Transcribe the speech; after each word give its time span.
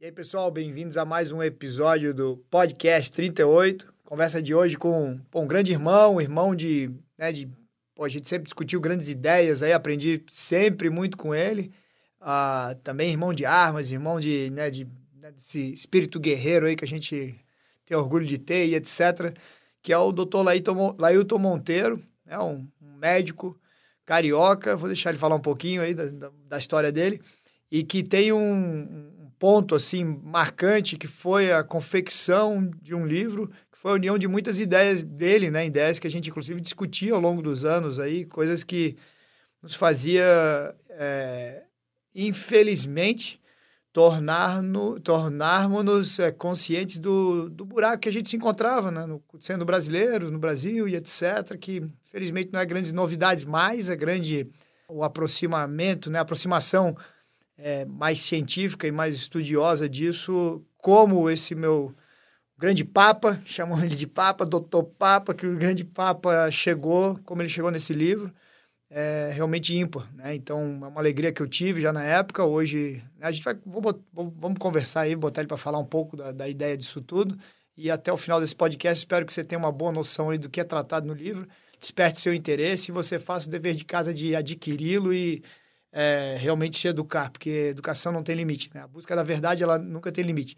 E 0.00 0.04
aí, 0.04 0.12
pessoal, 0.12 0.48
bem-vindos 0.48 0.96
a 0.96 1.04
mais 1.04 1.32
um 1.32 1.42
episódio 1.42 2.14
do 2.14 2.36
Podcast 2.48 3.10
38. 3.10 3.92
Conversa 4.04 4.40
de 4.40 4.54
hoje 4.54 4.76
com 4.76 5.18
um 5.34 5.46
grande 5.48 5.72
irmão, 5.72 6.20
irmão 6.20 6.54
de, 6.54 6.88
né, 7.18 7.32
de 7.32 7.48
pô, 7.96 8.04
a 8.04 8.08
gente 8.08 8.28
sempre 8.28 8.44
discutiu 8.44 8.80
grandes 8.80 9.08
ideias 9.08 9.60
aí, 9.60 9.72
aprendi 9.72 10.22
sempre 10.28 10.88
muito 10.88 11.16
com 11.16 11.34
ele. 11.34 11.72
Ah, 12.20 12.76
também 12.84 13.10
irmão 13.10 13.34
de 13.34 13.44
armas, 13.44 13.90
irmão 13.90 14.20
de, 14.20 14.48
né, 14.50 14.70
de 14.70 14.86
né, 15.16 15.32
desse 15.32 15.72
espírito 15.72 16.20
guerreiro 16.20 16.66
aí 16.66 16.76
que 16.76 16.84
a 16.84 16.88
gente 16.88 17.34
tem 17.84 17.96
orgulho 17.96 18.24
de 18.24 18.38
ter 18.38 18.68
e 18.68 18.76
etc. 18.76 19.36
Que 19.82 19.92
é 19.92 19.98
o 19.98 20.12
doutor 20.12 20.44
Lailton 20.44 21.38
Monteiro, 21.38 22.00
né, 22.24 22.38
um, 22.38 22.68
um 22.80 22.96
médico 22.98 23.60
carioca. 24.06 24.76
Vou 24.76 24.88
deixar 24.88 25.10
ele 25.10 25.18
falar 25.18 25.34
um 25.34 25.40
pouquinho 25.40 25.82
aí 25.82 25.92
da, 25.92 26.04
da, 26.06 26.30
da 26.50 26.56
história 26.56 26.92
dele. 26.92 27.20
E 27.68 27.82
que 27.82 28.04
tem 28.04 28.32
um, 28.32 29.17
ponto 29.38 29.74
assim 29.74 30.04
marcante 30.04 30.96
que 30.96 31.06
foi 31.06 31.52
a 31.52 31.62
confecção 31.62 32.70
de 32.82 32.94
um 32.94 33.06
livro 33.06 33.48
que 33.70 33.78
foi 33.78 33.92
a 33.92 33.94
união 33.94 34.18
de 34.18 34.26
muitas 34.26 34.58
ideias 34.58 35.02
dele, 35.02 35.50
né? 35.50 35.64
Ideias 35.64 35.98
que 35.98 36.06
a 36.06 36.10
gente 36.10 36.30
inclusive 36.30 36.60
discutia 36.60 37.14
ao 37.14 37.20
longo 37.20 37.40
dos 37.40 37.64
anos 37.64 38.00
aí, 38.00 38.24
coisas 38.24 38.64
que 38.64 38.96
nos 39.62 39.74
fazia 39.74 40.74
é, 40.90 41.64
infelizmente 42.14 43.40
tornar-nos 43.92 45.00
tornarmos 45.00 46.18
é, 46.18 46.30
conscientes 46.30 46.98
do, 46.98 47.48
do 47.48 47.64
buraco 47.64 48.02
que 48.02 48.08
a 48.08 48.12
gente 48.12 48.28
se 48.28 48.36
encontrava, 48.36 48.90
né? 48.90 49.06
No, 49.06 49.22
sendo 49.40 49.64
brasileiro 49.64 50.30
no 50.30 50.38
Brasil 50.38 50.88
e 50.88 50.94
etc. 50.94 51.56
Que 51.58 51.82
felizmente 52.06 52.50
não 52.52 52.60
é 52.60 52.66
grandes 52.66 52.92
novidades 52.92 53.44
mais, 53.44 53.88
é 53.88 53.96
grande 53.96 54.48
o 54.88 55.02
aproximamento, 55.02 56.10
né? 56.10 56.18
A 56.18 56.22
aproximação 56.22 56.96
é, 57.58 57.84
mais 57.84 58.20
científica 58.20 58.86
e 58.86 58.92
mais 58.92 59.14
estudiosa 59.16 59.88
disso, 59.88 60.64
como 60.78 61.28
esse 61.28 61.54
meu 61.54 61.94
grande 62.56 62.84
Papa, 62.84 63.40
chamam 63.46 63.82
ele 63.82 63.96
de 63.96 64.06
Papa, 64.06 64.46
Doutor 64.46 64.84
Papa, 64.84 65.34
que 65.34 65.46
o 65.46 65.56
grande 65.56 65.84
Papa 65.84 66.50
chegou, 66.50 67.18
como 67.24 67.42
ele 67.42 67.48
chegou 67.48 67.70
nesse 67.70 67.92
livro, 67.92 68.32
é 68.90 69.30
realmente 69.34 69.76
ímpar, 69.76 70.08
né? 70.14 70.34
Então, 70.34 70.60
é 70.82 70.88
uma 70.88 71.00
alegria 71.00 71.30
que 71.32 71.42
eu 71.42 71.48
tive 71.48 71.80
já 71.80 71.92
na 71.92 72.04
época, 72.04 72.44
hoje 72.44 73.02
né, 73.18 73.26
a 73.26 73.30
gente 73.30 73.44
vai, 73.44 73.54
vamos, 73.66 73.96
vamos 74.12 74.58
conversar 74.58 75.02
aí, 75.02 75.14
botar 75.14 75.42
ele 75.42 75.48
para 75.48 75.58
falar 75.58 75.78
um 75.78 75.84
pouco 75.84 76.16
da, 76.16 76.32
da 76.32 76.48
ideia 76.48 76.76
disso 76.76 77.02
tudo, 77.02 77.38
e 77.76 77.90
até 77.90 78.12
o 78.12 78.16
final 78.16 78.40
desse 78.40 78.56
podcast 78.56 78.98
espero 79.00 79.26
que 79.26 79.32
você 79.32 79.44
tenha 79.44 79.58
uma 79.58 79.70
boa 79.70 79.92
noção 79.92 80.30
aí 80.30 80.38
do 80.38 80.48
que 80.48 80.60
é 80.60 80.64
tratado 80.64 81.06
no 81.06 81.12
livro, 81.12 81.46
desperte 81.78 82.20
seu 82.20 82.34
interesse 82.34 82.90
e 82.90 82.94
você 82.94 83.18
faça 83.18 83.46
o 83.46 83.50
dever 83.50 83.74
de 83.74 83.84
casa 83.84 84.12
de 84.12 84.34
adquiri-lo 84.34 85.12
e 85.12 85.42
é, 85.92 86.36
realmente 86.38 86.78
se 86.78 86.88
educar, 86.88 87.30
porque 87.30 87.50
educação 87.50 88.12
não 88.12 88.22
tem 88.22 88.36
limite. 88.36 88.70
Né? 88.74 88.80
A 88.80 88.88
busca 88.88 89.14
da 89.16 89.22
verdade 89.22 89.62
ela 89.62 89.78
nunca 89.78 90.12
tem 90.12 90.24
limite. 90.24 90.56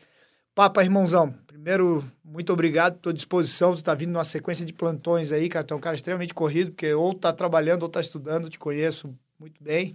Papa, 0.54 0.82
irmãozão, 0.82 1.32
primeiro, 1.46 2.04
muito 2.24 2.52
obrigado, 2.52 2.96
estou 2.96 3.10
à 3.10 3.14
disposição. 3.14 3.72
Você 3.72 3.80
está 3.80 3.94
vindo 3.94 4.10
numa 4.10 4.24
sequência 4.24 4.64
de 4.66 4.72
plantões 4.72 5.30
aí, 5.30 5.48
cara. 5.48 5.64
Tu 5.64 5.72
é 5.72 5.76
um 5.76 5.80
cara 5.80 5.94
extremamente 5.94 6.34
corrido, 6.34 6.72
porque 6.72 6.92
ou 6.92 7.12
está 7.12 7.32
trabalhando 7.32 7.82
ou 7.82 7.86
está 7.86 8.00
estudando, 8.00 8.50
te 8.50 8.58
conheço 8.58 9.14
muito 9.38 9.62
bem. 9.62 9.94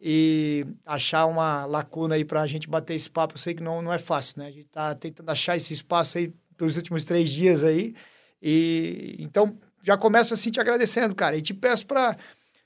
E 0.00 0.64
achar 0.84 1.26
uma 1.26 1.64
lacuna 1.66 2.14
aí 2.14 2.24
para 2.24 2.42
a 2.42 2.46
gente 2.46 2.68
bater 2.68 2.94
esse 2.94 3.10
papo, 3.10 3.34
eu 3.34 3.38
sei 3.38 3.54
que 3.54 3.62
não, 3.62 3.82
não 3.82 3.92
é 3.92 3.98
fácil, 3.98 4.38
né? 4.38 4.46
A 4.46 4.50
gente 4.50 4.66
está 4.66 4.94
tentando 4.94 5.28
achar 5.30 5.56
esse 5.56 5.72
espaço 5.72 6.18
aí 6.18 6.32
pelos 6.56 6.76
últimos 6.76 7.04
três 7.04 7.30
dias 7.30 7.64
aí. 7.64 7.94
E 8.40 9.16
então 9.18 9.58
já 9.82 9.96
começo 9.96 10.34
assim 10.34 10.50
te 10.50 10.60
agradecendo, 10.60 11.14
cara. 11.14 11.36
E 11.36 11.42
te 11.42 11.52
peço 11.52 11.86
para 11.86 12.16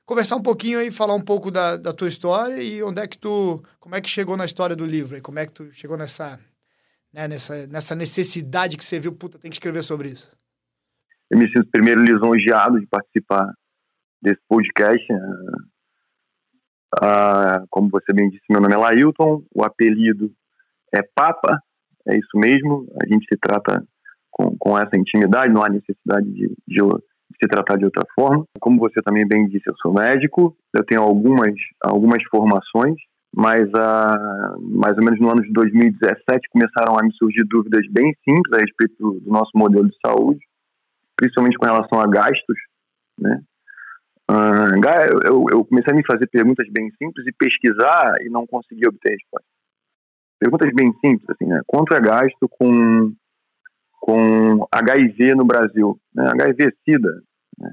conversar 0.05 0.37
um 0.37 0.43
pouquinho 0.43 0.79
aí, 0.79 0.91
falar 0.91 1.15
um 1.15 1.21
pouco 1.21 1.51
da, 1.51 1.77
da 1.77 1.93
tua 1.93 2.09
história 2.09 2.63
e 2.63 2.83
onde 2.83 3.01
é 3.01 3.07
que 3.07 3.19
tu, 3.19 3.63
como 3.79 3.95
é 3.95 4.01
que 4.01 4.09
chegou 4.09 4.37
na 4.37 4.45
história 4.45 4.75
do 4.75 4.85
livro 4.85 5.17
e 5.17 5.21
como 5.21 5.39
é 5.39 5.47
que 5.47 5.53
tu 5.53 5.73
chegou 5.73 5.97
nessa, 5.97 6.39
né, 7.13 7.29
nessa, 7.29 7.67
nessa 7.67 7.95
necessidade 7.95 8.77
que 8.77 8.85
você 8.85 8.99
viu, 8.99 9.13
puta, 9.13 9.39
tem 9.39 9.51
que 9.51 9.57
escrever 9.57 9.83
sobre 9.83 10.09
isso. 10.09 10.31
Eu 11.31 11.39
me 11.39 11.47
sinto 11.47 11.71
primeiro 11.71 12.03
lisonjeado 12.03 12.81
de 12.81 12.87
participar 12.87 13.55
desse 14.21 14.41
podcast. 14.49 15.07
Ah, 17.01 17.63
como 17.71 17.89
você 17.89 18.13
bem 18.13 18.29
disse, 18.29 18.43
meu 18.51 18.61
nome 18.61 18.75
é 18.75 18.77
Lailton, 18.77 19.45
o 19.55 19.65
apelido 19.65 20.33
é 20.93 21.03
Papa, 21.03 21.63
é 22.09 22.17
isso 22.17 22.37
mesmo, 22.37 22.89
a 23.01 23.07
gente 23.07 23.27
se 23.33 23.39
trata 23.39 23.87
com, 24.29 24.57
com 24.59 24.77
essa 24.77 24.97
intimidade, 24.97 25.53
não 25.53 25.63
há 25.63 25.69
necessidade 25.69 26.29
de, 26.33 26.53
de 26.67 26.83
se 27.41 27.49
tratar 27.49 27.77
de 27.77 27.85
outra 27.85 28.05
forma. 28.15 28.45
Como 28.61 28.79
você 28.79 29.01
também 29.03 29.27
bem 29.27 29.47
disse, 29.47 29.69
eu 29.69 29.75
sou 29.83 29.93
médico, 29.93 30.57
eu 30.75 30.85
tenho 30.85 31.03
algumas, 31.03 31.55
algumas 31.83 32.23
formações, 32.25 32.97
mas 33.35 33.69
ah, 33.75 34.57
mais 34.61 34.97
ou 34.97 35.05
menos 35.05 35.21
no 35.21 35.31
ano 35.31 35.43
de 35.43 35.53
2017 35.53 36.49
começaram 36.51 36.99
a 36.99 37.03
me 37.03 37.13
surgir 37.15 37.45
dúvidas 37.45 37.87
bem 37.91 38.15
simples 38.29 38.53
a 38.53 38.61
respeito 38.61 38.95
do, 38.99 39.21
do 39.21 39.31
nosso 39.31 39.51
modelo 39.55 39.89
de 39.89 39.97
saúde, 40.05 40.41
principalmente 41.17 41.57
com 41.57 41.67
relação 41.67 42.01
a 42.01 42.07
gastos, 42.07 42.57
né? 43.19 43.41
Ah, 44.29 44.71
eu, 45.25 45.45
eu, 45.51 45.65
comecei 45.65 45.93
a 45.93 45.97
me 45.97 46.07
fazer 46.07 46.27
perguntas 46.29 46.67
bem 46.71 46.89
simples 46.93 47.27
e 47.27 47.33
pesquisar 47.33 48.15
e 48.21 48.31
não 48.31 48.47
consegui 48.47 48.87
obter 48.87 49.11
resposta. 49.11 49.47
Perguntas 50.39 50.71
bem 50.73 50.93
simples, 51.05 51.29
assim, 51.29 51.47
né? 51.47 51.61
Quanto 51.67 51.95
é 51.95 52.01
gasto 52.01 52.49
com 52.49 53.13
com 54.01 54.67
HIV 54.73 55.35
no 55.35 55.45
Brasil, 55.45 56.01
né? 56.15 56.31
HIV-Sida, 56.31 57.23
né? 57.59 57.71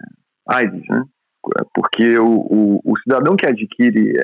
AIDS, 0.47 0.83
né? 0.89 1.03
Porque 1.73 2.19
o, 2.19 2.27
o, 2.27 2.81
o, 2.83 2.99
cidadão 2.99 3.37
que 3.37 3.47
adquire 3.47 4.21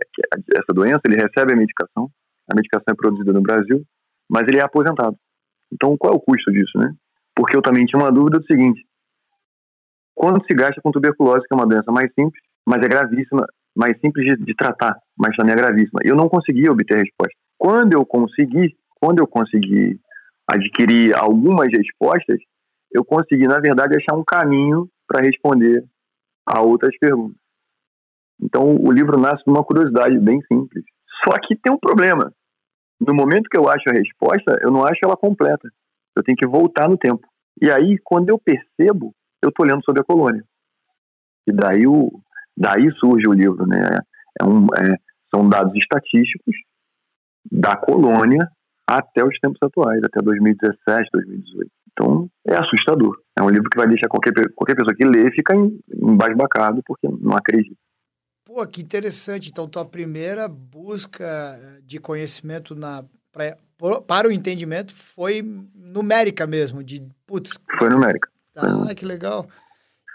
essa 0.54 0.74
doença, 0.74 1.00
ele 1.06 1.16
recebe 1.16 1.54
a 1.54 1.56
medicação, 1.56 2.10
a 2.52 2.56
medicação 2.56 2.92
é 2.92 2.96
produzida 2.96 3.32
no 3.32 3.42
Brasil, 3.42 3.82
mas 4.30 4.46
ele 4.48 4.58
é 4.58 4.62
aposentado. 4.62 5.16
Então, 5.72 5.96
qual 5.98 6.14
é 6.14 6.16
o 6.16 6.20
custo 6.20 6.52
disso, 6.52 6.78
né? 6.78 6.94
Porque 7.34 7.56
eu 7.56 7.62
também 7.62 7.86
tinha 7.86 8.02
uma 8.02 8.12
dúvida 8.12 8.40
do 8.40 8.46
seguinte: 8.46 8.86
quanto 10.14 10.46
se 10.46 10.54
gasta 10.54 10.82
com 10.82 10.92
tuberculose, 10.92 11.48
que 11.48 11.54
é 11.54 11.56
uma 11.56 11.66
doença 11.66 11.92
mais 11.92 12.12
simples, 12.14 12.44
mas 12.68 12.84
é 12.84 12.90
gravíssima, 12.90 13.46
mais 13.76 13.98
simples 14.02 14.26
de, 14.26 14.46
de 14.46 14.56
tratar, 14.56 14.98
mas 15.18 15.36
também 15.36 15.54
é 15.54 15.58
gravíssima? 15.58 16.02
Eu 16.04 16.16
não 16.16 16.28
conseguia 16.28 16.72
obter 16.72 16.98
resposta. 16.98 17.34
Quando 17.58 17.94
eu 17.94 18.06
consegui, 18.06 18.76
quando 19.00 19.20
eu 19.20 19.28
consegui 19.28 20.00
adquirir 20.48 21.16
algumas 21.18 21.68
respostas, 21.72 22.40
eu 22.92 23.04
consegui, 23.04 23.48
na 23.48 23.60
verdade, 23.60 23.98
achar 23.98 24.18
um 24.18 24.24
caminho 24.24 24.88
para 25.08 25.22
responder 25.22 25.84
a 26.46 26.62
outras 26.62 26.98
perguntas. 26.98 27.38
Então, 28.42 28.76
o 28.76 28.92
livro 28.92 29.18
nasce 29.18 29.44
de 29.44 29.52
uma 29.52 29.64
curiosidade 29.64 30.18
bem 30.20 30.40
simples. 30.42 30.84
Só 31.24 31.38
que 31.40 31.56
tem 31.56 31.74
um 31.74 31.80
problema. 31.80 32.32
No 33.00 33.14
momento 33.14 33.50
que 33.50 33.58
eu 33.58 33.70
acho 33.70 33.90
a 33.90 33.94
resposta, 33.94 34.58
eu 34.62 34.72
não 34.72 34.84
acho 34.84 35.00
ela 35.04 35.16
completa. 35.16 35.70
Eu 36.16 36.24
tenho 36.24 36.38
que 36.38 36.48
voltar 36.48 36.90
no 36.90 36.98
tempo. 36.98 37.26
E 37.62 37.72
aí, 37.72 37.98
quando 38.04 38.30
eu 38.30 38.40
percebo, 38.40 39.14
eu 39.42 39.50
estou 39.50 39.66
lendo 39.66 39.84
sobre 39.84 40.02
a 40.02 40.06
colônia. 40.06 40.44
E 41.48 41.52
daí, 41.52 41.88
o, 41.88 42.12
daí 42.58 42.92
surge 43.00 43.28
o 43.28 43.34
livro. 43.34 43.66
Né? 43.66 43.78
É 44.42 44.46
um, 44.46 44.66
é, 44.76 44.98
são 45.34 45.48
dados 45.48 45.74
estatísticos 45.76 46.56
da 47.52 47.76
colônia 47.76 48.50
até 48.88 49.24
os 49.24 49.38
tempos 49.40 49.60
atuais, 49.62 50.02
até 50.04 50.22
2017, 50.22 51.10
2018. 51.14 51.72
Então, 51.92 52.30
é 52.48 52.56
assustador. 52.56 53.18
É 53.38 53.42
um 53.42 53.50
livro 53.50 53.70
que 53.70 53.78
vai 53.78 53.88
deixar 53.88 54.08
qualquer, 54.08 54.34
qualquer 54.56 54.76
pessoa 54.76 54.96
que 54.96 55.06
lê 55.06 55.32
ficar 55.32 55.56
embasbacado 55.56 56.82
porque 56.86 57.08
não 57.08 57.36
acredita. 57.36 57.76
Pô, 58.46 58.66
que 58.68 58.82
interessante. 58.82 59.50
Então, 59.50 59.68
tua 59.68 59.86
primeira 59.86 60.48
busca 60.48 61.60
de 61.84 62.00
conhecimento 62.00 62.76
na, 62.76 63.04
pra, 63.32 63.58
para 64.06 64.28
o 64.28 64.32
entendimento 64.32 64.94
foi 64.94 65.42
numérica 65.76 66.46
mesmo, 66.46 66.84
de 66.84 67.08
putz. 67.26 67.58
Foi 67.78 67.90
numérica. 67.90 68.30
Ah, 68.56 68.94
que 68.96 69.06
legal. 69.06 69.48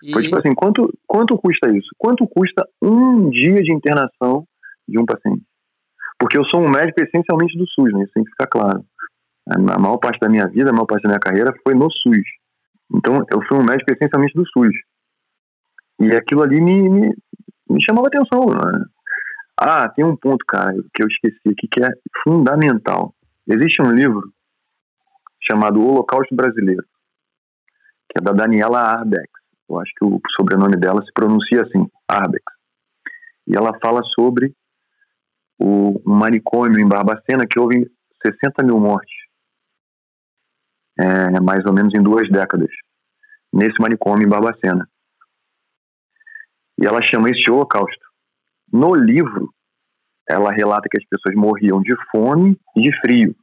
E... 0.03 0.12
Foi 0.12 0.23
tipo 0.23 0.37
assim, 0.37 0.55
quanto, 0.55 0.93
quanto 1.06 1.37
custa 1.39 1.71
isso? 1.71 1.89
Quanto 1.97 2.27
custa 2.27 2.67
um 2.81 3.31
dia 3.31 3.62
de 3.62 3.73
internação 3.73 4.47
de 4.87 4.99
um 4.99 5.05
paciente? 5.05 5.43
Porque 6.19 6.37
eu 6.37 6.45
sou 6.47 6.61
um 6.61 6.69
médico 6.69 7.01
essencialmente 7.01 7.56
do 7.56 7.67
SUS, 7.69 7.93
né? 7.93 8.03
Isso 8.03 8.12
tem 8.12 8.25
que 8.25 8.31
ficar 8.31 8.47
claro. 8.49 8.84
A 9.49 9.79
maior 9.79 9.99
parte 9.99 10.19
da 10.19 10.29
minha 10.29 10.47
vida, 10.49 10.70
a 10.70 10.73
maior 10.73 10.87
parte 10.87 11.03
da 11.03 11.11
minha 11.11 11.20
carreira 11.20 11.55
foi 11.62 11.75
no 11.75 11.91
SUS. 11.91 12.26
Então, 12.94 13.25
eu 13.31 13.41
fui 13.47 13.59
um 13.59 13.65
médico 13.65 13.93
essencialmente 13.93 14.35
do 14.35 14.47
SUS. 14.47 14.75
E 16.00 16.15
aquilo 16.15 16.43
ali 16.43 16.61
me, 16.61 16.88
me, 16.88 17.15
me 17.70 17.82
chamava 17.82 18.09
atenção. 18.09 18.47
Né? 18.47 18.85
Ah, 19.61 19.88
tem 19.88 20.05
um 20.05 20.17
ponto, 20.17 20.44
cara, 20.47 20.73
que 20.94 21.03
eu 21.03 21.06
esqueci 21.06 21.49
aqui 21.49 21.69
que 21.70 21.82
é 21.82 21.88
fundamental. 22.25 23.14
Existe 23.47 23.82
um 23.82 23.91
livro 23.91 24.23
chamado 25.50 25.81
Holocausto 25.81 26.35
Brasileiro, 26.35 26.85
que 28.11 28.21
é 28.21 28.23
da 28.23 28.32
Daniela 28.32 28.81
Arbex. 28.81 29.29
Eu 29.69 29.79
acho 29.81 29.93
que 29.97 30.05
o 30.05 30.21
sobrenome 30.37 30.76
dela 30.76 31.03
se 31.03 31.12
pronuncia 31.12 31.62
assim, 31.62 31.87
Arbex. 32.06 32.44
E 33.47 33.56
ela 33.56 33.79
fala 33.82 34.03
sobre 34.14 34.55
o, 35.58 36.00
manicômio 36.05 36.81
em 36.81 36.88
Barbacena 36.88 37.46
que 37.46 37.58
houve 37.58 37.90
60 38.22 38.64
mil 38.64 38.78
mortes, 38.78 39.14
é, 40.99 41.40
mais 41.40 41.64
ou 41.66 41.72
menos 41.72 41.94
em 41.94 42.02
duas 42.02 42.28
décadas, 42.31 42.70
nesse 43.52 43.81
manicômio 43.81 44.26
em 44.26 44.31
Barbacena. 44.31 44.88
E 46.81 46.87
ela 46.87 47.02
chama 47.02 47.31
isso 47.31 47.40
de 47.40 47.50
holocausto. 47.50 48.06
No 48.72 48.94
livro, 48.94 49.52
ela 50.28 50.52
relata 50.52 50.88
que 50.90 50.99
as 50.99 51.08
pessoas 51.08 51.34
morriam 51.34 51.81
de 51.81 51.94
fome 52.11 52.58
e 52.76 52.82
de 52.82 53.00
frio. 53.00 53.34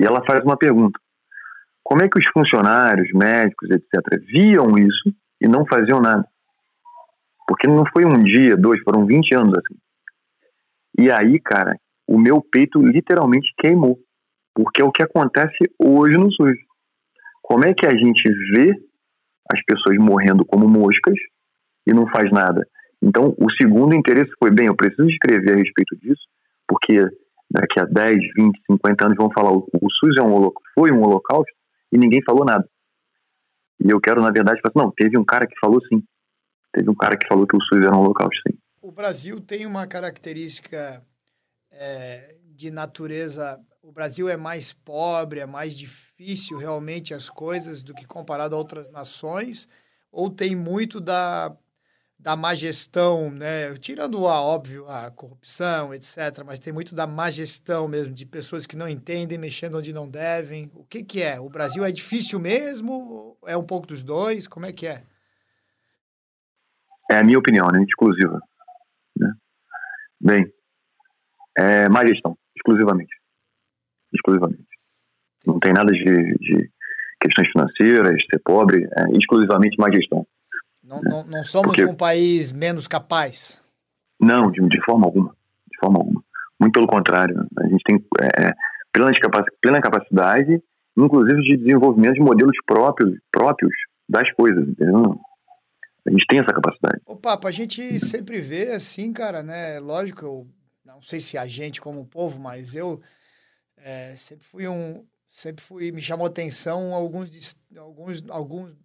E 0.00 0.04
ela 0.04 0.24
faz 0.24 0.44
uma 0.44 0.56
pergunta: 0.56 0.98
como 1.82 2.02
é 2.02 2.08
que 2.08 2.18
os 2.18 2.26
funcionários, 2.28 3.10
médicos, 3.12 3.70
etc., 3.70 4.20
viam 4.26 4.78
isso 4.78 5.14
e 5.40 5.48
não 5.48 5.66
faziam 5.66 6.00
nada? 6.00 6.26
Porque 7.46 7.66
não 7.66 7.84
foi 7.92 8.04
um 8.04 8.22
dia, 8.22 8.56
dois, 8.56 8.80
foram 8.82 9.04
20 9.06 9.34
anos 9.34 9.58
assim. 9.58 9.81
E 10.98 11.10
aí, 11.10 11.40
cara, 11.40 11.76
o 12.06 12.18
meu 12.18 12.40
peito 12.40 12.80
literalmente 12.80 13.52
queimou. 13.58 13.98
Porque 14.54 14.82
é 14.82 14.84
o 14.84 14.92
que 14.92 15.02
acontece 15.02 15.56
hoje 15.78 16.16
no 16.18 16.30
SUS. 16.30 16.58
Como 17.42 17.64
é 17.64 17.72
que 17.74 17.86
a 17.86 17.96
gente 17.96 18.22
vê 18.52 18.72
as 19.52 19.62
pessoas 19.64 19.96
morrendo 19.98 20.44
como 20.44 20.68
moscas 20.68 21.16
e 21.86 21.92
não 21.92 22.06
faz 22.08 22.30
nada? 22.30 22.66
Então, 23.02 23.34
o 23.38 23.50
segundo 23.52 23.94
interesse 23.94 24.30
foi: 24.38 24.50
bem, 24.50 24.66
eu 24.66 24.76
preciso 24.76 25.08
escrever 25.08 25.54
a 25.54 25.56
respeito 25.56 25.96
disso, 25.96 26.22
porque 26.68 27.06
daqui 27.50 27.80
a 27.80 27.84
10, 27.84 28.16
20, 28.36 28.60
50 28.70 29.04
anos 29.04 29.16
vão 29.16 29.30
falar 29.32 29.52
o, 29.52 29.66
o 29.80 29.90
SUS 29.90 30.16
é 30.18 30.22
um, 30.22 30.50
foi 30.74 30.92
um 30.92 31.02
holocausto 31.02 31.52
e 31.90 31.98
ninguém 31.98 32.22
falou 32.24 32.44
nada. 32.44 32.66
E 33.84 33.90
eu 33.90 34.00
quero, 34.00 34.22
na 34.22 34.30
verdade, 34.30 34.60
falar 34.60 34.72
assim, 34.74 34.86
não, 34.86 34.92
teve 34.92 35.18
um 35.18 35.24
cara 35.24 35.46
que 35.46 35.58
falou 35.60 35.80
sim. 35.86 36.02
Teve 36.72 36.88
um 36.88 36.94
cara 36.94 37.16
que 37.16 37.26
falou 37.26 37.46
que 37.46 37.56
o 37.56 37.60
SUS 37.60 37.80
era 37.80 37.94
um 37.94 38.00
holocausto, 38.00 38.40
sim. 38.48 38.56
O 38.82 38.90
Brasil 38.90 39.40
tem 39.40 39.64
uma 39.64 39.86
característica 39.86 41.06
é, 41.70 42.34
de 42.46 42.68
natureza. 42.68 43.60
O 43.80 43.92
Brasil 43.92 44.28
é 44.28 44.36
mais 44.36 44.72
pobre, 44.72 45.38
é 45.38 45.46
mais 45.46 45.78
difícil 45.78 46.58
realmente 46.58 47.14
as 47.14 47.30
coisas 47.30 47.84
do 47.84 47.94
que 47.94 48.04
comparado 48.04 48.56
a 48.56 48.58
outras 48.58 48.90
nações, 48.90 49.68
ou 50.10 50.28
tem 50.28 50.56
muito 50.56 51.00
da 51.00 51.56
da 52.18 52.36
má 52.36 52.54
gestão, 52.54 53.32
né? 53.32 53.74
Tirando 53.74 54.28
a 54.28 54.40
óbvio 54.40 54.86
a 54.88 55.10
corrupção, 55.10 55.92
etc, 55.92 56.44
mas 56.46 56.60
tem 56.60 56.72
muito 56.72 56.94
da 56.94 57.04
má 57.04 57.28
gestão 57.32 57.88
mesmo 57.88 58.14
de 58.14 58.24
pessoas 58.24 58.64
que 58.64 58.76
não 58.76 58.88
entendem, 58.88 59.36
mexendo 59.36 59.78
onde 59.78 59.92
não 59.92 60.08
devem. 60.08 60.70
O 60.72 60.84
que 60.84 61.02
que 61.02 61.20
é? 61.20 61.40
O 61.40 61.48
Brasil 61.48 61.84
é 61.84 61.90
difícil 61.90 62.38
mesmo? 62.38 63.36
É 63.44 63.56
um 63.56 63.64
pouco 63.64 63.88
dos 63.88 64.04
dois? 64.04 64.46
Como 64.46 64.64
é 64.66 64.72
que 64.72 64.86
é? 64.86 65.02
É 67.10 67.18
a 67.18 67.24
minha 67.24 67.40
opinião, 67.40 67.66
né? 67.72 67.82
Exclusiva. 67.82 68.40
Bem, 70.22 70.46
é 71.58 71.88
má 71.88 72.06
gestão, 72.06 72.36
exclusivamente. 72.56 73.12
Exclusivamente. 74.14 74.62
Não 75.44 75.58
tem 75.58 75.72
nada 75.72 75.90
de, 75.92 76.04
de 76.04 76.70
questões 77.20 77.50
financeiras, 77.50 78.22
ser 78.30 78.40
pobre, 78.44 78.84
é 78.84 79.16
exclusivamente 79.16 79.76
má 79.78 79.90
gestão. 79.90 80.24
Não, 80.84 81.00
não, 81.02 81.24
não 81.24 81.44
somos 81.44 81.68
Porque... 81.68 81.84
um 81.84 81.94
país 81.94 82.52
menos 82.52 82.86
capaz? 82.86 83.60
Não, 84.20 84.50
de, 84.50 84.60
de, 84.68 84.84
forma 84.84 85.06
alguma. 85.06 85.34
De 85.70 85.78
forma 85.80 85.98
alguma. 85.98 86.22
Muito 86.60 86.72
pelo 86.72 86.86
contrário. 86.86 87.44
A 87.58 87.66
gente 87.66 87.82
tem 87.84 87.96
é, 88.20 88.52
plena, 88.92 89.12
capacidade, 89.20 89.56
plena 89.60 89.80
capacidade, 89.80 90.62
inclusive 90.96 91.42
de 91.42 91.56
desenvolvimento 91.56 92.14
de 92.14 92.20
modelos 92.20 92.56
próprios, 92.64 93.18
próprios 93.32 93.72
das 94.08 94.30
coisas, 94.32 94.68
entendeu? 94.68 95.18
A 96.06 96.10
gente 96.10 96.26
tem 96.26 96.40
essa 96.40 96.52
capacidade. 96.52 97.00
Ô, 97.06 97.16
Papa, 97.16 97.48
a 97.48 97.52
gente 97.52 98.00
sempre 98.00 98.40
vê 98.40 98.72
assim, 98.72 99.12
cara, 99.12 99.42
né? 99.42 99.78
Lógico, 99.78 100.24
eu 100.24 100.46
não 100.84 101.00
sei 101.00 101.20
se 101.20 101.38
a 101.38 101.46
gente 101.46 101.80
como 101.80 102.06
povo, 102.06 102.38
mas 102.38 102.74
eu 102.74 103.00
é, 103.76 104.14
sempre 104.16 104.44
fui 104.44 104.66
um. 104.66 105.04
Sempre 105.28 105.62
fui. 105.62 105.92
Me 105.92 106.00
chamou 106.00 106.26
atenção 106.26 106.92
alguns, 106.92 107.56
alguns, 107.76 108.24
alguns 108.28 108.76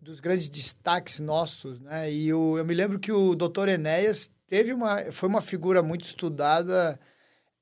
dos 0.00 0.20
grandes 0.20 0.48
destaques 0.48 1.20
nossos, 1.20 1.80
né? 1.80 2.12
E 2.12 2.32
o, 2.32 2.56
eu 2.56 2.64
me 2.64 2.74
lembro 2.74 2.98
que 2.98 3.12
o 3.12 3.34
Dr. 3.34 3.68
Enéas 3.68 4.30
teve 4.46 4.72
uma, 4.72 5.12
foi 5.12 5.28
uma 5.28 5.42
figura 5.42 5.82
muito 5.82 6.04
estudada 6.04 6.98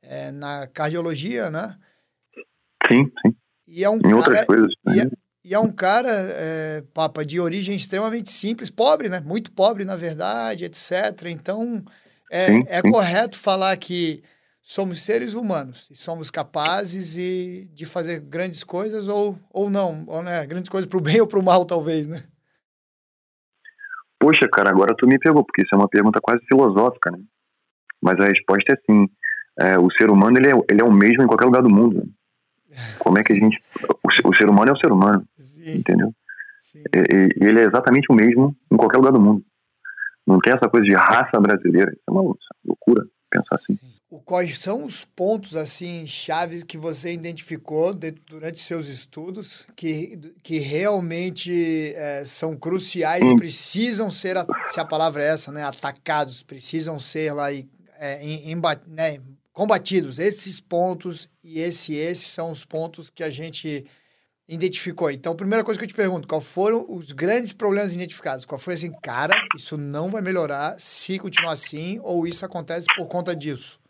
é, 0.02 0.30
na 0.30 0.66
cardiologia, 0.66 1.50
né? 1.50 1.78
Sim, 2.86 3.10
sim. 3.22 3.34
E 3.66 3.82
é 3.82 3.88
um 3.88 3.96
em 3.96 4.02
cara, 4.02 4.16
outras 4.16 4.44
coisas. 4.44 4.70
E 4.88 5.00
é, 5.00 5.10
e 5.44 5.52
é 5.52 5.58
um 5.58 5.70
cara, 5.70 6.08
é, 6.10 6.82
Papa, 6.94 7.24
de 7.24 7.38
origem 7.38 7.76
extremamente 7.76 8.32
simples, 8.32 8.70
pobre, 8.70 9.08
né? 9.08 9.20
Muito 9.20 9.52
pobre, 9.52 9.84
na 9.84 9.94
verdade, 9.94 10.64
etc. 10.64 11.26
Então, 11.26 11.84
é, 12.30 12.46
sim, 12.46 12.64
é 12.66 12.80
sim. 12.80 12.90
correto 12.90 13.38
falar 13.38 13.76
que 13.76 14.22
somos 14.64 15.02
seres 15.02 15.34
humanos 15.34 15.86
e 15.90 15.94
somos 15.94 16.30
capazes 16.30 17.18
e 17.18 17.68
de 17.74 17.84
fazer 17.84 18.20
grandes 18.20 18.64
coisas 18.64 19.06
ou, 19.08 19.38
ou 19.52 19.68
não, 19.68 20.04
ou, 20.06 20.22
né, 20.22 20.46
grandes 20.46 20.70
coisas 20.70 20.88
para 20.88 20.98
o 20.98 21.02
bem 21.02 21.20
ou 21.22 21.26
para 21.26 21.38
o 21.38 21.42
mal, 21.42 21.66
talvez, 21.66 22.08
né? 22.08 22.24
Poxa, 24.18 24.48
cara, 24.50 24.70
agora 24.70 24.94
tu 24.96 25.06
me 25.06 25.18
pegou, 25.18 25.44
porque 25.44 25.60
isso 25.60 25.74
é 25.74 25.76
uma 25.76 25.88
pergunta 25.88 26.18
quase 26.22 26.42
filosófica, 26.46 27.10
né? 27.10 27.18
Mas 28.00 28.18
a 28.18 28.24
resposta 28.24 28.72
é 28.72 28.76
sim. 28.90 29.06
É, 29.60 29.78
o 29.78 29.90
ser 29.90 30.10
humano, 30.10 30.38
ele 30.38 30.50
é, 30.50 30.54
ele 30.70 30.80
é 30.80 30.84
o 30.84 30.90
mesmo 30.90 31.22
em 31.22 31.26
qualquer 31.26 31.44
lugar 31.44 31.62
do 31.62 31.68
mundo. 31.68 32.08
Como 32.98 33.18
é 33.18 33.22
que 33.22 33.32
a 33.32 33.36
gente... 33.36 33.62
O, 34.02 34.30
o 34.30 34.34
ser 34.34 34.48
humano 34.48 34.70
é 34.70 34.72
o 34.72 34.78
ser 34.78 34.90
humano, 34.90 35.24
sim. 35.64 35.78
entendeu? 35.78 36.12
Sim. 36.60 36.82
E, 36.94 37.44
ele 37.44 37.60
é 37.60 37.64
exatamente 37.64 38.06
o 38.10 38.14
mesmo 38.14 38.56
em 38.70 38.76
qualquer 38.76 38.98
lugar 38.98 39.12
do 39.12 39.20
mundo. 39.20 39.44
Não 40.26 40.38
tem 40.38 40.52
essa 40.52 40.68
coisa 40.68 40.86
de 40.86 40.94
raça 40.94 41.38
brasileira. 41.40 41.90
Isso 41.92 42.02
é 42.08 42.10
uma, 42.10 42.34
loucura 42.64 43.06
pensar 43.30 43.56
assim. 43.56 43.74
Sim 43.74 43.94
quais 44.24 44.58
são 44.58 44.84
os 44.84 45.04
pontos 45.04 45.56
assim 45.56 46.06
chaves 46.06 46.62
que 46.62 46.76
você 46.76 47.12
identificou 47.12 47.92
de, 47.92 48.12
durante 48.12 48.60
seus 48.60 48.86
estudos 48.86 49.66
que, 49.74 50.18
que 50.42 50.58
realmente 50.58 51.92
é, 51.94 52.24
são 52.24 52.54
cruciais 52.54 53.22
e 53.22 53.36
precisam 53.36 54.10
ser, 54.10 54.36
se 54.70 54.80
a 54.80 54.84
palavra 54.84 55.22
é 55.22 55.28
essa, 55.28 55.50
né, 55.50 55.64
atacados, 55.64 56.42
precisam 56.42 56.98
ser 56.98 57.32
lá 57.32 57.52
e, 57.52 57.66
é, 57.98 58.22
em, 58.22 58.52
em, 58.52 58.60
né, 58.86 59.18
combatidos. 59.52 60.18
Esses 60.18 60.60
pontos 60.60 61.28
e 61.42 61.60
esse 61.60 61.94
esses 61.94 62.28
são 62.28 62.50
os 62.50 62.64
pontos 62.64 63.10
que 63.10 63.22
a 63.22 63.30
gente 63.30 63.84
identificou. 64.48 65.10
Então, 65.10 65.34
primeira 65.34 65.64
coisa 65.64 65.78
que 65.78 65.84
eu 65.84 65.88
te 65.88 65.94
pergunto, 65.94 66.28
qual 66.28 66.40
foram 66.40 66.84
os 66.88 67.12
grandes 67.12 67.52
problemas 67.52 67.92
identificados? 67.92 68.44
Qual 68.44 68.58
foi 68.58 68.74
assim, 68.74 68.92
cara, 69.02 69.34
isso 69.56 69.76
não 69.76 70.10
vai 70.10 70.20
melhorar 70.20 70.76
se 70.78 71.18
continuar 71.18 71.52
assim 71.52 71.98
ou 72.02 72.26
isso 72.26 72.44
acontece 72.44 72.86
por 72.96 73.08
conta 73.08 73.34
disso? 73.34 73.80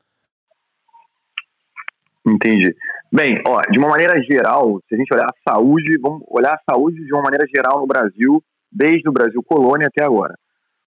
Entendi. 2.27 2.75
Bem, 3.13 3.43
ó, 3.47 3.61
de 3.71 3.79
uma 3.79 3.89
maneira 3.89 4.21
geral, 4.23 4.81
se 4.89 4.95
a 4.95 4.99
gente 4.99 5.13
olhar 5.13 5.27
a 5.27 5.53
saúde, 5.53 5.99
vamos 5.99 6.23
olhar 6.29 6.55
a 6.55 6.73
saúde 6.73 7.05
de 7.05 7.13
uma 7.13 7.23
maneira 7.23 7.47
geral 7.55 7.81
no 7.81 7.87
Brasil, 7.87 8.43
desde 8.73 9.09
o 9.09 9.13
Brasil 9.13 9.43
colônia 9.43 9.89
até 9.89 10.03
agora. 10.03 10.35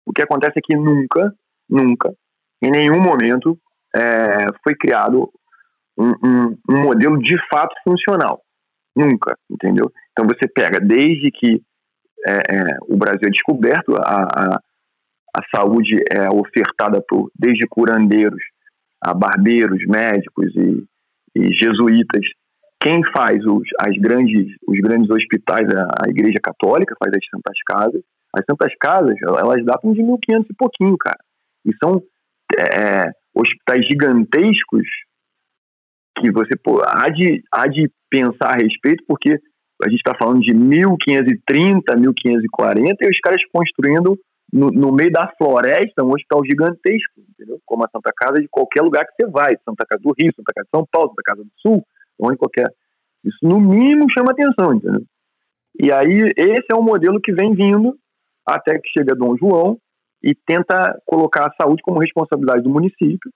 O 0.06 0.12
que 0.12 0.22
acontece 0.22 0.58
é 0.58 0.62
que 0.62 0.76
nunca, 0.76 1.34
nunca, 1.68 2.14
em 2.62 2.70
nenhum 2.70 3.00
momento, 3.00 3.58
é, 3.94 4.46
foi 4.62 4.74
criado 4.74 5.30
um, 5.98 6.12
um, 6.24 6.58
um, 6.70 6.82
modelo 6.82 7.18
de 7.18 7.36
fato 7.48 7.74
funcional. 7.84 8.40
Nunca, 8.96 9.36
entendeu? 9.50 9.90
Então 10.12 10.26
você 10.26 10.48
pega 10.48 10.80
desde 10.80 11.30
que 11.30 11.62
é, 12.26 12.32
é, 12.32 12.76
o 12.88 12.96
Brasil 12.96 13.26
é 13.26 13.30
descoberto, 13.30 13.96
a, 13.96 14.22
a, 14.22 14.60
a 15.36 15.42
saúde 15.54 15.96
é 16.10 16.28
ofertada 16.30 17.02
por 17.06 17.30
desde 17.34 17.66
curandeiros 17.66 18.42
a 19.00 19.12
barbeiros, 19.12 19.84
médicos 19.86 20.54
e 20.56 20.86
e 21.34 21.52
jesuítas. 21.52 22.24
Quem 22.80 23.02
faz 23.12 23.44
os, 23.44 23.62
as 23.80 23.96
grandes, 23.96 24.54
os 24.66 24.78
grandes 24.80 25.10
hospitais, 25.10 25.68
a, 25.68 25.86
a 26.06 26.10
Igreja 26.10 26.38
Católica 26.42 26.94
faz 27.02 27.12
as 27.14 27.26
Santas 27.28 27.58
Casas. 27.66 28.02
As 28.32 28.44
Santas 28.48 28.72
Casas, 28.78 29.14
elas 29.22 29.64
datam 29.64 29.92
de 29.92 30.02
1500 30.02 30.50
e 30.50 30.54
pouquinho, 30.54 30.96
cara. 30.98 31.18
E 31.64 31.70
são 31.82 32.02
é, 32.58 33.10
hospitais 33.34 33.86
gigantescos 33.86 34.86
que 36.16 36.30
você 36.30 36.56
pô, 36.56 36.82
há, 36.84 37.08
de, 37.08 37.42
há 37.52 37.66
de 37.66 37.90
pensar 38.08 38.54
a 38.54 38.56
respeito, 38.56 39.04
porque 39.06 39.38
a 39.82 39.88
gente 39.88 39.98
está 39.98 40.14
falando 40.16 40.40
de 40.40 40.54
1530, 40.54 41.96
1540, 41.96 43.04
e 43.04 43.08
os 43.08 43.18
caras 43.18 43.40
construindo 43.52 44.18
no, 44.52 44.70
no, 44.70 44.92
meio 44.92 45.10
da 45.10 45.30
floresta 45.36 46.04
um 46.04 46.12
hospital 46.12 46.44
gigantesco, 46.44 47.20
entendeu? 47.30 47.60
Como 47.66 47.84
a 47.84 47.88
Santa 47.90 48.12
Casa 48.16 48.40
de 48.40 48.48
qualquer 48.48 48.82
lugar 48.82 49.04
que 49.04 49.14
você 49.16 49.30
vai, 49.30 49.56
Santa 49.68 49.84
Casa 49.84 50.00
do 50.02 50.14
Rio, 50.16 50.32
Santa 50.36 50.52
Casa 50.54 50.64
de 50.64 50.76
São 50.76 50.86
Paulo, 50.90 51.08
Santa 51.08 51.22
Casa 51.24 51.42
do 51.42 51.50
Sul, 51.58 51.84
onde 52.20 52.36
qualquer. 52.36 52.68
Isso 53.24 53.38
no 53.42 53.58
mínimo 53.60 54.06
chama 54.10 54.30
atenção, 54.30 54.74
entendeu? 54.74 55.02
E 55.80 55.90
aí 55.90 56.32
esse 56.36 56.66
é 56.70 56.74
um 56.76 56.82
modelo 56.82 57.20
que 57.20 57.32
vem 57.32 57.52
vindo 57.52 57.96
até 58.46 58.78
que 58.78 58.88
chega 58.96 59.16
Dom 59.16 59.36
João 59.36 59.78
e 60.22 60.34
tenta 60.34 60.96
colocar 61.04 61.46
a 61.46 61.54
saúde 61.60 61.82
como 61.82 61.98
responsabilidade 61.98 62.62
do 62.62 62.70
município, 62.70 63.30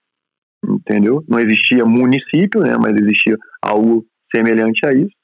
entendeu? 0.65 1.25
Não 1.29 1.39
existia 1.39 1.85
município, 1.85 2.61
né, 2.61 2.77
mas 2.79 2.97
existia 2.97 3.37
algo 3.63 4.05
semelhante 4.35 4.87
a 4.87 4.91
isso. 4.91 5.17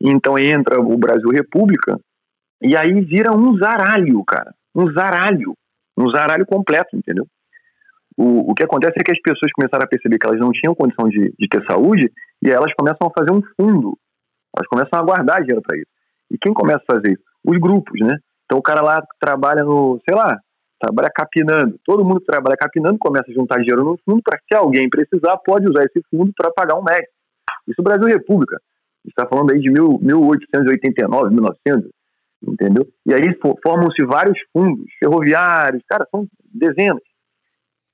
Então 0.00 0.38
entra 0.38 0.80
o 0.80 0.96
Brasil 0.96 1.28
República 1.30 1.98
e 2.62 2.76
aí 2.76 3.00
vira 3.00 3.32
um 3.32 3.56
zaralho, 3.58 4.24
cara 4.24 4.54
um 4.74 4.92
zaralho, 4.92 5.54
um 5.96 6.10
zaralho 6.10 6.46
completo, 6.46 6.96
entendeu? 6.96 7.26
O, 8.16 8.50
o 8.50 8.54
que 8.54 8.64
acontece 8.64 8.94
é 8.98 9.02
que 9.02 9.12
as 9.12 9.20
pessoas 9.20 9.50
começaram 9.52 9.84
a 9.84 9.88
perceber 9.88 10.18
que 10.18 10.26
elas 10.26 10.40
não 10.40 10.52
tinham 10.52 10.74
condição 10.74 11.08
de, 11.08 11.32
de 11.38 11.48
ter 11.48 11.64
saúde 11.66 12.10
e 12.42 12.50
elas 12.50 12.72
começam 12.74 13.06
a 13.06 13.18
fazer 13.18 13.32
um 13.32 13.42
fundo, 13.56 13.96
elas 14.56 14.68
começam 14.68 14.98
a 14.98 15.02
guardar 15.02 15.40
dinheiro 15.40 15.62
para 15.62 15.76
isso. 15.76 15.90
E 16.30 16.38
quem 16.38 16.52
começa 16.52 16.82
a 16.88 16.94
fazer 16.94 17.12
isso? 17.12 17.22
Os 17.44 17.58
grupos, 17.58 17.98
né? 18.00 18.16
Então 18.44 18.58
o 18.58 18.62
cara 18.62 18.82
lá 18.82 19.02
trabalha 19.18 19.64
no, 19.64 20.00
sei 20.08 20.16
lá, 20.16 20.38
trabalha 20.80 21.10
capinando. 21.14 21.78
Todo 21.84 22.04
mundo 22.04 22.20
que 22.20 22.26
trabalha 22.26 22.56
capinando 22.56 22.98
começa 22.98 23.30
a 23.30 23.34
juntar 23.34 23.58
dinheiro 23.58 23.84
no 23.84 23.98
fundo 24.04 24.22
para 24.22 24.38
se 24.38 24.56
alguém 24.56 24.88
precisar, 24.88 25.36
pode 25.38 25.68
usar 25.68 25.84
esse 25.84 26.02
fundo 26.10 26.32
para 26.36 26.50
pagar 26.50 26.76
um 26.76 26.82
médico. 26.82 27.12
Isso 27.68 27.82
Brasil 27.82 28.06
República. 28.06 28.56
está 29.06 29.26
falando 29.26 29.52
aí 29.52 29.60
de 29.60 29.70
mil, 29.70 29.98
1889, 30.00 31.34
1900, 31.34 31.90
entendeu? 32.48 32.88
E 33.06 33.14
aí 33.14 33.38
formam-se 33.62 34.04
vários 34.04 34.38
fundos 34.52 34.86
ferroviários, 34.98 35.82
cara, 35.86 36.06
são 36.10 36.26
dezenas. 36.52 37.02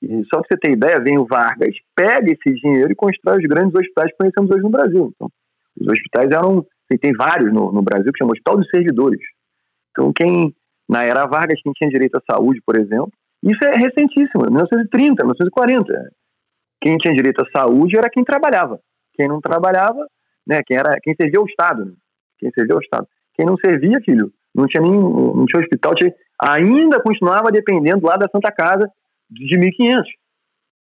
E 0.03 0.25
só 0.33 0.41
para 0.41 0.49
você 0.49 0.57
ter 0.59 0.73
ideia, 0.73 1.01
vem 1.01 1.19
o 1.19 1.27
Vargas, 1.27 1.75
pega 1.95 2.31
esse 2.31 2.55
dinheiro 2.61 2.93
e 2.93 2.95
constrói 2.95 3.39
os 3.39 3.49
grandes 3.49 3.75
hospitais 3.75 4.11
que 4.11 4.19
conhecemos 4.19 4.51
hoje 4.51 4.63
no 4.63 4.71
Brasil. 4.71 5.13
Então, 5.15 5.31
os 5.81 5.89
hospitais 5.89 6.31
eram, 6.31 6.65
tem 7.01 7.13
vários 7.13 7.53
no, 7.53 7.73
no 7.73 7.83
Brasil 7.83 8.13
que 8.13 8.19
chamam 8.19 8.33
Hospital 8.33 8.59
dos 8.59 8.69
Servidores. 8.69 9.21
Então, 9.91 10.13
quem, 10.13 10.55
na 10.89 11.05
era 11.05 11.27
Vargas, 11.27 11.61
quem 11.63 11.73
tinha 11.73 11.91
direito 11.91 12.17
à 12.17 12.23
saúde, 12.33 12.61
por 12.65 12.79
exemplo, 12.79 13.13
isso 13.43 13.65
é 13.65 13.77
recentíssimo, 13.77 14.45
1930, 14.45 15.23
1940. 15.23 15.93
Quem 16.81 16.97
tinha 16.97 17.15
direito 17.15 17.43
à 17.43 17.59
saúde 17.59 17.97
era 17.97 18.11
quem 18.11 18.25
trabalhava. 18.25 18.81
Quem 19.15 19.29
não 19.29 19.41
trabalhava, 19.41 20.07
né, 20.47 20.61
quem, 20.65 20.77
era, 20.77 20.97
quem 21.03 21.15
servia 21.15 21.41
ao 21.41 21.47
Estado. 21.47 21.85
Né? 21.85 21.93
Quem 22.39 22.51
servia 22.53 22.75
ao 22.75 22.81
Estado. 22.81 23.07
Quem 23.35 23.47
não 23.47 23.57
servia, 23.57 24.01
filho, 24.05 24.33
não 24.55 24.67
tinha 24.67 24.83
nem 24.83 24.93
não 24.93 25.45
tinha 25.45 25.61
hospital, 25.61 25.95
tinha, 25.95 26.13
ainda 26.41 27.03
continuava 27.03 27.51
dependendo 27.51 28.07
lá 28.07 28.17
da 28.17 28.29
Santa 28.31 28.51
Casa 28.51 28.91
de 29.31 29.59
1500. 29.59 30.11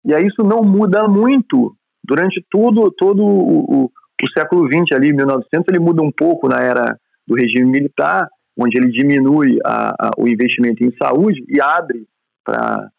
E 0.04 0.14
aí 0.14 0.26
isso 0.26 0.42
não 0.42 0.62
muda 0.62 1.06
muito 1.06 1.76
durante 2.04 2.44
todo, 2.50 2.90
todo 2.90 3.22
o, 3.22 3.84
o, 3.84 3.84
o 3.84 4.30
século 4.36 4.66
XX 4.66 4.96
ali, 4.96 5.12
1900, 5.12 5.64
ele 5.68 5.78
muda 5.78 6.02
um 6.02 6.10
pouco 6.10 6.48
na 6.48 6.60
era 6.60 6.98
do 7.26 7.36
regime 7.36 7.70
militar, 7.70 8.28
onde 8.56 8.78
ele 8.78 8.90
diminui 8.90 9.58
a, 9.64 9.90
a, 9.90 10.10
o 10.18 10.28
investimento 10.28 10.84
em 10.84 10.94
saúde 10.96 11.42
e 11.48 11.60
abre 11.60 12.06
para 12.44 12.90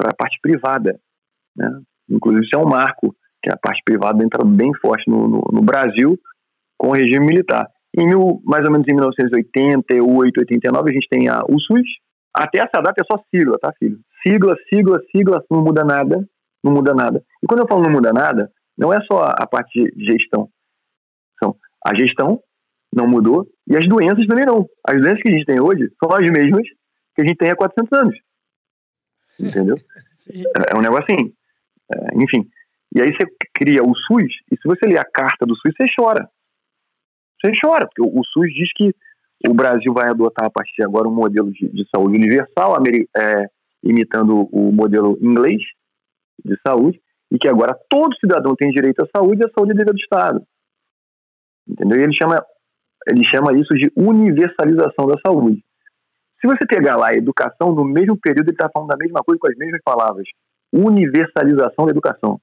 a 0.00 0.14
parte 0.14 0.38
privada. 0.40 0.98
Né? 1.56 1.80
Inclusive, 2.08 2.44
isso 2.44 2.56
é 2.56 2.58
um 2.58 2.68
marco, 2.68 3.14
que 3.42 3.50
a 3.50 3.56
parte 3.56 3.82
privada 3.84 4.22
entra 4.24 4.44
bem 4.44 4.72
forte 4.80 5.08
no, 5.08 5.28
no, 5.28 5.42
no 5.52 5.62
Brasil 5.62 6.18
com 6.76 6.88
o 6.88 6.94
regime 6.94 7.26
militar. 7.26 7.68
Em 7.96 8.06
mil, 8.06 8.40
mais 8.44 8.64
ou 8.64 8.72
menos 8.72 8.86
em 8.88 8.94
1988, 8.94 10.40
89, 10.40 10.90
a 10.90 10.92
gente 10.92 11.08
tem 11.08 11.28
a, 11.28 11.42
o 11.48 11.58
SUS. 11.58 11.86
Até 12.34 12.58
essa 12.58 12.80
data 12.80 13.00
é 13.00 13.04
só 13.10 13.20
sigla, 13.34 13.58
tá, 13.58 13.72
filho? 13.78 13.98
Sigla, 14.22 14.54
sigla, 14.68 15.00
sigla, 15.14 15.42
não 15.50 15.62
muda 15.62 15.84
nada, 15.84 16.28
não 16.62 16.72
muda 16.72 16.94
nada. 16.94 17.22
E 17.42 17.46
quando 17.46 17.60
eu 17.60 17.68
falo 17.68 17.82
não 17.82 17.90
muda 17.90 18.12
nada, 18.12 18.50
não 18.76 18.92
é 18.92 19.00
só 19.10 19.22
a 19.22 19.46
parte 19.46 19.90
de 19.96 20.04
gestão. 20.04 20.48
São 21.42 21.56
a 21.84 21.94
gestão 21.96 22.40
não 22.94 23.06
mudou 23.06 23.46
e 23.66 23.76
as 23.76 23.86
doenças 23.86 24.26
também 24.26 24.46
não. 24.46 24.68
As 24.86 25.00
doenças 25.00 25.22
que 25.22 25.28
a 25.28 25.32
gente 25.32 25.44
tem 25.44 25.60
hoje 25.60 25.90
são 26.02 26.12
as 26.12 26.30
mesmas 26.30 26.66
que 27.14 27.22
a 27.22 27.24
gente 27.24 27.36
tem 27.36 27.50
há 27.50 27.56
400 27.56 27.98
anos. 27.98 28.18
Entendeu? 29.38 29.76
é 30.72 30.76
um 30.76 30.82
negócio 30.82 31.04
assim. 31.04 31.32
É, 31.92 32.22
enfim. 32.22 32.48
E 32.94 33.00
aí 33.00 33.12
você 33.12 33.26
cria 33.54 33.82
o 33.82 33.94
SUS, 33.94 34.32
e 34.50 34.56
se 34.56 34.62
você 34.64 34.86
ler 34.86 34.98
a 34.98 35.04
carta 35.04 35.44
do 35.44 35.54
SUS, 35.54 35.74
você 35.76 35.86
chora. 35.94 36.28
Você 37.40 37.52
chora, 37.60 37.86
porque 37.86 38.02
o, 38.02 38.06
o 38.06 38.24
SUS 38.24 38.52
diz 38.54 38.72
que 38.74 38.94
o 39.46 39.54
Brasil 39.54 39.92
vai 39.92 40.08
adotar 40.08 40.46
a 40.46 40.50
partir 40.50 40.74
de 40.76 40.84
agora 40.84 41.06
um 41.06 41.14
modelo 41.14 41.52
de, 41.52 41.68
de 41.68 41.86
saúde 41.94 42.18
universal, 42.18 42.76
é, 43.16 43.46
imitando 43.82 44.48
o 44.50 44.72
modelo 44.72 45.18
inglês 45.20 45.62
de 46.44 46.58
saúde, 46.66 47.00
e 47.30 47.38
que 47.38 47.46
agora 47.46 47.78
todo 47.88 48.16
cidadão 48.16 48.56
tem 48.56 48.70
direito 48.70 49.02
à 49.02 49.06
saúde 49.14 49.42
e 49.42 49.46
a 49.46 49.52
saúde 49.52 49.72
é 49.72 49.74
dever 49.74 49.92
do 49.92 50.00
Estado. 50.00 50.42
Entendeu? 51.68 52.00
E 52.00 52.02
ele 52.04 52.14
chama, 52.14 52.42
ele 53.08 53.24
chama 53.24 53.52
isso 53.52 53.74
de 53.74 53.90
universalização 53.96 55.06
da 55.06 55.18
saúde. 55.24 55.64
Se 56.40 56.46
você 56.46 56.64
pegar 56.66 56.96
lá 56.96 57.08
a 57.08 57.14
educação, 57.14 57.72
no 57.72 57.84
mesmo 57.84 58.16
período 58.16 58.48
ele 58.48 58.54
está 58.54 58.70
falando 58.72 58.88
da 58.88 58.96
mesma 58.96 59.22
coisa 59.24 59.40
com 59.40 59.48
as 59.48 59.56
mesmas 59.56 59.80
palavras. 59.82 60.26
Universalização 60.72 61.86
da 61.86 61.90
educação. 61.90 62.40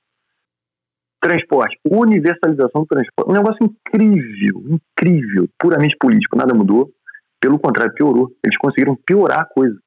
Transporte, 1.22 1.80
universalização 1.86 2.82
do 2.82 2.88
transporte. 2.88 3.30
Um 3.30 3.34
negócio 3.34 3.64
incrível, 3.64 4.64
incrível, 4.68 5.48
puramente 5.58 5.96
político, 5.98 6.38
nada 6.38 6.54
mudou. 6.54 6.92
Pelo 7.40 7.58
contrário, 7.58 7.94
piorou. 7.94 8.32
Eles 8.44 8.58
conseguiram 8.58 8.96
piorar 8.96 9.42
a 9.42 9.46
coisa. 9.46 9.78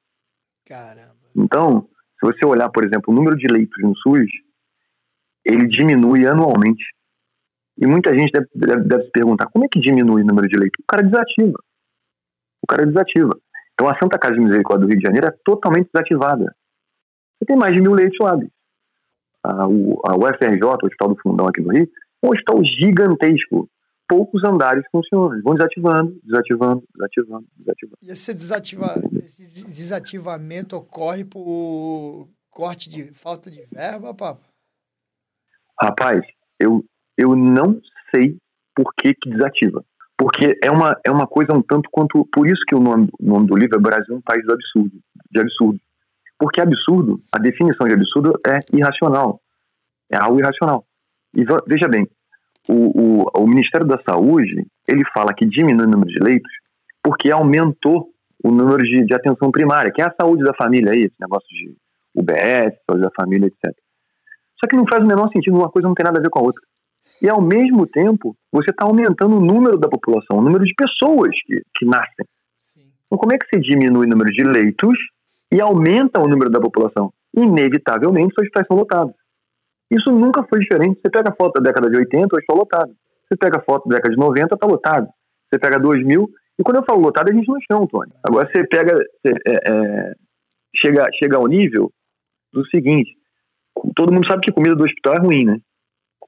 Caramba. 0.65 1.15
Então, 1.35 1.87
se 2.19 2.25
você 2.25 2.45
olhar, 2.45 2.69
por 2.69 2.83
exemplo, 2.83 3.13
o 3.13 3.15
número 3.15 3.37
de 3.37 3.47
leitos 3.47 3.81
no 3.81 3.95
SUS, 3.97 4.29
ele 5.45 5.67
diminui 5.67 6.25
anualmente. 6.25 6.83
E 7.81 7.87
muita 7.87 8.13
gente 8.13 8.31
deve, 8.31 8.47
deve, 8.53 8.83
deve 8.83 9.03
se 9.05 9.11
perguntar, 9.11 9.47
como 9.47 9.63
é 9.63 9.67
que 9.69 9.79
diminui 9.79 10.21
o 10.21 10.25
número 10.25 10.47
de 10.47 10.57
leitos? 10.59 10.83
O 10.83 10.87
cara 10.87 11.01
desativa. 11.01 11.57
O 12.61 12.67
cara 12.67 12.85
desativa. 12.85 13.39
Então 13.73 13.87
a 13.87 13.97
Santa 13.97 14.19
Casa 14.19 14.33
de 14.33 14.41
Misericórdia 14.41 14.85
do 14.85 14.89
Rio 14.89 14.99
de 14.99 15.05
Janeiro 15.05 15.27
é 15.27 15.35
totalmente 15.45 15.89
desativada. 15.93 16.53
Você 17.39 17.45
tem 17.45 17.55
mais 17.55 17.73
de 17.73 17.79
mil 17.79 17.93
leitos 17.93 18.17
lá. 18.19 18.37
A, 19.45 19.67
o, 19.67 20.01
a 20.05 20.17
UFRJ, 20.17 20.61
o 20.61 20.85
Hospital 20.85 21.09
do 21.09 21.21
Fundão 21.21 21.47
aqui 21.47 21.61
no 21.61 21.71
Rio, 21.71 21.89
é 22.21 22.27
um 22.27 22.31
hospital 22.31 22.61
gigantesco. 22.65 23.69
Poucos 24.09 24.43
andares 24.43 24.83
funcionam. 24.91 25.41
Vão 25.41 25.53
desativando, 25.53 26.19
desativando, 26.23 26.83
desativando, 26.93 27.47
desativando. 27.55 27.97
E 28.01 28.09
esse, 28.09 28.33
desativa, 28.33 28.87
esse 29.13 29.65
desativamento 29.65 30.75
ocorre 30.75 31.23
por 31.23 32.27
corte 32.49 32.89
de 32.89 33.13
falta 33.13 33.49
de 33.49 33.65
verba, 33.71 34.13
Papa? 34.13 34.41
Rapaz, 35.81 36.19
eu, 36.59 36.83
eu 37.19 37.35
não 37.35 37.79
sei 38.13 38.37
por 38.75 38.93
que, 38.95 39.13
que 39.13 39.29
desativa. 39.29 39.83
Porque 40.17 40.57
é 40.63 40.71
uma, 40.71 40.97
é 41.05 41.11
uma 41.11 41.27
coisa 41.27 41.53
um 41.53 41.61
tanto 41.61 41.89
quanto. 41.91 42.25
Por 42.31 42.47
isso 42.47 42.61
que 42.67 42.75
o 42.75 42.79
nome, 42.79 43.09
o 43.19 43.25
nome 43.25 43.47
do 43.47 43.55
livro 43.55 43.77
é 43.77 43.81
Brasil 43.81 44.15
um 44.15 44.21
país 44.21 44.45
do 44.45 44.53
absurdo. 44.53 44.97
De 45.31 45.39
absurdo. 45.39 45.79
Porque 46.37 46.61
absurdo, 46.61 47.21
a 47.31 47.37
definição 47.37 47.87
de 47.87 47.93
absurdo 47.93 48.33
é 48.47 48.59
irracional. 48.73 49.41
É 50.11 50.17
algo 50.17 50.39
irracional. 50.39 50.85
E 51.35 51.43
veja 51.67 51.87
bem, 51.87 52.07
o, 52.67 53.23
o, 53.23 53.43
o 53.43 53.47
Ministério 53.47 53.85
da 53.85 53.99
Saúde, 54.07 54.65
ele 54.87 55.03
fala 55.13 55.33
que 55.33 55.45
diminui 55.45 55.85
o 55.85 55.89
número 55.89 56.09
de 56.09 56.19
leitos 56.19 56.51
porque 57.03 57.31
aumentou 57.31 58.09
o 58.43 58.51
número 58.51 58.83
de, 58.83 59.05
de 59.05 59.13
atenção 59.13 59.51
primária, 59.51 59.91
que 59.91 60.01
é 60.01 60.05
a 60.05 60.15
saúde 60.19 60.43
da 60.43 60.53
família 60.53 60.91
aí, 60.91 61.01
esse 61.01 61.15
negócio 61.19 61.47
de 61.49 61.75
UBS, 62.15 62.77
saúde 62.89 63.03
da 63.03 63.11
família, 63.19 63.47
etc. 63.47 63.75
Só 64.59 64.67
que 64.67 64.75
não 64.75 64.85
faz 64.89 65.03
o 65.03 65.07
menor 65.07 65.29
sentido, 65.29 65.57
uma 65.57 65.69
coisa 65.69 65.87
não 65.87 65.95
tem 65.95 66.03
nada 66.03 66.19
a 66.19 66.21
ver 66.21 66.29
com 66.29 66.39
a 66.39 66.43
outra. 66.43 66.61
E 67.21 67.29
ao 67.29 67.41
mesmo 67.41 67.85
tempo, 67.85 68.35
você 68.51 68.71
está 68.71 68.85
aumentando 68.85 69.37
o 69.37 69.41
número 69.41 69.77
da 69.77 69.89
população, 69.89 70.37
o 70.37 70.41
número 70.41 70.63
de 70.63 70.73
pessoas 70.73 71.31
que, 71.45 71.61
que 71.75 71.85
nascem. 71.85 72.25
Sim. 72.59 72.91
Então, 73.05 73.17
como 73.17 73.33
é 73.33 73.37
que 73.37 73.45
você 73.47 73.59
diminui 73.59 74.05
o 74.05 74.09
número 74.09 74.31
de 74.31 74.43
leitos 74.43 74.97
e 75.51 75.59
aumenta 75.59 76.21
o 76.21 76.27
número 76.27 76.49
da 76.49 76.59
população? 76.59 77.11
Inevitavelmente, 77.35 78.33
suas 78.33 78.45
hospitais 78.45 78.67
são 78.67 78.77
lotados. 78.77 79.13
Isso 79.91 80.11
nunca 80.11 80.43
foi 80.43 80.59
diferente. 80.59 80.99
Você 81.01 81.09
pega 81.09 81.29
a 81.29 81.35
foto 81.35 81.59
da 81.59 81.69
década 81.69 81.89
de 81.89 81.97
80, 81.97 82.35
hoje 82.35 82.43
está 82.43 82.53
lotado. 82.53 82.91
Você 83.27 83.35
pega 83.37 83.57
a 83.57 83.61
foto 83.61 83.89
da 83.89 83.97
década 83.97 84.15
de 84.15 84.19
90, 84.19 84.55
está 84.55 84.67
lotado. 84.67 85.07
Você 85.49 85.59
pega 85.59 85.79
2000, 85.79 86.29
e 86.59 86.63
quando 86.63 86.77
eu 86.77 86.83
falo 86.83 86.99
lotado, 86.99 87.29
a 87.29 87.33
gente 87.33 87.47
não 87.47 87.57
é 87.57 87.61
chão, 87.71 87.87
Tony. 87.87 88.11
Agora 88.23 88.49
você 88.51 88.67
pega, 88.67 88.93
você, 88.93 89.33
é, 89.47 89.71
é, 89.71 90.13
chega, 90.75 91.07
chega 91.13 91.37
ao 91.37 91.47
nível 91.47 91.91
do 92.51 92.65
seguinte: 92.67 93.15
todo 93.95 94.11
mundo 94.11 94.27
sabe 94.27 94.41
que 94.41 94.51
comida 94.51 94.75
do 94.75 94.83
hospital 94.83 95.15
é 95.15 95.19
ruim, 95.19 95.45
né? 95.45 95.57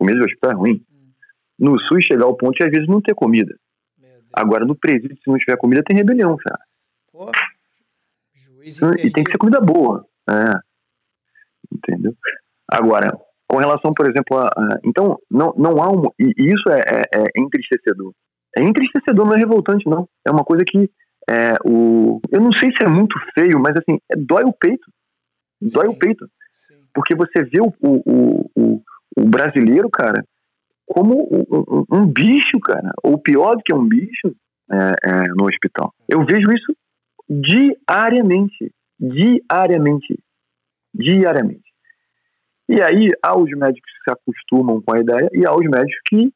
Comida 0.02 0.18
de 0.18 0.26
hospital 0.26 0.52
é 0.52 0.56
ruim. 0.56 0.86
Hum. 0.92 1.12
No 1.60 1.80
SUS 1.80 2.06
chegar 2.06 2.26
ao 2.26 2.36
ponto 2.36 2.58
de 2.58 2.64
às 2.64 2.72
vezes 2.72 2.88
não 2.88 3.00
ter 3.00 3.14
comida. 3.14 3.56
Agora 4.34 4.66
no 4.66 4.76
presídio, 4.76 5.16
se 5.18 5.30
não 5.30 5.38
tiver 5.38 5.58
comida, 5.58 5.84
tem 5.86 5.96
rebelião, 5.96 6.38
cara. 6.38 6.60
Pô, 7.12 7.30
juiz 8.34 8.78
então, 8.78 8.94
e 8.94 9.12
tem 9.12 9.24
que 9.24 9.32
ser 9.32 9.38
comida 9.38 9.60
boa. 9.60 10.06
É. 10.30 10.60
Entendeu? 11.72 12.16
Agora, 12.70 13.18
com 13.48 13.58
relação, 13.58 13.94
por 13.94 14.10
exemplo, 14.10 14.38
a, 14.38 14.48
a, 14.48 14.80
então, 14.84 15.20
não, 15.30 15.54
não 15.58 15.82
há 15.82 15.92
um. 15.92 16.10
E 16.18 16.34
isso 16.38 16.70
é, 16.70 16.80
é, 16.80 17.02
é, 17.20 17.24
entristecedor. 17.36 18.14
É 18.56 18.62
entristecedor, 18.62 19.26
não 19.26 19.36
é 19.36 19.38
revoltante, 19.38 19.88
não. 19.88 20.08
É 20.26 20.32
uma 20.32 20.44
coisa 20.44 20.64
que. 20.66 20.90
É, 21.30 21.56
o, 21.66 22.20
eu 22.32 22.42
não 22.42 22.52
sei 22.54 22.72
se 22.72 22.84
é 22.84 22.88
muito 22.88 23.16
feio, 23.34 23.60
mas 23.60 23.76
assim, 23.78 24.00
é, 24.10 24.16
dói 24.16 24.44
o 24.44 24.54
peito. 24.54 24.90
Dói 25.62 25.86
Sim. 25.86 25.92
o 25.92 26.00
peito. 26.00 26.26
Sim. 26.54 26.86
Porque 26.94 27.16
você 27.16 27.44
vê 27.44 27.62
o, 27.62 27.74
o, 27.82 28.50
o, 28.56 28.82
o 29.18 29.28
brasileiro, 29.28 29.90
cara, 29.90 30.24
como 30.86 31.28
um, 31.92 32.06
bicho, 32.06 32.60
cara, 32.60 32.92
ou 33.04 33.18
pior 33.18 33.56
do 33.56 33.64
que 33.64 33.74
um 33.74 33.88
bicho 33.88 34.36
é, 34.72 35.10
é, 35.10 35.28
no 35.30 35.46
hospital. 35.46 35.94
Eu 36.08 36.26
vejo 36.26 36.52
isso 36.52 36.76
diariamente, 37.30 38.74
diariamente, 39.00 40.22
diariamente. 40.94 41.72
E 42.68 42.82
aí 42.82 43.10
há 43.22 43.38
os 43.38 43.50
médicos 43.52 43.92
que 43.92 44.04
se 44.04 44.12
acostumam 44.12 44.82
com 44.82 44.96
a 44.96 45.00
ideia 45.00 45.30
e 45.34 45.46
há 45.46 45.54
os 45.54 45.66
médicos 45.66 46.00
que 46.08 46.34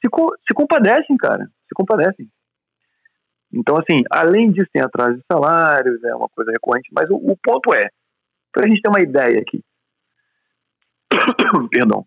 se, 0.00 0.08
se 0.46 0.54
compadecem, 0.54 1.16
cara, 1.16 1.44
se 1.44 1.74
compadecem. 1.74 2.28
Então, 3.52 3.76
assim, 3.76 4.02
além 4.10 4.52
disso, 4.52 4.68
tem 4.72 4.82
atraso 4.82 5.16
de 5.16 5.24
salários, 5.30 6.02
é 6.04 6.14
uma 6.14 6.28
coisa 6.28 6.50
recorrente, 6.50 6.90
mas 6.92 7.08
o, 7.10 7.16
o 7.16 7.36
ponto 7.42 7.72
é, 7.72 7.88
para 8.52 8.64
a 8.64 8.68
gente 8.68 8.82
ter 8.82 8.88
uma 8.88 9.00
ideia 9.00 9.40
aqui, 9.40 9.62
Perdão. 11.70 12.06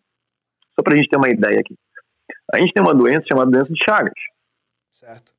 Só 0.76 0.84
para 0.84 0.94
a 0.94 0.98
gente 0.98 1.10
ter 1.10 1.18
uma 1.18 1.30
ideia 1.30 1.60
aqui. 1.60 1.76
A 2.54 2.60
gente 2.60 2.74
tem 2.74 2.84
uma 2.84 2.94
doença 2.94 3.26
chamada 3.32 3.52
doença 3.52 3.72
de 3.72 3.84
Chagas. 3.84 4.14
Certo. 4.92 5.34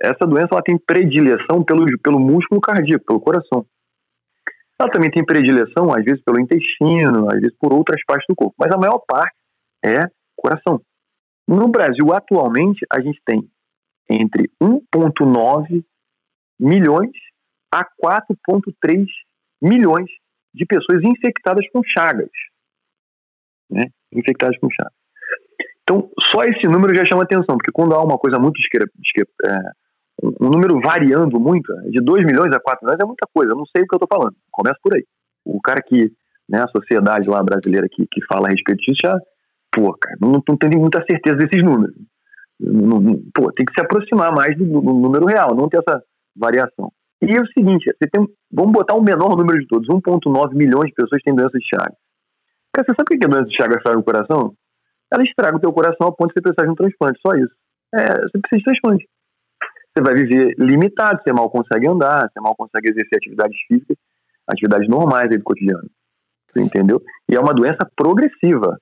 Essa 0.00 0.26
doença 0.26 0.48
ela 0.52 0.62
tem 0.62 0.78
predileção 0.78 1.64
pelo, 1.64 1.86
pelo 2.00 2.20
músculo 2.20 2.60
cardíaco, 2.60 3.04
pelo 3.04 3.20
coração. 3.20 3.66
Ela 4.78 4.90
também 4.90 5.10
tem 5.10 5.24
predileção, 5.24 5.90
às 5.92 6.04
vezes, 6.04 6.22
pelo 6.22 6.38
intestino, 6.38 7.30
às 7.30 7.40
vezes 7.40 7.56
por 7.58 7.72
outras 7.72 8.02
partes 8.04 8.26
do 8.28 8.36
corpo. 8.36 8.54
Mas 8.58 8.72
a 8.72 8.76
maior 8.76 8.98
parte 8.98 9.34
é 9.82 10.00
coração. 10.36 10.80
No 11.48 11.68
Brasil, 11.68 12.12
atualmente, 12.12 12.84
a 12.90 13.00
gente 13.00 13.20
tem 13.24 13.48
entre 14.08 14.50
1,9 14.62 15.84
milhões 16.60 17.10
a 17.72 17.84
4,3 17.84 19.06
milhões 19.62 20.08
de 20.54 20.64
pessoas 20.66 21.02
infectadas 21.02 21.66
com 21.70 21.82
chagas. 21.84 22.30
Né? 23.70 23.86
Infectadas 24.12 24.58
com 24.58 24.68
chagas. 24.70 24.92
Então, 25.82 26.10
só 26.32 26.42
esse 26.44 26.66
número 26.66 26.94
já 26.94 27.04
chama 27.04 27.22
atenção, 27.22 27.56
porque 27.56 27.70
quando 27.72 27.94
há 27.94 28.02
uma 28.02 28.18
coisa 28.18 28.38
muito 28.38 28.58
é, 29.44 29.58
um 30.22 30.50
número 30.50 30.80
variando 30.80 31.38
muito, 31.38 31.72
de 31.90 32.00
2 32.00 32.24
milhões 32.24 32.52
a 32.54 32.60
4 32.60 32.84
milhões 32.84 33.00
é 33.00 33.04
muita 33.04 33.28
coisa, 33.32 33.52
eu 33.52 33.56
não 33.56 33.66
sei 33.66 33.82
o 33.82 33.86
que 33.86 33.94
eu 33.94 33.98
estou 34.02 34.18
falando. 34.18 34.34
Começa 34.50 34.76
por 34.82 34.94
aí. 34.94 35.04
O 35.44 35.60
cara 35.60 35.80
que, 35.80 36.10
né, 36.48 36.62
a 36.62 36.68
sociedade 36.68 37.28
lá 37.28 37.42
brasileira 37.42 37.86
que, 37.90 38.06
que 38.10 38.24
fala 38.26 38.48
a 38.48 38.50
respeito 38.50 38.80
disso 38.80 38.98
já, 39.04 39.16
pô, 39.70 39.92
cara, 39.92 40.16
não, 40.20 40.42
não 40.48 40.56
tem 40.56 40.70
muita 40.70 41.04
certeza 41.08 41.36
desses 41.36 41.62
números. 41.62 41.94
Não, 42.58 43.00
não, 43.00 43.22
pô, 43.34 43.52
tem 43.52 43.64
que 43.64 43.74
se 43.74 43.80
aproximar 43.80 44.34
mais 44.34 44.56
do, 44.56 44.64
do, 44.64 44.80
número 44.80 45.26
real, 45.26 45.54
não 45.54 45.68
ter 45.68 45.78
essa 45.78 46.02
variação. 46.34 46.90
E 47.22 47.34
é 47.34 47.40
o 47.40 47.46
seguinte, 47.46 47.84
você 47.84 48.08
tem, 48.10 48.26
vamos 48.50 48.72
botar 48.72 48.94
o 48.94 49.02
menor 49.02 49.36
número 49.36 49.58
de 49.60 49.66
todos, 49.66 49.86
1,9 49.88 50.54
milhões 50.54 50.86
de 50.86 50.94
pessoas 50.94 51.22
têm 51.22 51.34
doença 51.34 51.58
de 51.58 51.66
Chagas. 51.68 51.96
Cara, 52.76 52.84
você 52.84 52.92
sabe 52.92 53.04
o 53.08 53.18
que 53.18 53.24
a 53.24 53.28
doença 53.28 53.48
de 53.48 53.56
Chagas 53.56 53.82
faz 53.82 53.96
no 53.96 54.04
coração? 54.04 54.52
Ela 55.10 55.22
estraga 55.22 55.56
o 55.56 55.60
teu 55.60 55.72
coração 55.72 56.08
a 56.08 56.12
ponto 56.12 56.28
de 56.28 56.34
você 56.34 56.42
precisar 56.42 56.66
de 56.66 56.72
um 56.72 56.74
transplante, 56.74 57.20
só 57.26 57.34
isso. 57.34 57.54
É, 57.94 58.06
você 58.20 58.38
precisa 58.38 58.58
de 58.58 58.64
transplante 58.64 59.08
você 59.96 60.02
vai 60.02 60.14
viver 60.14 60.54
limitado, 60.58 61.22
você 61.22 61.32
mal 61.32 61.50
consegue 61.50 61.88
andar, 61.88 62.30
você 62.30 62.38
mal 62.40 62.54
consegue 62.54 62.90
exercer 62.90 63.16
atividades 63.16 63.58
físicas, 63.66 63.96
atividades 64.46 64.88
normais 64.88 65.30
do 65.30 65.42
cotidiano. 65.42 65.88
Você 66.50 66.60
entendeu? 66.60 67.02
E 67.30 67.34
é 67.34 67.40
uma 67.40 67.54
doença 67.54 67.90
progressiva. 67.96 68.78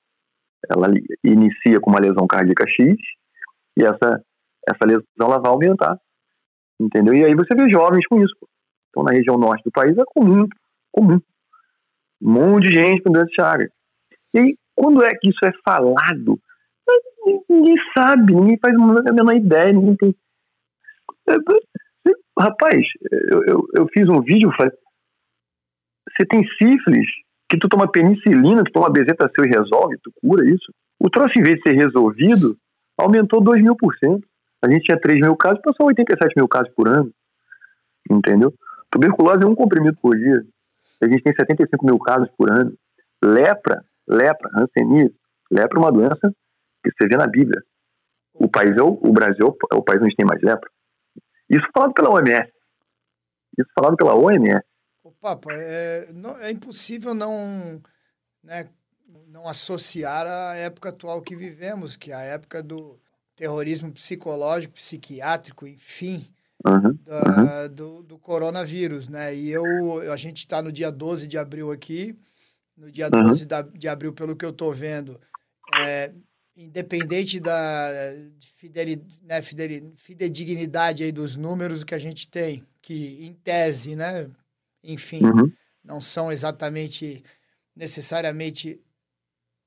Ela 0.68 0.88
inicia 1.22 1.78
com 1.80 1.90
uma 1.90 2.00
lesão 2.00 2.26
cardíaca 2.26 2.64
X 2.68 2.96
e 3.78 3.84
essa, 3.84 4.20
essa 4.68 4.84
lesão 4.84 5.04
ela 5.20 5.38
vai 5.38 5.52
aumentar. 5.52 5.96
Entendeu? 6.80 7.14
E 7.14 7.24
aí 7.24 7.34
você 7.34 7.54
vê 7.54 7.70
jovens 7.70 8.04
com 8.08 8.20
isso. 8.20 8.34
Então, 8.90 9.04
na 9.04 9.12
região 9.12 9.36
norte 9.36 9.62
do 9.64 9.70
país 9.70 9.96
é 9.96 10.02
comum, 10.06 10.48
comum. 10.90 11.20
Um 12.20 12.32
monte 12.32 12.68
de 12.68 12.74
gente 12.74 13.02
com 13.02 13.12
doença 13.12 13.28
de 13.28 13.34
Chagas. 13.34 13.70
E 14.34 14.38
aí, 14.38 14.58
quando 14.74 15.02
é 15.04 15.10
que 15.14 15.30
isso 15.30 15.44
é 15.44 15.52
falado? 15.64 16.38
Ninguém 17.48 17.76
sabe, 17.96 18.34
ninguém 18.34 18.58
faz 18.58 18.74
a 18.74 19.12
menor 19.12 19.34
ideia, 19.34 19.72
ninguém 19.72 19.96
tem 19.96 20.14
Rapaz, 22.38 22.84
eu, 23.10 23.44
eu, 23.44 23.68
eu 23.76 23.88
fiz 23.92 24.08
um 24.08 24.20
vídeo, 24.20 24.52
falei, 24.56 24.72
você 26.10 26.26
tem 26.26 26.46
sífilis, 26.58 27.06
que 27.48 27.56
tu 27.58 27.68
toma 27.68 27.90
penicilina, 27.90 28.64
tu 28.64 28.72
toma 28.72 28.90
bezeta 28.90 29.30
seu 29.34 29.44
e 29.44 29.48
resolve, 29.48 29.96
tu 30.02 30.12
cura 30.20 30.44
isso. 30.44 30.72
O 30.98 31.08
troço, 31.08 31.38
em 31.38 31.42
vez 31.42 31.56
de 31.56 31.62
ser 31.62 31.76
resolvido, 31.76 32.56
aumentou 32.98 33.40
2 33.40 33.62
mil 33.62 33.76
por 33.76 33.94
cento. 33.96 34.26
A 34.62 34.70
gente 34.70 34.84
tinha 34.84 35.00
3 35.00 35.20
mil 35.20 35.36
casos, 35.36 35.60
passou 35.62 35.86
87 35.86 36.34
mil 36.36 36.48
casos 36.48 36.72
por 36.74 36.88
ano. 36.88 37.12
Entendeu? 38.10 38.52
Tuberculose 38.90 39.44
é 39.44 39.46
um 39.46 39.54
comprimido 39.54 39.96
por 40.00 40.16
dia. 40.16 40.44
A 41.02 41.06
gente 41.06 41.22
tem 41.22 41.34
75 41.34 41.84
mil 41.84 41.98
casos 41.98 42.28
por 42.36 42.50
ano. 42.50 42.72
Lepra, 43.22 43.84
lepra, 44.08 44.50
hanseníase. 44.54 45.14
Lepra 45.50 45.78
é 45.78 45.82
uma 45.82 45.92
doença 45.92 46.34
que 46.82 46.90
você 46.90 47.08
vê 47.08 47.16
na 47.16 47.26
Bíblia. 47.26 47.62
O 48.34 48.48
país 48.48 48.76
é 48.76 48.82
o, 48.82 48.98
o 49.00 49.12
Brasil 49.12 49.56
é 49.72 49.76
o 49.76 49.82
país 49.82 50.02
onde 50.02 50.16
tem 50.16 50.26
mais 50.26 50.42
lepra. 50.42 50.68
Isso 51.48 51.66
falado 51.72 51.92
pela 51.94 52.10
OMS. 52.10 52.50
Isso 53.58 53.70
falado 53.74 53.96
pela 53.96 54.14
OMS. 54.14 54.64
Ô, 55.02 55.12
Papa, 55.12 55.52
é, 55.52 56.10
não, 56.12 56.38
é 56.38 56.50
impossível 56.50 57.14
não, 57.14 57.80
né, 58.42 58.68
não 59.28 59.46
associar 59.46 60.26
a 60.26 60.54
época 60.56 60.88
atual 60.88 61.20
que 61.22 61.36
vivemos, 61.36 61.94
que 61.94 62.10
é 62.10 62.14
a 62.14 62.22
época 62.22 62.62
do 62.62 62.98
terrorismo 63.36 63.92
psicológico, 63.92 64.74
psiquiátrico, 64.74 65.66
enfim, 65.66 66.26
uhum, 66.64 66.98
da, 67.04 67.22
uhum. 67.22 67.68
Do, 67.74 68.02
do, 68.02 68.18
coronavírus, 68.18 69.08
né? 69.08 69.34
E 69.34 69.50
eu, 69.50 70.10
a 70.10 70.16
gente 70.16 70.38
está 70.38 70.62
no 70.62 70.72
dia 70.72 70.90
12 70.90 71.26
de 71.28 71.36
abril 71.36 71.70
aqui, 71.70 72.18
no 72.76 72.90
dia 72.90 73.08
12 73.08 73.42
uhum. 73.42 73.46
da, 73.48 73.62
de 73.62 73.88
abril, 73.88 74.12
pelo 74.12 74.36
que 74.36 74.44
eu 74.44 74.50
estou 74.50 74.72
vendo, 74.72 75.20
é, 75.76 76.12
independente 76.56 77.40
da 77.40 77.90
fidelidade, 78.56 79.18
né, 79.22 79.42
fidedignidade 79.96 81.02
aí 81.02 81.12
dos 81.12 81.36
números 81.36 81.84
que 81.84 81.94
a 81.94 81.98
gente 81.98 82.28
tem, 82.28 82.64
que 82.80 83.24
em 83.24 83.32
tese, 83.32 83.96
né, 83.96 84.28
enfim, 84.82 85.24
uhum. 85.24 85.52
não 85.82 86.00
são 86.00 86.30
exatamente 86.30 87.22
necessariamente 87.74 88.80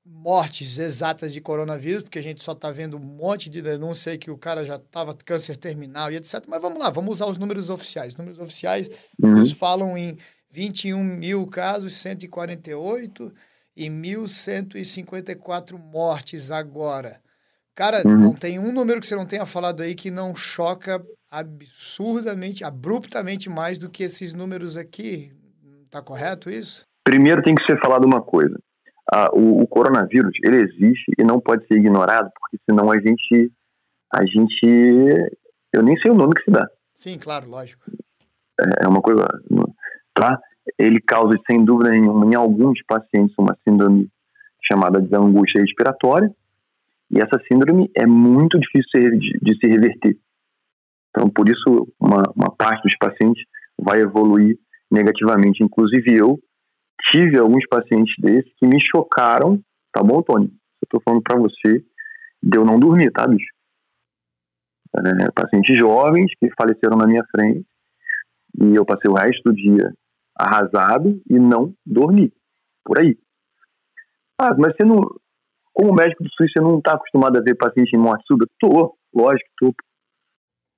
mortes 0.04 0.78
exatas 0.78 1.32
de 1.32 1.40
coronavírus, 1.40 2.02
porque 2.02 2.18
a 2.18 2.22
gente 2.22 2.42
só 2.42 2.52
está 2.52 2.70
vendo 2.70 2.96
um 2.96 3.00
monte 3.00 3.50
de 3.50 3.60
denúncia 3.60 4.12
aí 4.12 4.18
que 4.18 4.30
o 4.30 4.38
cara 4.38 4.64
já 4.64 4.76
estava 4.76 5.14
câncer 5.14 5.56
terminal 5.56 6.10
e 6.10 6.16
etc. 6.16 6.44
Mas 6.48 6.62
vamos 6.62 6.78
lá, 6.78 6.88
vamos 6.88 7.12
usar 7.12 7.26
os 7.26 7.36
números 7.36 7.68
oficiais. 7.68 8.12
Os 8.12 8.18
números 8.18 8.38
oficiais 8.38 8.88
uhum. 9.22 9.34
nos 9.34 9.52
falam 9.52 9.98
em 9.98 10.16
21 10.50 11.02
mil 11.02 11.46
casos, 11.46 11.94
148 11.94 13.32
e 13.76 13.88
1.154 13.88 15.78
mortes 15.78 16.50
agora. 16.50 17.20
Cara, 17.74 18.02
uhum. 18.04 18.18
não 18.18 18.34
tem 18.34 18.58
um 18.58 18.72
número 18.72 19.00
que 19.00 19.06
você 19.06 19.14
não 19.14 19.26
tenha 19.26 19.46
falado 19.46 19.82
aí 19.82 19.94
que 19.94 20.10
não 20.10 20.34
choca 20.34 21.00
absurdamente, 21.30 22.64
abruptamente 22.64 23.48
mais 23.48 23.78
do 23.78 23.88
que 23.88 24.02
esses 24.02 24.34
números 24.34 24.76
aqui. 24.76 25.32
Tá 25.90 26.02
correto 26.02 26.50
isso? 26.50 26.84
Primeiro 27.04 27.42
tem 27.42 27.54
que 27.54 27.64
ser 27.64 27.78
falado 27.80 28.04
uma 28.04 28.20
coisa. 28.20 28.58
Ah, 29.14 29.30
o, 29.32 29.62
o, 29.62 29.66
coronavírus, 29.66 30.32
ele 30.44 30.56
existe 30.56 31.12
e 31.18 31.24
não 31.24 31.40
pode 31.40 31.66
ser 31.66 31.78
ignorado, 31.78 32.28
porque 32.38 32.58
senão 32.68 32.90
a 32.90 32.98
gente, 32.98 33.50
a 34.12 34.24
gente, 34.26 35.30
eu 35.72 35.82
nem 35.82 35.96
sei 36.00 36.10
o 36.10 36.14
nome 36.14 36.34
que 36.34 36.42
se 36.42 36.50
dá. 36.50 36.66
Sim, 36.94 37.16
claro, 37.16 37.48
lógico. 37.48 37.90
É, 38.60 38.84
é 38.84 38.88
uma 38.88 39.00
coisa, 39.00 39.24
tá? 40.18 40.40
ele 40.76 41.00
causa, 41.00 41.38
sem 41.50 41.64
dúvida 41.64 41.90
nenhuma, 41.90 42.26
em 42.26 42.34
alguns 42.34 42.82
pacientes, 42.86 43.34
uma 43.38 43.56
síndrome 43.66 44.10
chamada 44.70 45.00
de 45.00 45.14
angústia 45.14 45.60
respiratória, 45.60 46.30
e 47.10 47.18
essa 47.18 47.40
síndrome 47.50 47.90
é 47.94 48.04
muito 48.04 48.58
difícil 48.58 49.18
de, 49.18 49.58
se 49.58 49.66
reverter. 49.66 50.18
Então, 51.10 51.30
por 51.30 51.48
isso, 51.48 51.88
uma, 51.98 52.22
uma 52.36 52.50
parte 52.50 52.82
dos 52.82 52.96
pacientes 52.98 53.42
vai 53.78 54.00
evoluir 54.00 54.58
negativamente. 54.90 55.62
Inclusive, 55.62 56.14
eu 56.14 56.38
tive 57.10 57.38
alguns 57.38 57.66
pacientes 57.66 58.14
desses 58.18 58.52
que 58.58 58.66
me 58.66 58.78
chocaram, 58.80 59.58
tá 59.90 60.02
bom, 60.02 60.20
Tony? 60.20 60.52
Eu 60.82 60.88
tô 60.90 61.00
falando 61.00 61.22
para 61.22 61.38
você 61.38 61.82
de 62.42 62.58
eu 62.58 62.64
não 62.64 62.78
dormir, 62.78 63.10
tá, 63.10 63.26
bicho? 63.26 63.50
É, 64.96 65.30
pacientes 65.30 65.76
jovens 65.78 66.30
que 66.38 66.50
faleceram 66.60 66.96
na 66.96 67.06
minha 67.06 67.24
frente 67.30 67.64
e 68.60 68.74
eu 68.74 68.84
passei 68.84 69.10
o 69.10 69.14
resto 69.14 69.42
do 69.44 69.54
dia 69.54 69.92
arrasado 70.38 71.20
e 71.28 71.38
não 71.38 71.74
dormir. 71.84 72.32
Por 72.84 73.00
aí. 73.00 73.18
Ah, 74.38 74.54
mas 74.56 74.74
você 74.76 74.84
não. 74.84 75.00
Como 75.72 75.94
médico 75.94 76.22
do 76.22 76.30
SUS, 76.30 76.52
você 76.52 76.60
não 76.60 76.78
está 76.78 76.94
acostumado 76.94 77.38
a 77.38 77.42
ver 77.42 77.54
paciente 77.54 77.94
em 77.94 77.98
morte 77.98 78.24
súbita? 78.26 78.50
Tô, 78.58 78.96
lógico 79.14 79.48
tô. 79.58 79.74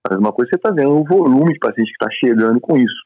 Mas 0.09 0.19
uma 0.19 0.33
coisa 0.33 0.51
você 0.51 0.57
está 0.57 0.71
vendo 0.71 0.93
o 0.93 1.05
volume 1.05 1.53
de 1.53 1.59
pacientes 1.59 1.95
que 1.97 2.05
está 2.05 2.11
chegando 2.13 2.61
com 2.61 2.77
isso. 2.77 3.03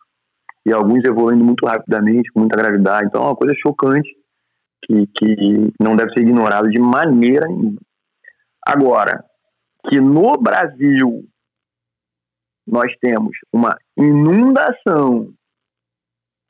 E 0.66 0.72
alguns 0.72 1.04
evoluindo 1.04 1.44
muito 1.44 1.66
rapidamente, 1.66 2.32
com 2.32 2.40
muita 2.40 2.56
gravidade. 2.56 3.06
Então 3.06 3.22
é 3.22 3.26
uma 3.26 3.36
coisa 3.36 3.54
chocante 3.56 4.08
que, 4.84 5.06
que 5.18 5.72
não 5.80 5.96
deve 5.96 6.12
ser 6.12 6.22
ignorado 6.22 6.70
de 6.70 6.80
maneira 6.80 7.46
nenhuma. 7.46 7.80
Agora, 8.66 9.24
que 9.88 10.00
no 10.00 10.32
Brasil 10.40 11.28
nós 12.66 12.90
temos 13.00 13.36
uma 13.52 13.76
inundação 13.96 15.32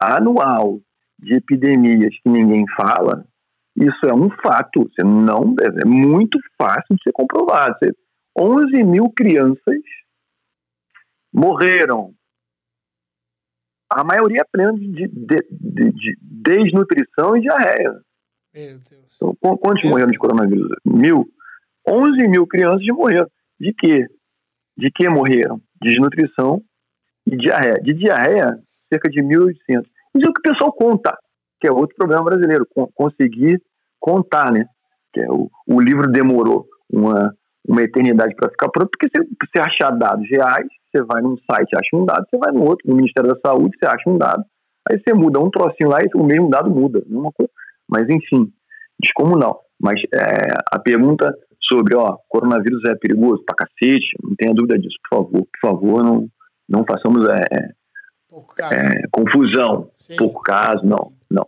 anual 0.00 0.80
de 1.18 1.34
epidemias 1.34 2.14
que 2.22 2.28
ninguém 2.28 2.64
fala, 2.76 3.24
isso 3.76 4.06
é 4.06 4.14
um 4.14 4.30
fato. 4.30 4.88
Você 4.88 5.02
não 5.02 5.54
é 5.60 5.84
muito 5.84 6.38
fácil 6.56 6.96
de 6.96 7.02
ser 7.02 7.12
comprovado. 7.12 7.76
Você, 7.78 7.92
11 8.38 8.84
mil 8.84 9.10
crianças 9.10 9.80
morreram. 11.32 12.14
A 13.90 14.02
maioria 14.02 14.42
apenas 14.42 14.78
de, 14.80 14.88
de, 14.88 15.08
de, 15.08 15.92
de, 15.92 16.18
desnutrição 16.20 17.36
e 17.36 17.40
diarreia. 17.40 18.00
Meu 18.52 18.78
Deus. 18.78 19.16
Então, 19.16 19.36
quantos 19.36 19.82
Meu 19.82 19.90
morreram 19.90 20.10
de 20.10 20.18
coronavírus? 20.18 20.68
Mil. 20.84 21.28
11 21.86 22.28
mil 22.28 22.46
crianças 22.46 22.84
morreram. 22.86 23.28
De 23.60 23.72
quê? 23.72 24.06
De 24.76 24.90
que 24.90 25.08
morreram? 25.08 25.60
De 25.80 25.90
desnutrição 25.90 26.62
e 27.26 27.36
diarreia. 27.36 27.74
De 27.82 27.92
diarreia, 27.92 28.58
cerca 28.92 29.10
de 29.10 29.20
1.800. 29.22 29.84
Isso 30.14 30.26
é 30.26 30.28
o 30.28 30.32
que 30.32 30.48
o 30.48 30.52
pessoal 30.52 30.72
conta, 30.72 31.16
que 31.60 31.68
é 31.68 31.72
outro 31.72 31.96
problema 31.96 32.24
brasileiro, 32.24 32.66
conseguir 32.94 33.60
contar, 33.98 34.52
né? 34.52 34.66
Que 35.12 35.20
é 35.20 35.30
o, 35.30 35.50
o 35.66 35.80
livro 35.80 36.10
demorou 36.10 36.66
uma, 36.92 37.34
uma 37.66 37.82
eternidade 37.82 38.34
para 38.36 38.50
ficar 38.50 38.68
pronto, 38.68 38.90
porque 38.90 39.08
você, 39.08 39.26
você 39.26 39.60
achar 39.60 39.90
dados 39.90 40.28
reais, 40.28 40.66
você 40.90 41.02
vai 41.02 41.22
num 41.22 41.36
site, 41.50 41.74
acha 41.74 41.96
um 41.96 42.04
dado, 42.04 42.26
você 42.28 42.38
vai 42.38 42.52
no 42.52 42.62
outro, 42.62 42.88
no 42.88 42.96
Ministério 42.96 43.30
da 43.30 43.40
Saúde, 43.44 43.76
você 43.78 43.86
acha 43.86 44.08
um 44.08 44.18
dado, 44.18 44.44
aí 44.88 45.00
você 45.00 45.14
muda 45.14 45.40
um 45.40 45.50
trocinho 45.50 45.90
lá 45.90 45.98
e 46.02 46.08
o 46.14 46.24
mesmo 46.24 46.48
dado 46.48 46.70
muda. 46.70 47.02
Uma 47.08 47.32
coisa, 47.32 47.50
mas 47.88 48.08
enfim, 48.08 48.52
descomunal. 49.00 49.62
Mas 49.80 50.00
é, 50.12 50.54
a 50.72 50.78
pergunta 50.78 51.34
sobre, 51.60 51.96
ó, 51.96 52.16
coronavírus 52.28 52.82
é 52.86 52.94
perigoso 52.94 53.42
pra 53.44 53.56
cacete, 53.56 54.06
não 54.22 54.34
tenha 54.36 54.54
dúvida 54.54 54.78
disso, 54.78 54.96
por 55.08 55.18
favor, 55.18 55.42
por 55.42 55.60
favor, 55.60 56.04
não, 56.04 56.28
não 56.68 56.84
façamos 56.88 57.26
é, 57.28 57.70
é, 58.72 59.06
confusão, 59.10 59.90
Sim. 59.96 60.16
pouco 60.16 60.42
caso, 60.42 60.84
não, 60.84 61.12
não. 61.30 61.46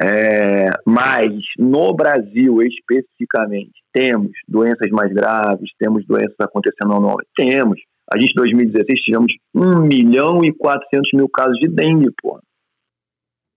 É, 0.00 0.66
mas 0.86 1.32
no 1.58 1.92
Brasil 1.94 2.62
especificamente, 2.62 3.72
temos 3.92 4.30
doenças 4.46 4.90
mais 4.90 5.12
graves, 5.12 5.70
temos 5.78 6.06
doenças 6.06 6.36
acontecendo 6.40 7.00
no 7.00 7.16
temos. 7.36 7.80
A 8.10 8.18
gente 8.18 8.30
em 8.30 8.36
2016 8.36 9.00
tivemos 9.00 9.32
1 9.54 9.80
milhão 9.82 10.44
e 10.44 10.52
400 10.52 11.10
mil 11.14 11.28
casos 11.28 11.58
de 11.58 11.68
dengue, 11.68 12.10
porra. 12.22 12.40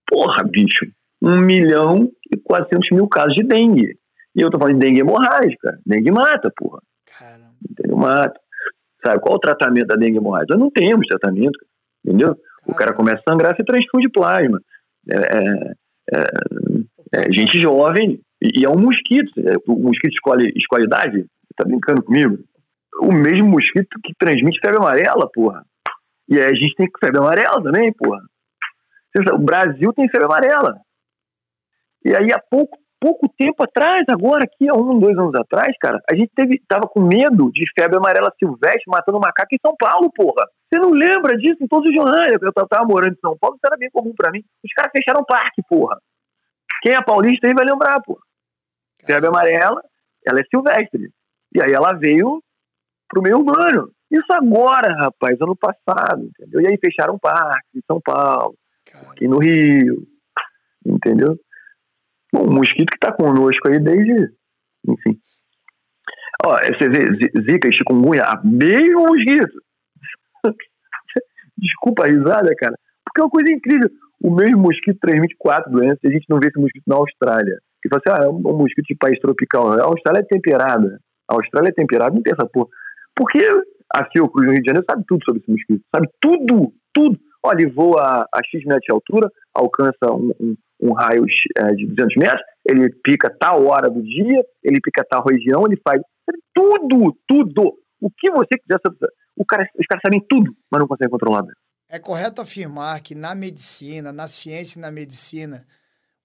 Porra, 0.08 0.42
bicho. 0.44 0.86
1 1.22 1.40
milhão 1.40 2.10
e 2.30 2.36
400 2.36 2.90
mil 2.90 3.08
casos 3.08 3.34
de 3.34 3.44
dengue. 3.44 3.96
E 4.34 4.40
eu 4.40 4.50
tô 4.50 4.58
falando 4.58 4.78
de 4.78 4.86
dengue 4.86 5.00
hemorrágica. 5.00 5.78
Dengue 5.86 6.10
mata, 6.10 6.50
porra. 6.56 6.80
Caramba. 7.06 7.54
Dengue 7.70 7.94
mata. 7.94 8.40
Sabe, 9.04 9.20
qual 9.20 9.36
o 9.36 9.38
tratamento 9.38 9.86
da 9.86 9.96
dengue 9.96 10.18
hemorrágica? 10.18 10.54
Nós 10.54 10.60
não 10.60 10.70
temos 10.70 11.06
tratamento, 11.06 11.58
entendeu? 12.04 12.36
O 12.66 12.74
cara 12.74 12.92
começa 12.92 13.22
a 13.26 13.30
sangrar, 13.30 13.56
se 13.56 13.64
transfunde 13.64 14.08
plasma. 14.08 14.60
É, 15.10 15.16
é, 15.16 15.72
é, 16.14 16.24
é, 17.14 17.32
gente 17.32 17.58
jovem, 17.58 18.20
e, 18.40 18.64
é 18.64 18.68
um 18.68 18.78
mosquito. 18.78 19.32
É, 19.38 19.54
o 19.66 19.76
mosquito 19.76 20.12
escolhe, 20.12 20.52
escolhe 20.56 20.84
idade? 20.84 21.18
Você 21.18 21.54
tá 21.56 21.64
brincando 21.64 22.02
comigo? 22.02 22.38
O 23.00 23.12
mesmo 23.12 23.48
mosquito 23.48 23.98
que 24.02 24.14
transmite 24.18 24.60
febre 24.60 24.78
amarela, 24.78 25.28
porra. 25.32 25.64
E 26.28 26.38
aí 26.38 26.46
a 26.46 26.54
gente 26.54 26.74
tem 26.74 26.88
febre 27.00 27.18
amarela 27.18 27.62
também, 27.62 27.92
porra. 27.92 28.20
O 29.34 29.38
Brasil 29.38 29.92
tem 29.92 30.08
febre 30.08 30.26
amarela. 30.26 30.78
E 32.04 32.14
aí 32.14 32.32
há 32.32 32.40
pouco 32.50 32.78
pouco 33.02 33.28
tempo 33.36 33.64
atrás, 33.64 34.04
agora 34.08 34.44
aqui, 34.44 34.68
há 34.68 34.74
um, 34.74 34.96
dois 34.96 35.18
anos 35.18 35.34
atrás, 35.34 35.76
cara, 35.80 36.00
a 36.08 36.14
gente 36.14 36.30
teve, 36.36 36.62
tava 36.68 36.86
com 36.86 37.00
medo 37.00 37.50
de 37.50 37.64
febre 37.76 37.96
amarela 37.96 38.32
silvestre 38.38 38.84
matando 38.86 39.18
macaco 39.18 39.52
em 39.52 39.58
São 39.60 39.74
Paulo, 39.76 40.08
porra. 40.14 40.46
Você 40.72 40.78
não 40.78 40.90
lembra 40.90 41.36
disso 41.36 41.56
em 41.60 41.66
todos 41.66 41.90
os 41.90 41.94
jornais? 41.94 42.38
Eu 42.40 42.52
tava 42.52 42.86
morando 42.86 43.14
em 43.14 43.20
São 43.20 43.36
Paulo, 43.36 43.56
isso 43.56 43.66
era 43.66 43.76
bem 43.76 43.90
comum 43.90 44.14
para 44.16 44.30
mim. 44.30 44.44
Os 44.64 44.72
caras 44.72 44.92
fecharam 44.96 45.20
o 45.20 45.26
parque, 45.26 45.60
porra. 45.68 45.98
Quem 46.80 46.92
é 46.92 47.02
paulista 47.02 47.48
aí 47.48 47.54
vai 47.54 47.64
lembrar, 47.64 48.00
porra. 48.02 48.20
Febre 49.04 49.28
amarela, 49.28 49.82
ela 50.24 50.38
é 50.38 50.44
silvestre. 50.44 51.10
E 51.56 51.60
aí 51.60 51.72
ela 51.72 51.94
veio 51.94 52.40
pro 53.08 53.20
meio 53.20 53.38
urbano. 53.38 53.90
Isso 54.12 54.32
agora, 54.32 54.94
rapaz, 54.94 55.40
ano 55.40 55.56
passado, 55.56 56.22
entendeu? 56.22 56.60
E 56.60 56.68
aí 56.68 56.78
fecharam 56.78 57.14
o 57.14 57.20
parque 57.20 57.78
em 57.78 57.82
São 57.84 58.00
Paulo, 58.00 58.54
aqui 59.10 59.26
no 59.26 59.38
Rio, 59.38 60.06
entendeu? 60.86 61.36
Bom, 62.32 62.48
um 62.48 62.54
mosquito 62.54 62.90
que 62.90 62.96
está 62.96 63.12
conosco 63.12 63.68
aí 63.68 63.78
desde. 63.78 64.32
Enfim. 64.88 65.18
Ó, 66.44 66.56
você 66.56 66.88
vê, 66.88 67.06
Zika 67.42 67.68
e 67.68 67.72
chikungunya, 67.72 68.24
mesmo 68.42 69.06
mosquito. 69.06 69.62
Desculpa 71.56 72.04
a 72.04 72.08
risada, 72.08 72.54
cara. 72.56 72.74
Porque 73.04 73.20
é 73.20 73.24
uma 73.24 73.30
coisa 73.30 73.52
incrível. 73.52 73.88
O 74.20 74.34
mesmo 74.34 74.58
mosquito 74.58 74.98
transmite 75.00 75.36
quatro 75.38 75.70
doenças 75.70 75.98
e 76.02 76.08
a 76.08 76.10
gente 76.10 76.26
não 76.28 76.40
vê 76.40 76.48
esse 76.48 76.58
mosquito 76.58 76.84
na 76.86 76.96
Austrália. 76.96 77.58
E 77.84 77.88
fala 77.88 78.02
assim, 78.04 78.22
ah, 78.22 78.26
é 78.26 78.28
um 78.28 78.56
mosquito 78.56 78.86
de 78.86 78.94
país 78.94 79.18
tropical. 79.18 79.72
A 79.72 79.84
Austrália 79.84 80.20
é 80.20 80.24
temperada. 80.24 81.00
A 81.28 81.34
Austrália 81.34 81.68
é 81.68 81.72
temperada, 81.72 82.14
não 82.14 82.22
tem 82.22 82.32
essa 82.32 82.48
porra. 82.48 82.68
Porque 83.14 83.38
a 83.94 84.04
Fiocruz 84.10 84.46
no 84.46 84.52
Rio 84.52 84.62
de 84.62 84.66
Janeiro 84.66 84.86
sabe 84.88 85.04
tudo 85.06 85.24
sobre 85.24 85.42
esse 85.42 85.50
mosquito. 85.50 85.84
Sabe 85.94 86.08
tudo, 86.20 86.72
tudo. 86.92 87.18
Olha, 87.44 87.62
ele 87.62 87.72
voa 87.72 88.26
a 88.32 88.40
X 88.44 88.64
metros 88.64 88.84
de 88.86 88.92
altura, 88.92 89.28
alcança 89.52 90.12
um, 90.12 90.32
um, 90.40 90.56
um 90.82 90.92
raio 90.92 91.24
é, 91.56 91.74
de 91.74 91.86
200 91.86 92.16
metros, 92.16 92.42
ele 92.68 92.90
pica 93.04 93.30
tal 93.30 93.64
hora 93.66 93.88
do 93.88 94.02
dia, 94.02 94.44
ele 94.62 94.80
pica 94.80 95.04
tal 95.08 95.24
região, 95.24 95.64
ele 95.66 95.80
faz 95.82 96.02
tudo, 96.52 97.16
tudo. 97.26 97.78
O 98.00 98.10
que 98.10 98.30
você 98.30 98.58
quiser 98.58 98.78
O 99.36 99.44
cara, 99.44 99.64
os 99.78 99.86
caras 99.86 100.02
sabem 100.04 100.20
tudo, 100.28 100.52
mas 100.70 100.80
não 100.80 100.88
conseguem 100.88 101.10
controlar. 101.10 101.44
É 101.88 101.98
correto 101.98 102.42
afirmar 102.42 103.00
que 103.00 103.14
na 103.14 103.34
medicina, 103.34 104.12
na 104.12 104.26
ciência 104.26 104.78
e 104.78 104.82
na 104.82 104.90
medicina, 104.90 105.64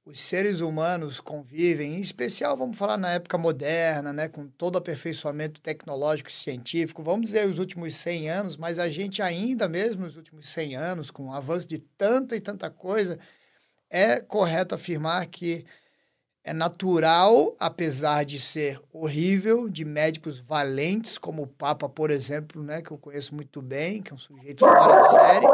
os 0.05 0.21
seres 0.21 0.61
humanos 0.61 1.19
convivem, 1.19 1.95
em 1.95 2.01
especial, 2.01 2.55
vamos 2.55 2.77
falar 2.77 2.97
na 2.97 3.11
época 3.11 3.37
moderna, 3.37 4.13
né, 4.13 4.29
com 4.29 4.47
todo 4.47 4.75
o 4.75 4.77
aperfeiçoamento 4.77 5.59
tecnológico 5.59 6.29
e 6.29 6.33
científico, 6.33 7.03
vamos 7.03 7.25
dizer 7.27 7.45
os 7.45 7.59
últimos 7.59 7.93
100 7.95 8.29
anos, 8.29 8.55
mas 8.55 8.79
a 8.79 8.87
gente 8.87 9.21
ainda 9.21 9.67
mesmo 9.67 10.05
nos 10.05 10.15
últimos 10.15 10.47
100 10.47 10.77
anos, 10.77 11.11
com 11.11 11.25
o 11.25 11.33
avanço 11.33 11.67
de 11.67 11.77
tanta 11.77 12.37
e 12.37 12.39
tanta 12.39 12.69
coisa, 12.69 13.19
é 13.89 14.19
correto 14.19 14.75
afirmar 14.75 15.25
que 15.27 15.65
é 16.43 16.53
natural, 16.53 17.53
apesar 17.59 18.23
de 18.23 18.39
ser 18.39 18.79
horrível, 18.93 19.67
de 19.67 19.83
médicos 19.83 20.39
valentes, 20.39 21.17
como 21.17 21.43
o 21.43 21.47
Papa, 21.47 21.89
por 21.89 22.09
exemplo, 22.09 22.63
né, 22.63 22.81
que 22.81 22.89
eu 22.89 22.97
conheço 22.97 23.35
muito 23.35 23.61
bem, 23.61 24.01
que 24.01 24.13
é 24.13 24.15
um 24.15 24.17
sujeito 24.17 24.65
fora 24.65 25.01
de 25.01 25.09
série, 25.09 25.45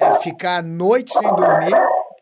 é 0.00 0.14
ficar 0.20 0.62
noites 0.62 1.14
sem 1.14 1.28
dormir, 1.34 1.74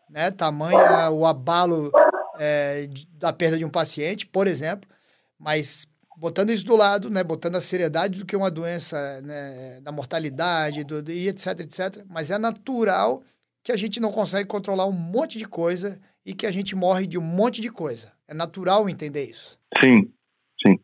né? 0.09 0.31
Tamanha 0.31 1.11
o 1.11 1.25
abalo 1.25 1.91
é, 2.39 2.89
da 3.13 3.31
perda 3.31 3.59
de 3.59 3.65
um 3.65 3.69
paciente, 3.69 4.25
por 4.25 4.47
exemplo, 4.47 4.89
mas 5.37 5.87
botando 6.17 6.49
isso 6.49 6.65
do 6.65 6.75
lado, 6.75 7.11
né? 7.11 7.23
Botando 7.23 7.57
a 7.57 7.61
seriedade 7.61 8.17
do 8.17 8.25
que 8.25 8.35
uma 8.35 8.49
doença, 8.49 9.21
né? 9.21 9.79
Da 9.81 9.91
mortalidade, 9.91 10.83
do, 10.83 11.09
e 11.11 11.27
etc, 11.27 11.59
etc. 11.59 12.03
Mas 12.09 12.31
é 12.31 12.39
natural 12.39 13.21
que 13.69 13.73
a 13.73 13.77
gente 13.77 13.99
não 13.99 14.11
consegue 14.11 14.49
controlar 14.49 14.87
um 14.87 14.91
monte 14.91 15.37
de 15.37 15.45
coisa 15.45 16.01
e 16.25 16.33
que 16.33 16.47
a 16.47 16.51
gente 16.51 16.75
morre 16.75 17.05
de 17.05 17.19
um 17.19 17.21
monte 17.21 17.61
de 17.61 17.69
coisa. 17.69 18.11
É 18.27 18.33
natural 18.33 18.89
entender 18.89 19.29
isso. 19.29 19.59
Sim, 19.79 20.11
sim. 20.59 20.79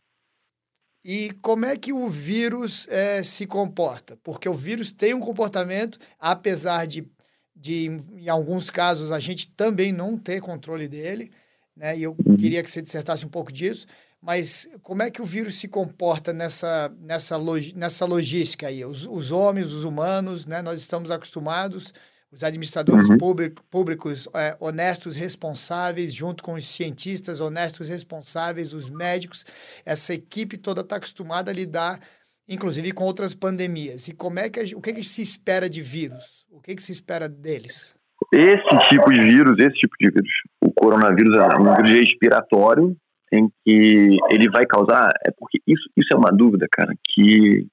E 1.04 1.32
como 1.42 1.66
é 1.66 1.76
que 1.76 1.92
o 1.92 2.08
vírus 2.08 2.88
é, 2.88 3.24
se 3.24 3.48
comporta? 3.48 4.20
Porque 4.24 4.48
o 4.48 4.54
vírus 4.54 4.92
tem 4.92 5.16
um 5.16 5.20
comportamento, 5.20 5.98
apesar 6.20 6.86
de 6.86 7.10
de, 7.56 7.86
em 8.18 8.28
alguns 8.28 8.70
casos, 8.70 9.12
a 9.12 9.20
gente 9.20 9.48
também 9.48 9.92
não 9.92 10.18
ter 10.18 10.42
controle 10.42 10.88
dele, 10.90 11.32
né? 11.76 11.98
E 11.98 12.04
eu 12.04 12.16
uhum. 12.24 12.36
queria 12.36 12.62
que 12.62 12.70
você 12.70 12.82
dissertasse 12.82 13.26
um 13.26 13.30
pouco 13.30 13.52
disso. 13.52 13.88
Mas 14.22 14.68
como 14.84 15.02
é 15.02 15.10
que 15.10 15.22
o 15.22 15.26
vírus 15.26 15.56
se 15.56 15.68
comporta 15.68 16.34
nessa, 16.34 16.94
nessa, 17.00 17.38
log, 17.38 17.74
nessa 17.74 18.06
logística 18.06 18.68
aí? 18.68 18.84
Os, 18.84 19.08
os 19.08 19.32
homens, 19.32 19.72
os 19.72 19.86
humanos, 19.86 20.46
né? 20.46 20.62
Nós 20.62 20.82
estamos 20.82 21.10
acostumados, 21.10 21.94
os 22.36 22.44
administradores 22.44 23.10
uhum. 23.10 23.18
público, 23.18 23.64
públicos 23.72 24.28
é, 24.36 24.56
honestos, 24.60 25.16
responsáveis, 25.16 26.14
junto 26.14 26.44
com 26.44 26.54
os 26.54 26.68
cientistas 26.68 27.40
honestos, 27.40 27.88
responsáveis, 27.88 28.74
os 28.74 28.90
médicos, 28.90 29.46
essa 29.86 30.14
equipe 30.14 30.58
toda 30.58 30.82
está 30.82 30.98
acostumada 30.98 31.50
a 31.50 31.54
lidar 31.54 32.00
inclusive 32.48 32.92
com 32.92 33.06
outras 33.06 33.34
pandemias. 33.34 34.08
E 34.08 34.14
como 34.14 34.40
é 34.40 34.50
que 34.50 34.60
a, 34.60 34.64
o 34.76 34.82
que, 34.82 34.94
que 34.94 35.04
se 35.04 35.22
espera 35.22 35.70
de 35.70 35.82
vírus? 35.82 36.46
O 36.52 36.62
que, 36.62 36.76
que 36.76 36.84
se 36.84 36.92
espera 36.92 37.28
deles? 37.28 37.96
Esse 38.32 38.90
tipo 38.90 39.12
de 39.12 39.22
vírus, 39.22 39.58
esse 39.60 39.76
tipo 39.76 39.96
de 40.00 40.10
vírus, 40.10 40.30
o 40.62 40.72
coronavírus 40.72 41.38
é 41.38 41.60
um 41.60 41.76
vírus 41.76 41.92
respiratório 41.92 42.96
em 43.32 43.50
que 43.64 44.18
ele 44.32 44.50
vai 44.50 44.66
causar, 44.66 45.10
é 45.26 45.32
porque 45.38 45.60
isso, 45.68 45.90
isso 45.98 46.10
é 46.14 46.18
uma 46.18 46.32
dúvida, 46.32 46.68
cara, 46.72 46.94
que 47.04 47.68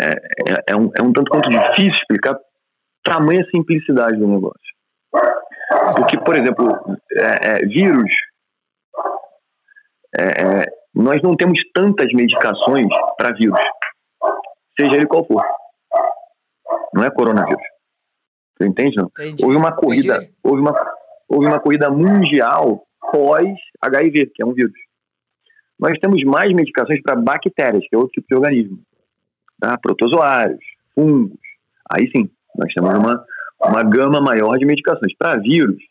é, 0.00 0.10
é, 0.10 0.64
é 0.68 0.76
um, 0.76 0.90
é 0.96 1.02
um 1.02 1.12
tanto 1.12 1.30
quanto 1.30 1.50
difícil 1.50 1.92
explicar 1.92 2.38
tamanha 3.02 3.44
simplicidade 3.54 4.16
do 4.16 4.26
negócio. 4.26 4.58
Porque, 5.96 6.18
por 6.18 6.36
exemplo, 6.36 6.68
é, 7.12 7.48
é, 7.50 7.66
vírus, 7.66 8.10
é, 10.16 10.22
é, 10.22 10.66
nós 10.94 11.22
não 11.22 11.36
temos 11.36 11.60
tantas 11.74 12.12
medicações 12.12 12.88
para 13.16 13.32
vírus 13.32 13.58
seja 14.78 14.94
ele 14.94 15.06
qual 15.06 15.26
for. 15.26 15.42
Não 16.94 17.04
é 17.04 17.10
coronavírus. 17.10 17.62
Você 18.56 18.68
entende, 18.68 18.96
não? 18.96 19.06
Entendi. 19.06 19.44
Houve 19.44 19.56
uma 19.56 19.72
corrida, 19.72 20.28
houve 20.42 20.60
uma, 20.60 20.72
houve 21.28 21.46
uma 21.46 21.60
corrida 21.60 21.90
mundial 21.90 22.86
pós 23.12 23.48
HIV, 23.82 24.26
que 24.34 24.42
é 24.42 24.46
um 24.46 24.52
vírus. 24.52 24.78
Nós 25.78 25.98
temos 25.98 26.22
mais 26.24 26.52
medicações 26.52 27.00
para 27.02 27.16
bactérias, 27.16 27.84
que 27.88 27.94
é 27.94 27.98
outro 27.98 28.12
tipo 28.12 28.26
de 28.28 28.34
organismo. 28.34 28.78
Tá? 29.60 29.76
Protozoários, 29.78 30.64
fungos. 30.94 31.38
Aí 31.90 32.10
sim, 32.10 32.30
nós 32.58 32.72
temos 32.74 32.98
uma, 32.98 33.24
uma 33.60 33.82
gama 33.82 34.20
maior 34.20 34.58
de 34.58 34.66
medicações. 34.66 35.14
Para 35.16 35.40
vírus, 35.40 35.82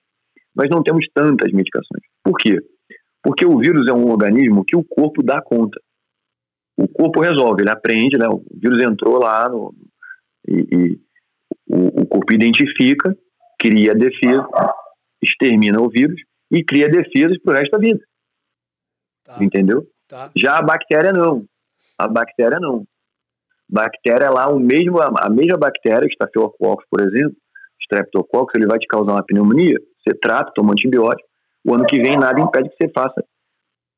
nós 0.56 0.70
não 0.70 0.84
temos 0.84 1.06
tantas 1.14 1.52
medicações. 1.52 2.04
Por 2.24 2.38
quê? 2.38 2.60
Porque 3.24 3.46
o 3.46 3.58
vírus 3.58 3.88
é 3.88 3.94
um 3.94 4.10
organismo 4.10 4.66
que 4.66 4.76
o 4.76 4.84
corpo 4.84 5.24
dá 5.24 5.42
conta 5.42 5.80
o 6.78 6.88
corpo 6.88 7.22
resolve, 7.22 7.64
ele 7.64 7.72
aprende, 7.72 8.18
né? 8.18 8.28
O 8.30 8.44
vírus 8.54 8.80
entrou 8.80 9.18
lá 9.18 9.50
no, 9.50 9.74
e, 10.48 10.60
e 10.72 11.00
o, 11.68 12.04
o, 12.04 12.06
corpo 12.06 12.32
identifica, 12.32 13.18
cria 13.60 13.96
defesa, 13.96 14.48
extermina 15.22 15.82
o 15.82 15.90
vírus 15.90 16.22
e 16.52 16.64
cria 16.64 16.88
defesas 16.88 17.42
para 17.42 17.54
o 17.54 17.58
resto 17.58 17.72
da 17.72 17.78
vida. 17.80 18.00
Tá. 19.24 19.44
Entendeu? 19.44 19.88
Tá. 20.08 20.30
Já 20.36 20.60
a 20.60 20.62
bactéria 20.62 21.12
não. 21.12 21.46
A 21.98 22.08
bactéria 22.08 22.60
não. 22.60 22.86
Bactéria 23.70 24.26
é 24.26 24.30
lá 24.30 24.50
o 24.50 24.60
mesmo, 24.60 25.00
a 25.02 25.30
mesma 25.30 25.58
bactéria, 25.58 26.08
Staphylococcus, 26.08 26.86
por 26.90 27.02
exemplo, 27.02 27.36
Streptococcus, 27.82 28.54
ele 28.56 28.68
vai 28.68 28.80
te 28.80 28.88
causar 28.88 29.14
uma 29.14 29.26
pneumonia, 29.26 29.78
você 30.00 30.18
trata, 30.18 30.52
toma 30.56 30.72
antibiótico, 30.72 31.28
o 31.66 31.74
ano 31.74 31.86
que 31.86 32.02
vem 32.02 32.18
nada 32.18 32.40
impede 32.40 32.70
que 32.70 32.76
você 32.82 32.92
faça 32.94 33.24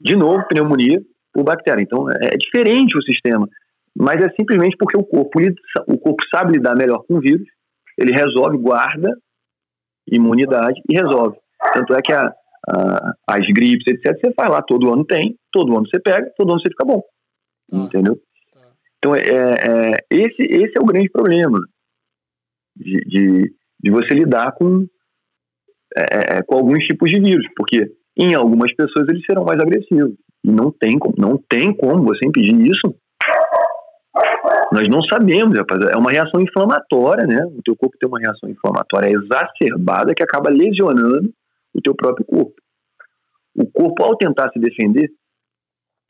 de 0.02 0.16
novo 0.16 0.48
pneumonia 0.48 1.00
por 1.34 1.44
bactéria. 1.44 1.84
Então, 1.84 2.10
é, 2.10 2.34
é 2.34 2.38
diferente 2.38 2.98
o 2.98 3.04
sistema. 3.04 3.48
Mas 3.96 4.24
é 4.24 4.30
simplesmente 4.40 4.76
porque 4.78 4.98
o 4.98 5.04
corpo, 5.04 5.40
o 5.88 5.98
corpo 5.98 6.24
sabe 6.34 6.54
lidar 6.54 6.76
melhor 6.76 7.04
com 7.08 7.16
o 7.16 7.20
vírus, 7.20 7.48
ele 7.98 8.14
resolve, 8.14 8.58
guarda 8.58 9.14
imunidade 10.08 10.82
e 10.90 10.96
resolve. 10.96 11.38
Tanto 11.74 11.94
é 11.94 12.02
que 12.02 12.14
a, 12.14 12.34
a, 12.70 13.14
as 13.28 13.46
gripes, 13.48 13.86
etc., 13.88 14.18
você 14.20 14.34
faz 14.34 14.50
lá, 14.50 14.62
todo 14.62 14.92
ano 14.92 15.06
tem, 15.06 15.38
todo 15.52 15.76
ano 15.76 15.88
você 15.88 16.00
pega, 16.00 16.32
todo 16.38 16.52
ano 16.52 16.62
você 16.62 16.70
fica 16.70 16.86
bom. 16.86 17.02
Tá. 17.70 17.78
Entendeu? 17.78 18.18
Então, 19.00 19.16
é, 19.16 19.22
é, 19.22 19.92
esse, 20.12 20.44
esse 20.44 20.78
é 20.78 20.82
o 20.82 20.86
grande 20.86 21.10
problema 21.10 21.60
de, 22.76 23.00
de, 23.06 23.56
de 23.82 23.92
você 23.92 24.14
lidar 24.14 24.52
com, 24.52 24.86
é, 25.96 26.02
é, 26.02 26.38
é, 26.38 26.44
com 26.44 26.56
alguns 26.56 26.86
tipos 26.86 27.10
de 27.10 27.20
vírus, 27.20 27.48
porque 27.56 27.90
em 28.18 28.34
algumas 28.36 28.74
pessoas 28.76 29.08
eles 29.08 29.26
serão 29.26 29.46
mais 29.46 29.60
agressivos. 29.60 30.16
E 30.44 30.52
não 30.52 30.72
tem, 30.72 30.98
não 31.18 31.38
tem 31.38 31.74
como 31.76 32.04
você 32.04 32.28
impedir 32.28 32.56
isso. 32.62 32.94
Nós 34.72 34.88
não 34.90 35.02
sabemos, 35.04 35.58
rapaz. 35.58 35.82
É 35.86 35.98
uma 35.98 36.12
reação 36.12 36.42
inflamatória, 36.42 37.26
né? 37.26 37.46
O 37.46 37.62
teu 37.64 37.76
corpo 37.76 37.98
tem 37.98 38.08
uma 38.08 38.20
reação 38.20 38.50
inflamatória 38.50 39.10
exacerbada 39.10 40.14
que 40.14 40.24
acaba 40.24 40.50
lesionando 40.50 41.34
o 41.74 41.82
teu 41.82 41.96
próprio 41.96 42.26
corpo. 42.26 42.54
O 43.56 43.66
corpo, 43.66 44.04
ao 44.04 44.18
tentar 44.18 44.50
se 44.52 44.60
defender, 44.60 45.10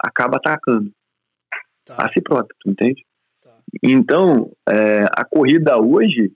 acaba 0.03 0.37
atacando 0.37 0.91
tá. 1.95 2.05
a 2.05 2.13
si 2.13 2.21
próprio, 2.21 2.55
tu 2.61 2.69
entende? 2.69 3.03
Tá. 3.41 3.51
Então, 3.83 4.51
é, 4.67 5.05
a 5.11 5.25
corrida 5.25 5.77
hoje, 5.77 6.31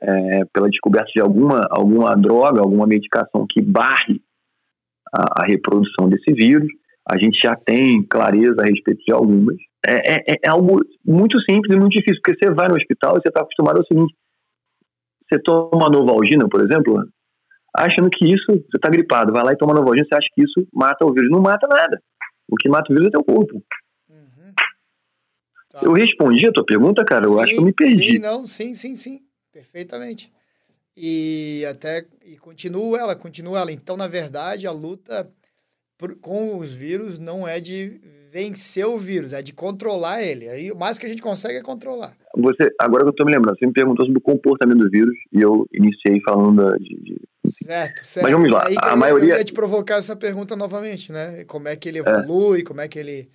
é, 0.00 0.44
pela 0.52 0.68
descoberta 0.68 1.10
de 1.14 1.20
alguma, 1.20 1.66
alguma 1.70 2.14
droga, 2.16 2.60
alguma 2.60 2.86
medicação 2.86 3.46
que 3.48 3.60
barre 3.60 4.20
a, 5.12 5.42
a 5.42 5.46
reprodução 5.46 6.08
desse 6.08 6.32
vírus, 6.32 6.68
a 7.08 7.18
gente 7.18 7.38
já 7.40 7.56
tem 7.56 8.02
clareza 8.02 8.60
a 8.60 8.66
respeito 8.66 9.02
de 9.04 9.12
algumas. 9.12 9.56
É, 9.86 10.14
é, 10.14 10.36
é, 10.44 10.48
algo 10.48 10.80
muito 11.04 11.40
simples 11.42 11.74
e 11.74 11.80
muito 11.80 11.92
difícil, 11.92 12.20
porque 12.22 12.38
você 12.38 12.52
vai 12.52 12.68
no 12.68 12.76
hospital 12.76 13.16
e 13.16 13.22
você 13.22 13.28
está 13.28 13.40
acostumado 13.40 13.78
ao 13.78 13.86
seguinte: 13.86 14.14
você 15.28 15.40
toma 15.42 15.88
Novalgina, 15.88 16.48
por 16.48 16.60
exemplo, 16.60 17.02
achando 17.76 18.10
que 18.10 18.26
isso, 18.26 18.46
você 18.46 18.76
está 18.76 18.90
gripado, 18.90 19.32
vai 19.32 19.42
lá 19.42 19.52
e 19.52 19.56
toma 19.56 19.74
Novalgina, 19.74 20.06
você 20.08 20.14
acha 20.14 20.28
que 20.34 20.42
isso 20.42 20.66
mata 20.72 21.04
o 21.04 21.12
vírus. 21.12 21.30
Não 21.30 21.40
mata 21.40 21.66
nada. 21.66 22.00
O 22.48 22.56
que 22.56 22.68
mata 22.68 22.92
o 22.92 22.94
vírus 22.94 23.08
é 23.08 23.10
teu 23.10 23.24
corpo. 23.24 23.62
Tá. 25.70 25.80
Eu 25.82 25.92
respondi 25.92 26.46
a 26.46 26.52
tua 26.52 26.64
pergunta, 26.64 27.04
cara, 27.04 27.26
eu 27.26 27.38
acho 27.38 27.52
que 27.52 27.60
eu 27.60 27.64
me 27.64 27.72
perdi. 27.72 28.12
Sim, 28.14 28.18
não, 28.18 28.46
sim, 28.46 28.74
sim, 28.74 28.96
sim, 28.96 29.20
perfeitamente. 29.52 30.32
E 30.96 31.64
até, 31.70 32.04
e 32.24 32.36
continua 32.36 32.98
ela, 32.98 33.14
continua 33.14 33.60
ela. 33.60 33.72
Então, 33.72 33.96
na 33.96 34.08
verdade, 34.08 34.66
a 34.66 34.72
luta 34.72 35.30
por, 35.96 36.16
com 36.16 36.58
os 36.58 36.72
vírus 36.72 37.18
não 37.18 37.46
é 37.46 37.60
de 37.60 38.00
vencer 38.32 38.86
o 38.86 38.98
vírus, 38.98 39.32
é 39.32 39.42
de 39.42 39.52
controlar 39.52 40.22
ele. 40.22 40.48
Aí 40.48 40.72
o 40.72 40.76
mais 40.76 40.98
que 40.98 41.06
a 41.06 41.08
gente 41.08 41.22
consegue 41.22 41.58
é 41.58 41.62
controlar. 41.62 42.16
Você, 42.36 42.70
agora 42.78 43.02
que 43.02 43.08
eu 43.08 43.10
estou 43.10 43.26
me 43.26 43.32
lembrando, 43.32 43.58
você 43.58 43.66
me 43.66 43.72
perguntou 43.72 44.06
sobre 44.06 44.18
o 44.18 44.22
comportamento 44.22 44.78
do 44.78 44.90
vírus 44.90 45.14
e 45.32 45.40
eu 45.40 45.66
iniciei 45.72 46.20
falando 46.24 46.76
de. 46.78 46.96
de... 47.02 47.20
Certo, 47.64 48.04
certo. 48.04 48.24
Mas 48.24 48.32
vamos 48.32 48.50
lá, 48.50 48.66
a 48.66 48.90
eu, 48.90 48.96
maioria. 48.96 49.34
Eu 49.34 49.38
ia 49.38 49.44
te 49.44 49.52
provocar 49.52 49.96
essa 49.96 50.14
pergunta 50.14 50.54
novamente, 50.54 51.10
né? 51.12 51.44
Como 51.44 51.68
é 51.68 51.74
que 51.76 51.88
ele 51.88 51.98
evolui, 51.98 52.60
é. 52.60 52.64
como 52.64 52.80
é 52.80 52.88
que 52.88 52.98
ele. 52.98 53.28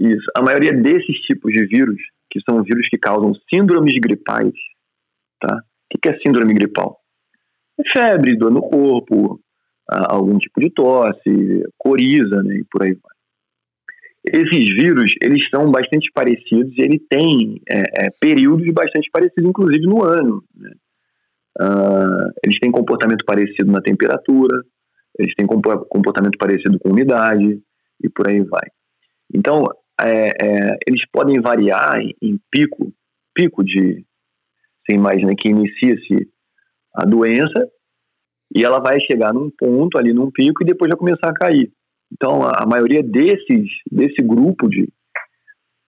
Isso. 0.00 0.26
A 0.36 0.42
maioria 0.42 0.72
desses 0.72 1.18
tipos 1.20 1.52
de 1.52 1.66
vírus, 1.66 2.00
que 2.30 2.40
são 2.48 2.62
vírus 2.62 2.88
que 2.88 2.98
causam 2.98 3.32
síndromes 3.52 3.94
gripais, 4.00 4.54
tá? 5.40 5.62
O 5.94 5.98
que 5.98 6.08
é 6.08 6.18
síndrome 6.18 6.54
gripal? 6.54 6.98
É 7.78 7.90
febre, 7.90 8.36
dor 8.36 8.50
no 8.50 8.60
corpo, 8.60 9.40
algum 9.88 10.38
tipo 10.38 10.60
de 10.60 10.70
tosse, 10.70 11.64
coriza, 11.76 12.42
né? 12.42 12.58
E 12.58 12.64
por 12.64 12.82
aí 12.82 12.92
vai 12.92 13.18
esses 14.32 14.74
vírus 14.74 15.14
eles 15.22 15.48
são 15.48 15.70
bastante 15.70 16.10
parecidos 16.12 16.72
e 16.76 16.82
ele 16.82 16.98
tem 16.98 17.60
é, 17.68 18.06
é, 18.06 18.10
períodos 18.20 18.72
bastante 18.72 19.08
parecidos, 19.10 19.48
inclusive 19.48 19.86
no 19.86 20.04
ano. 20.04 20.44
Né? 20.54 20.70
Uh, 21.60 22.30
eles 22.44 22.58
têm 22.60 22.70
comportamento 22.70 23.24
parecido 23.24 23.70
na 23.70 23.80
temperatura, 23.80 24.62
eles 25.18 25.34
têm 25.34 25.46
comportamento 25.46 26.38
parecido 26.38 26.78
com 26.78 26.90
umidade 26.90 27.60
e 28.02 28.08
por 28.08 28.28
aí 28.28 28.40
vai. 28.42 28.68
Então, 29.32 29.64
é, 30.00 30.28
é, 30.28 30.76
eles 30.86 31.02
podem 31.10 31.40
variar 31.40 32.00
em, 32.00 32.14
em, 32.22 32.40
pico, 32.50 32.92
pico 33.34 33.64
de, 33.64 34.04
você 34.84 34.94
imagina 34.94 35.34
que 35.36 35.48
inicia-se 35.48 36.28
a 36.94 37.04
doença 37.04 37.68
e 38.54 38.64
ela 38.64 38.78
vai 38.78 39.00
chegar 39.00 39.32
num 39.32 39.50
ponto 39.50 39.98
ali, 39.98 40.12
num 40.12 40.30
pico, 40.30 40.62
e 40.62 40.66
depois 40.66 40.88
vai 40.88 40.98
começar 40.98 41.28
a 41.28 41.34
cair. 41.34 41.70
Então, 42.10 42.42
a, 42.42 42.64
maioria 42.66 43.02
desses, 43.02 43.68
desse 43.90 44.22
grupo 44.22 44.68
de, 44.68 44.88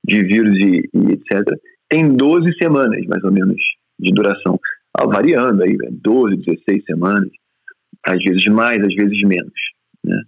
de 0.04 0.22
vírus 0.24 0.54
e, 0.56 0.88
e, 0.92 1.12
etc., 1.12 1.42
tem 1.88 2.08
12 2.08 2.52
semanas, 2.62 3.04
mais 3.06 3.24
ou 3.24 3.32
menos, 3.32 3.60
de 3.98 4.12
duração. 4.12 4.58
Ah, 4.96 5.06
variando 5.06 5.62
aí, 5.62 5.76
12, 5.90 6.36
né? 6.36 6.42
16 6.46 6.84
semanas, 6.84 7.30
às 8.06 8.22
vezes 8.22 8.44
mais, 8.46 8.82
às 8.82 8.94
vezes 8.94 9.22
menos. 9.22 9.52
Né? 10.04 10.22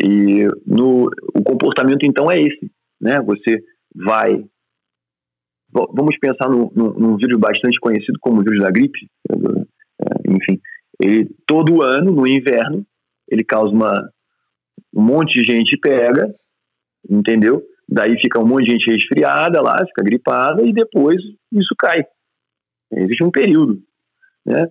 E 0.00 0.46
no, 0.66 1.10
o 1.34 1.42
comportamento, 1.42 2.04
então, 2.04 2.30
é 2.30 2.40
esse. 2.40 2.70
Né? 3.00 3.20
Você 3.22 3.62
vai. 3.94 4.44
Vamos 5.72 6.16
pensar 6.18 6.48
num, 6.48 6.70
num 6.72 7.16
vírus 7.16 7.38
bastante 7.38 7.80
conhecido 7.80 8.18
como 8.20 8.40
o 8.40 8.44
vírus 8.44 8.60
da 8.60 8.70
gripe. 8.70 9.08
É, 9.28 10.30
enfim, 10.30 10.60
ele, 11.02 11.28
todo 11.46 11.82
ano, 11.82 12.12
no 12.12 12.26
inverno, 12.26 12.86
ele 13.28 13.42
causa 13.42 13.74
uma, 13.74 14.08
um 14.94 15.02
monte 15.02 15.42
de 15.42 15.52
gente 15.52 15.76
pega, 15.76 16.32
entendeu? 17.08 17.62
Daí 17.88 18.18
fica 18.20 18.40
um 18.40 18.46
monte 18.46 18.66
de 18.66 18.72
gente 18.72 18.90
resfriada 18.90 19.60
lá, 19.60 19.84
fica 19.86 20.02
gripada 20.02 20.62
e 20.62 20.72
depois 20.72 21.20
isso 21.52 21.74
cai. 21.78 22.04
Existe 22.92 23.24
um 23.24 23.30
período, 23.30 23.82
né? 24.46 24.68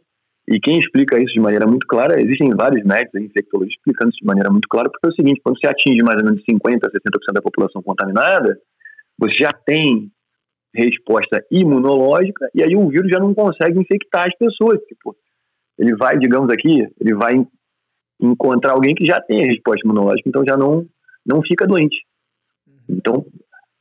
E 0.47 0.59
quem 0.59 0.77
explica 0.77 1.17
isso 1.17 1.33
de 1.33 1.39
maneira 1.39 1.65
muito 1.65 1.87
clara, 1.87 2.21
existem 2.21 2.49
vários 2.49 2.83
médicos 2.83 3.21
infectologistas 3.21 3.79
explicando 3.79 4.09
isso 4.09 4.19
de 4.19 4.27
maneira 4.27 4.49
muito 4.49 4.67
clara, 4.67 4.89
porque 4.89 5.07
é 5.07 5.09
o 5.09 5.15
seguinte, 5.15 5.41
quando 5.43 5.57
você 5.57 5.67
atinge 5.67 6.03
mais 6.03 6.21
ou 6.21 6.25
menos 6.25 6.43
50%, 6.43 6.79
60% 6.79 7.33
da 7.33 7.41
população 7.41 7.81
contaminada, 7.81 8.59
você 9.17 9.35
já 9.35 9.51
tem 9.51 10.11
resposta 10.75 11.45
imunológica 11.51 12.49
e 12.53 12.63
aí 12.63 12.75
o 12.75 12.89
vírus 12.89 13.09
já 13.09 13.19
não 13.19 13.33
consegue 13.33 13.79
infectar 13.79 14.27
as 14.27 14.35
pessoas. 14.37 14.79
Tipo, 14.81 15.15
ele 15.77 15.95
vai, 15.95 16.17
digamos 16.17 16.51
aqui, 16.51 16.87
ele 16.99 17.13
vai 17.13 17.35
encontrar 18.19 18.73
alguém 18.73 18.95
que 18.95 19.05
já 19.05 19.21
tem 19.21 19.43
a 19.43 19.47
resposta 19.47 19.85
imunológica, 19.85 20.27
então 20.27 20.43
já 20.45 20.57
não, 20.57 20.85
não 21.25 21.41
fica 21.41 21.65
doente. 21.65 21.97
Uhum. 22.67 22.83
Então, 22.89 23.25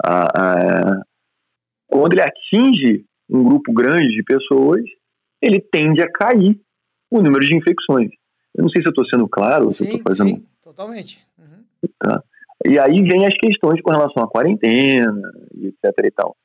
a, 0.05 0.27
a, 0.27 1.03
quando 1.89 2.13
ele 2.13 2.23
atinge 2.23 3.05
um 3.29 3.43
grupo 3.43 3.73
grande 3.73 4.15
de 4.15 4.23
pessoas, 4.23 4.83
ele 5.43 5.61
tende 5.61 6.01
a 6.03 6.11
cair 6.11 6.59
o 7.11 7.21
número 7.21 7.45
de 7.45 7.57
infecções. 7.57 8.11
Eu 8.55 8.63
não 8.63 8.71
sei 8.71 8.81
se 8.83 8.89
eu 8.89 8.91
estou 8.91 9.07
sendo 9.07 9.29
claro, 9.29 9.69
sim, 9.69 9.75
se 9.75 9.83
eu 9.83 9.97
estou 9.97 10.03
fazendo. 10.03 10.37
Sim, 10.37 10.47
totalmente. 10.63 11.19
Uhum. 11.39 11.89
Tá. 11.99 12.23
E 12.67 12.79
aí 12.79 13.03
vem 13.03 13.27
as 13.27 13.35
questões 13.35 13.81
com 13.83 13.91
relação 13.91 14.23
à 14.23 14.29
quarentena, 14.29 15.33
etc. 15.61 15.93
e 16.05 16.11
tal. 16.11 16.37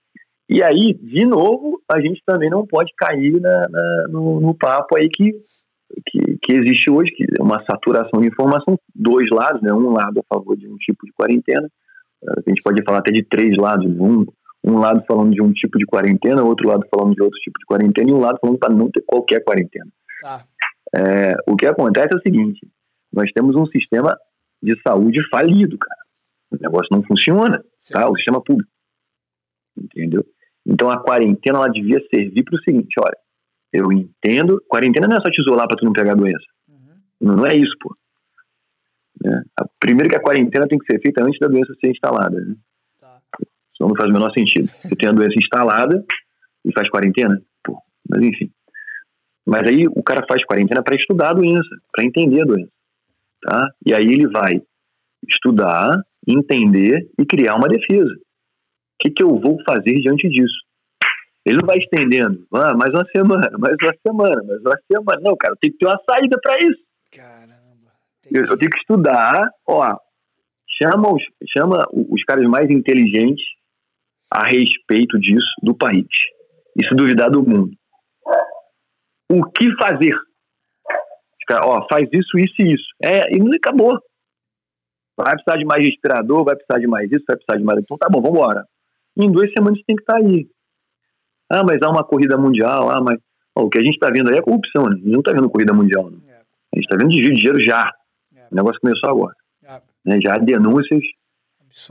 E 0.49 0.63
aí, 0.63 0.93
de 0.93 1.25
novo, 1.25 1.81
a 1.89 1.99
gente 1.99 2.21
também 2.25 2.49
não 2.49 2.65
pode 2.65 2.93
cair 2.97 3.39
na, 3.39 3.67
na 3.69 4.07
no, 4.09 4.39
no, 4.39 4.53
papo 4.53 4.97
aí 4.97 5.09
que 5.09 5.33
que, 6.05 6.37
que 6.41 6.53
existe 6.53 6.91
hoje, 6.91 7.11
que 7.11 7.25
é 7.39 7.41
uma 7.41 7.63
saturação 7.63 8.19
de 8.19 8.27
informação, 8.27 8.77
dois 8.93 9.29
lados, 9.29 9.61
né? 9.61 9.71
um 9.71 9.91
lado 9.91 10.19
a 10.19 10.35
favor 10.35 10.57
de 10.57 10.67
um 10.67 10.75
tipo 10.77 11.05
de 11.05 11.13
quarentena, 11.13 11.69
a 12.27 12.49
gente 12.49 12.61
pode 12.61 12.83
falar 12.83 12.99
até 12.99 13.11
de 13.11 13.23
três 13.23 13.55
lados, 13.55 13.85
um, 13.85 14.25
um 14.67 14.79
lado 14.79 15.03
falando 15.07 15.33
de 15.33 15.41
um 15.41 15.51
tipo 15.53 15.77
de 15.77 15.85
quarentena, 15.85 16.43
outro 16.43 16.67
lado 16.67 16.85
falando 16.93 17.15
de 17.15 17.21
outro 17.21 17.39
tipo 17.39 17.57
de 17.57 17.65
quarentena, 17.65 18.09
e 18.09 18.13
um 18.13 18.19
lado 18.19 18.37
falando 18.39 18.59
para 18.59 18.73
não 18.73 18.89
ter 18.89 19.01
qualquer 19.01 19.43
quarentena. 19.43 19.87
Tá. 20.21 20.45
É, 20.95 21.35
o 21.47 21.55
que 21.55 21.65
acontece 21.65 22.13
é 22.13 22.17
o 22.17 22.21
seguinte, 22.21 22.67
nós 23.11 23.31
temos 23.31 23.55
um 23.55 23.65
sistema 23.67 24.17
de 24.61 24.79
saúde 24.81 25.19
falido, 25.29 25.77
cara. 25.77 26.01
O 26.51 26.57
negócio 26.61 26.87
não 26.91 27.03
funciona, 27.03 27.63
tá? 27.91 28.09
O 28.09 28.15
sistema 28.15 28.41
público. 28.41 28.69
Entendeu? 29.77 30.25
Então 30.65 30.89
a 30.89 31.01
quarentena 31.01 31.59
ela 31.59 31.69
devia 31.69 32.01
servir 32.13 32.43
para 32.43 32.55
o 32.55 32.63
seguinte, 32.63 32.95
olha, 32.99 33.17
eu 33.71 33.91
entendo. 33.91 34.61
Quarentena 34.67 35.07
não 35.07 35.17
é 35.17 35.21
só 35.21 35.29
te 35.29 35.41
isolar 35.41 35.67
para 35.67 35.77
tu 35.77 35.85
não 35.85 35.93
pegar 35.93 36.13
a 36.13 36.15
doença. 36.15 36.45
Uhum. 36.67 36.95
Não, 37.21 37.35
não, 37.37 37.45
é 37.45 37.55
isso, 37.55 37.73
pô. 37.79 37.95
É. 39.25 39.41
Primeiro 39.79 40.09
que 40.09 40.15
a 40.15 40.21
quarentena 40.21 40.67
tem 40.67 40.77
que 40.77 40.85
ser 40.85 40.99
feita 41.01 41.23
antes 41.23 41.39
da 41.39 41.47
doença 41.47 41.73
ser 41.79 41.91
instalada. 41.91 42.39
Né? 42.39 42.55
Senão 43.77 43.89
não 43.89 43.95
faz 43.95 44.09
o 44.09 44.13
menor 44.13 44.31
sentido. 44.31 44.67
Você 44.83 44.95
tem 44.95 45.07
a 45.07 45.11
doença 45.11 45.35
instalada 45.37 46.03
e 46.65 46.73
faz 46.73 46.89
quarentena, 46.89 47.39
pô. 47.63 47.77
Mas 48.09 48.25
enfim. 48.25 48.51
Mas 49.45 49.65
aí 49.67 49.87
o 49.87 50.03
cara 50.03 50.25
faz 50.27 50.43
quarentena 50.43 50.83
para 50.83 50.95
estudar 50.95 51.29
a 51.29 51.33
doença, 51.33 51.69
para 51.93 52.03
entender 52.03 52.41
a 52.41 52.45
doença. 52.45 52.71
Tá? 53.41 53.69
E 53.85 53.93
aí 53.93 54.05
ele 54.05 54.27
vai 54.27 54.61
estudar, 55.27 56.01
entender 56.27 57.09
e 57.17 57.25
criar 57.25 57.55
uma 57.55 57.69
defesa. 57.69 58.11
O 58.13 58.99
que, 58.99 59.11
que 59.11 59.23
eu 59.23 59.39
vou 59.39 59.57
fazer 59.63 60.01
diante 60.01 60.27
disso? 60.27 60.67
Ele 61.45 61.59
não 61.59 61.65
vai 61.65 61.77
estendendo. 61.77 62.45
Ah, 62.53 62.75
mais 62.75 62.93
uma 62.93 63.05
semana, 63.05 63.49
mais 63.57 63.77
uma 63.81 63.93
semana, 64.05 64.43
mais 64.43 64.61
uma 64.61 64.79
semana. 64.91 65.21
Não, 65.21 65.37
cara, 65.37 65.55
tem 65.61 65.71
que 65.71 65.77
ter 65.77 65.85
uma 65.85 66.01
saída 66.09 66.37
para 66.41 66.57
isso. 66.59 66.81
Caramba. 67.15 67.91
Eu, 68.29 68.43
eu, 68.43 68.57
tenho 68.57 68.71
que 68.71 68.79
estudar, 68.79 69.49
ó, 69.65 69.97
chama 70.81 71.13
os, 71.13 71.23
chama 71.55 71.87
os 71.93 72.21
caras 72.25 72.45
mais 72.49 72.69
inteligentes 72.69 73.45
a 74.31 74.45
respeito 74.45 75.19
disso 75.19 75.53
do 75.63 75.75
país. 75.75 76.07
E 76.75 76.87
se 76.87 76.95
duvidar 76.95 77.31
do 77.31 77.43
mundo. 77.43 77.71
O 79.29 79.43
que 79.51 79.75
fazer? 79.77 80.15
Ó, 81.63 81.87
faz 81.89 82.07
isso, 82.11 82.37
isso 82.37 82.55
e 82.59 82.73
isso. 82.73 82.87
É, 83.01 83.33
e 83.33 83.39
não 83.39 83.51
acabou. 83.53 83.97
Vai 85.17 85.33
precisar 85.33 85.57
de 85.57 85.65
mais 85.65 85.83
respirador, 85.83 86.43
vai 86.43 86.55
precisar 86.55 86.79
de 86.79 86.87
mais 86.87 87.11
isso, 87.11 87.23
vai 87.27 87.37
precisar 87.37 87.57
de 87.57 87.63
mais. 87.63 87.79
Então 87.79 87.97
tá 87.97 88.07
bom, 88.09 88.21
vamos 88.21 88.37
embora. 88.37 88.65
Em 89.17 89.31
duas 89.31 89.51
semanas 89.51 89.81
tem 89.87 89.95
que 89.95 90.03
estar 90.03 90.19
tá 90.19 90.19
aí. 90.19 90.47
Ah, 91.49 91.63
mas 91.63 91.81
há 91.81 91.89
uma 91.89 92.03
corrida 92.03 92.37
mundial. 92.37 92.89
Ah, 92.89 93.01
mas. 93.01 93.19
Ó, 93.55 93.63
o 93.63 93.69
que 93.69 93.79
a 93.79 93.81
gente 93.81 93.95
está 93.95 94.09
vendo 94.11 94.29
aí 94.29 94.37
é 94.37 94.41
corrupção, 94.41 94.83
né? 94.83 94.95
A 94.95 94.97
gente 94.97 95.09
não 95.09 95.19
está 95.19 95.31
vendo 95.31 95.49
corrida 95.49 95.73
mundial. 95.73 96.11
Né? 96.11 96.19
A 96.29 96.75
gente 96.75 96.85
está 96.85 96.97
vendo 96.97 97.09
desvio 97.09 97.33
de 97.33 97.37
dinheiro 97.37 97.61
já. 97.61 97.91
É. 98.35 98.47
O 98.51 98.55
negócio 98.55 98.79
começou 98.79 99.09
agora. 99.09 99.33
É. 99.63 99.81
Né? 100.05 100.19
Já 100.21 100.35
há 100.35 100.37
denúncias 100.37 101.01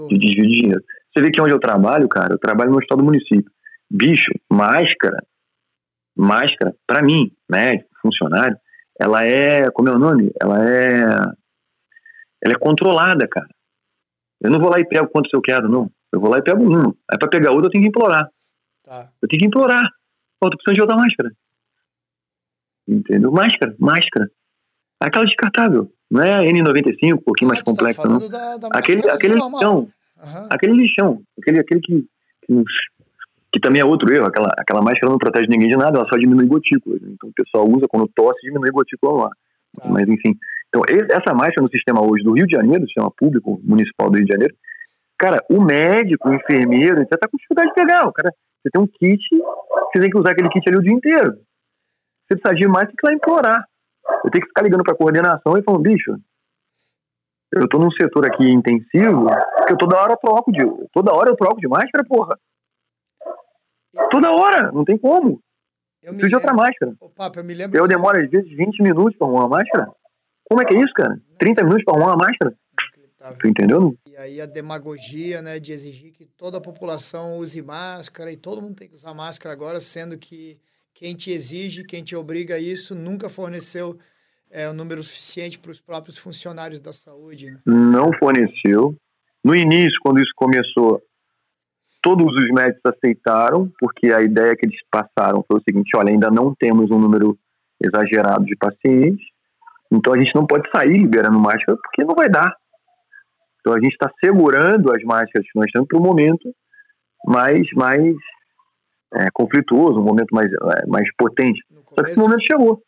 de 0.08 0.18
desvio 0.18 0.46
de 0.46 0.60
dinheiro. 0.60 0.84
Você 1.16 1.22
vê 1.22 1.30
que 1.30 1.40
onde 1.40 1.52
eu 1.52 1.58
trabalho, 1.58 2.06
cara, 2.10 2.34
eu 2.34 2.38
trabalho 2.38 2.70
no 2.70 2.78
estado 2.78 2.98
do 2.98 3.04
município. 3.04 3.50
Bicho, 3.90 4.30
máscara, 4.52 5.24
máscara, 6.14 6.76
para 6.86 7.00
mim, 7.00 7.32
médico, 7.50 7.88
funcionário, 8.02 8.54
ela 9.00 9.24
é, 9.24 9.70
como 9.70 9.88
é 9.88 9.92
o 9.92 9.98
nome? 9.98 10.30
Ela 10.38 10.68
é, 10.68 11.00
ela 12.44 12.54
é 12.54 12.58
controlada, 12.58 13.26
cara. 13.26 13.48
Eu 14.42 14.50
não 14.50 14.60
vou 14.60 14.68
lá 14.68 14.78
e 14.78 14.86
pego 14.86 15.08
quanto 15.08 15.30
eu 15.32 15.40
quero, 15.40 15.70
não. 15.70 15.90
Eu 16.12 16.20
vou 16.20 16.28
lá 16.28 16.36
e 16.36 16.42
pego 16.42 16.62
uma. 16.62 16.94
Aí 17.10 17.18
pra 17.18 17.28
pegar 17.28 17.52
outra 17.52 17.68
eu 17.68 17.70
tenho 17.70 17.84
que 17.84 17.88
implorar. 17.88 18.28
Tá. 18.84 19.10
Eu 19.22 19.26
tenho 19.26 19.40
que 19.40 19.46
implorar. 19.46 19.88
Pô, 20.38 20.50
tu 20.50 20.58
precisa 20.58 20.74
de 20.74 20.80
outra 20.82 20.96
máscara. 20.96 21.32
Entendeu? 22.86 23.32
Máscara, 23.32 23.74
máscara. 23.78 24.30
Aquela 25.00 25.24
descartável. 25.24 25.90
Não 26.10 26.22
é 26.22 26.34
a 26.34 26.42
N95, 26.42 27.14
um 27.14 27.16
pouquinho 27.16 27.48
ah, 27.50 27.54
mais 27.54 27.60
tá 27.60 27.64
complexa, 27.64 28.02
tá 28.02 28.08
não. 28.08 28.28
Da, 28.28 28.56
da 28.58 28.68
aquele, 28.68 29.08
aquele 29.08 29.34
lixão. 29.36 29.90
Uhum. 30.22 30.46
Aquele 30.50 30.72
lixão. 30.74 31.22
Aquele, 31.38 31.60
aquele 31.60 31.80
que, 31.80 32.06
que, 32.46 32.64
que, 33.52 33.60
também 33.60 33.80
é 33.80 33.84
outro 33.84 34.12
erro. 34.12 34.26
Aquela, 34.26 34.52
aquela 34.58 34.82
máscara 34.82 35.10
não 35.10 35.18
protege 35.18 35.46
ninguém 35.48 35.68
de 35.68 35.76
nada, 35.76 35.98
ela 35.98 36.08
só 36.08 36.16
diminui 36.16 36.46
gotículas. 36.46 37.00
Então 37.02 37.28
o 37.28 37.32
pessoal 37.32 37.68
usa 37.68 37.86
quando 37.88 38.08
tosse, 38.14 38.40
diminui 38.42 38.70
gotícula 38.70 39.24
lá. 39.24 39.30
Tá. 39.78 39.88
Mas 39.88 40.08
enfim. 40.08 40.36
Então, 40.68 40.82
essa 40.88 41.32
máscara 41.32 41.62
no 41.62 41.70
sistema 41.70 42.04
hoje 42.04 42.24
do 42.24 42.32
Rio 42.32 42.46
de 42.46 42.54
Janeiro, 42.54 42.84
sistema 42.84 43.10
público 43.10 43.60
municipal 43.62 44.10
do 44.10 44.16
Rio 44.16 44.26
de 44.26 44.32
Janeiro, 44.32 44.54
cara, 45.18 45.42
o 45.48 45.60
médico, 45.60 46.28
o 46.28 46.34
enfermeiro, 46.34 46.98
você 46.98 47.16
tá 47.16 47.28
com 47.28 47.36
dificuldade 47.36 47.68
de 47.68 47.74
pegar. 47.74 48.06
O 48.06 48.12
cara, 48.12 48.32
você 48.62 48.70
tem 48.70 48.82
um 48.82 48.86
kit, 48.86 49.22
você 49.92 50.00
tem 50.00 50.10
que 50.10 50.18
usar 50.18 50.32
aquele 50.32 50.48
kit 50.48 50.68
ali 50.68 50.78
o 50.78 50.82
dia 50.82 50.92
inteiro. 50.92 51.38
Você 52.26 52.36
precisa 52.36 52.54
de 52.54 52.68
mais, 52.68 52.88
tem 52.88 52.96
que 52.96 53.06
ir 53.06 53.08
lá 53.08 53.14
implorar. 53.14 53.64
Eu 54.24 54.30
tenho 54.30 54.42
que 54.42 54.48
ficar 54.48 54.62
ligando 54.62 54.82
para 54.82 54.92
a 54.92 54.96
coordenação 54.96 55.56
e 55.56 55.62
falando, 55.62 55.82
bicho, 55.82 56.16
eu 57.56 57.64
estou 57.64 57.80
num 57.80 57.90
setor 57.90 58.26
aqui 58.26 58.48
intensivo 58.48 59.26
que 59.66 59.72
eu 59.72 59.76
toda 59.76 59.96
hora 59.96 60.12
eu 60.12 60.16
troco 60.16 60.52
de. 60.52 60.60
Toda 60.92 61.12
hora 61.12 61.30
eu 61.30 61.36
troco 61.36 61.60
de 61.60 61.68
máscara, 61.68 62.04
porra. 62.06 62.38
Toda 64.10 64.30
hora, 64.30 64.70
não 64.72 64.84
tem 64.84 64.98
como. 64.98 65.40
Eu 66.02 66.12
Preciso 66.12 66.28
de 66.28 66.34
outra 66.36 66.52
máscara. 66.52 66.94
Ô, 67.00 67.08
Papa, 67.08 67.40
eu 67.40 67.44
me 67.44 67.54
lembro. 67.54 67.78
Eu 67.78 67.88
demoro 67.88 68.20
às 68.20 68.30
vezes 68.30 68.50
20 68.54 68.82
minutos 68.82 69.16
para 69.16 69.26
arrumar 69.26 69.46
uma 69.46 69.58
máscara. 69.58 69.90
Como 70.44 70.62
é 70.62 70.64
que 70.64 70.76
é 70.76 70.78
isso, 70.80 70.92
cara? 70.94 71.18
30 71.38 71.64
minutos 71.64 71.84
para 71.84 71.94
arrumar 71.94 72.14
uma 72.14 72.26
máscara? 72.26 72.54
Tu 73.40 73.48
entendeu? 73.48 73.96
E 74.06 74.16
aí 74.16 74.40
a 74.40 74.46
demagogia, 74.46 75.42
né, 75.42 75.58
de 75.58 75.72
exigir 75.72 76.12
que 76.12 76.24
toda 76.24 76.58
a 76.58 76.60
população 76.60 77.38
use 77.38 77.60
máscara 77.60 78.30
e 78.30 78.36
todo 78.36 78.62
mundo 78.62 78.76
tem 78.76 78.88
que 78.88 78.94
usar 78.94 79.12
máscara 79.14 79.52
agora, 79.52 79.80
sendo 79.80 80.16
que 80.16 80.60
quem 80.94 81.16
te 81.16 81.32
exige, 81.32 81.84
quem 81.84 82.04
te 82.04 82.14
obriga 82.14 82.54
a 82.54 82.58
isso, 82.60 82.94
nunca 82.94 83.28
forneceu 83.28 83.98
é, 84.50 84.68
um 84.68 84.74
número 84.74 85.02
suficiente 85.02 85.58
para 85.58 85.70
os 85.70 85.80
próprios 85.80 86.18
funcionários 86.18 86.80
da 86.80 86.92
saúde. 86.92 87.50
Né? 87.50 87.60
Não 87.66 88.10
forneceu. 88.18 88.94
No 89.44 89.54
início, 89.54 89.98
quando 90.02 90.20
isso 90.20 90.32
começou, 90.34 91.00
todos 92.02 92.34
os 92.34 92.50
médicos 92.50 92.82
aceitaram, 92.84 93.70
porque 93.78 94.12
a 94.12 94.22
ideia 94.22 94.56
que 94.56 94.66
eles 94.66 94.78
passaram 94.90 95.44
foi 95.46 95.58
o 95.58 95.62
seguinte: 95.68 95.90
olha, 95.96 96.10
ainda 96.10 96.30
não 96.30 96.54
temos 96.54 96.90
um 96.90 96.98
número 96.98 97.38
exagerado 97.82 98.44
de 98.44 98.56
pacientes, 98.56 99.24
então 99.92 100.12
a 100.12 100.18
gente 100.18 100.34
não 100.34 100.46
pode 100.46 100.68
sair 100.70 100.98
liberando 100.98 101.38
máscara 101.38 101.76
porque 101.82 102.04
não 102.04 102.14
vai 102.14 102.28
dar. 102.28 102.54
Então 103.60 103.74
a 103.74 103.80
gente 103.80 103.92
está 103.92 104.10
segurando 104.24 104.92
as 104.92 105.02
máscaras 105.02 105.46
que 105.50 105.58
nós 105.58 105.70
temos 105.72 105.88
para 105.88 105.98
o 105.98 106.02
momento 106.02 106.54
mais, 107.26 107.66
mais 107.74 108.14
é, 109.14 109.28
conflituoso, 109.32 109.98
um 109.98 110.04
momento 110.04 110.32
mais, 110.32 110.52
é, 110.52 110.86
mais 110.86 111.08
potente. 111.16 111.60
Começo, 111.68 111.94
Só 111.94 112.02
que 112.04 112.10
esse 112.10 112.20
momento 112.20 112.42
chegou. 112.42 112.82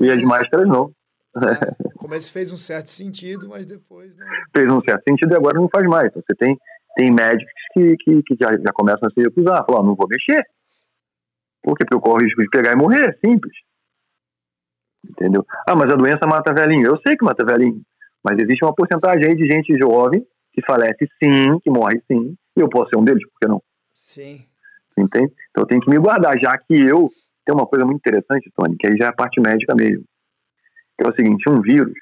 E 0.00 0.10
as 0.10 0.22
máscaras 0.22 0.68
não. 0.68 0.92
É, 1.36 1.84
no 1.88 1.98
começo 1.98 2.32
fez 2.32 2.52
um 2.52 2.56
certo 2.56 2.88
sentido, 2.88 3.48
mas 3.48 3.64
depois. 3.66 4.16
Fez 4.54 4.70
um 4.70 4.80
certo 4.82 5.02
sentido 5.08 5.32
e 5.32 5.36
agora 5.36 5.58
não 5.58 5.68
faz 5.68 5.86
mais. 5.86 6.08
Então, 6.08 6.22
você 6.26 6.34
tem, 6.36 6.58
tem 6.96 7.10
médicos 7.10 7.52
que, 7.72 7.96
que, 7.96 8.22
que 8.22 8.36
já, 8.40 8.52
já 8.52 8.72
começam 8.72 9.08
a 9.08 9.10
se 9.10 9.20
recusar, 9.20 9.64
falar, 9.64 9.82
não 9.82 9.94
vou 9.94 10.08
mexer. 10.08 10.44
Por 11.62 11.76
quê? 11.76 11.84
Porque 11.84 11.94
eu 11.94 12.00
corro 12.00 12.16
o 12.16 12.22
risco 12.22 12.42
de 12.42 12.48
pegar 12.48 12.72
e 12.72 12.76
morrer, 12.76 13.16
simples. 13.24 13.54
Entendeu? 15.08 15.44
Ah, 15.66 15.74
mas 15.74 15.90
a 15.92 15.96
doença 15.96 16.26
mata 16.26 16.52
velhinho. 16.52 16.86
Eu 16.86 17.00
sei 17.00 17.16
que 17.16 17.24
mata 17.24 17.44
velhinho. 17.44 17.80
Mas 18.22 18.38
existe 18.38 18.64
uma 18.64 18.74
porcentagem 18.74 19.26
aí 19.26 19.34
de 19.34 19.46
gente 19.46 19.76
jovem 19.78 20.24
que 20.52 20.62
falece 20.64 21.08
sim, 21.22 21.58
que 21.60 21.70
morre 21.70 22.00
sim. 22.06 22.36
E 22.56 22.60
eu 22.60 22.68
posso 22.68 22.90
ser 22.90 22.98
um 22.98 23.04
deles, 23.04 23.22
por 23.24 23.38
que 23.40 23.48
não? 23.48 23.62
Sim. 23.94 24.44
Entende? 24.96 25.32
Então 25.50 25.62
eu 25.62 25.66
tenho 25.66 25.80
que 25.80 25.90
me 25.90 25.98
guardar, 25.98 26.38
já 26.38 26.56
que 26.58 26.74
eu. 26.74 27.08
Tem 27.44 27.54
uma 27.54 27.66
coisa 27.66 27.84
muito 27.84 27.98
interessante, 27.98 28.50
Tony, 28.54 28.76
que 28.76 28.86
aí 28.86 28.96
já 28.96 29.06
é 29.06 29.08
a 29.08 29.14
parte 29.14 29.40
médica 29.40 29.74
mesmo. 29.74 30.04
Que 30.98 31.06
é 31.06 31.10
o 31.10 31.14
seguinte: 31.14 31.48
um 31.48 31.60
vírus, 31.60 31.94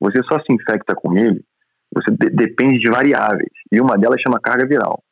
você 0.00 0.22
só 0.24 0.38
se 0.40 0.52
infecta 0.52 0.94
com 0.94 1.16
ele, 1.16 1.44
você 1.92 2.10
de 2.10 2.30
depende 2.30 2.78
de 2.78 2.90
variáveis. 2.90 3.50
E 3.72 3.80
uma 3.80 3.98
delas 3.98 4.20
chama 4.20 4.40
carga 4.40 4.66
viral. 4.66 5.02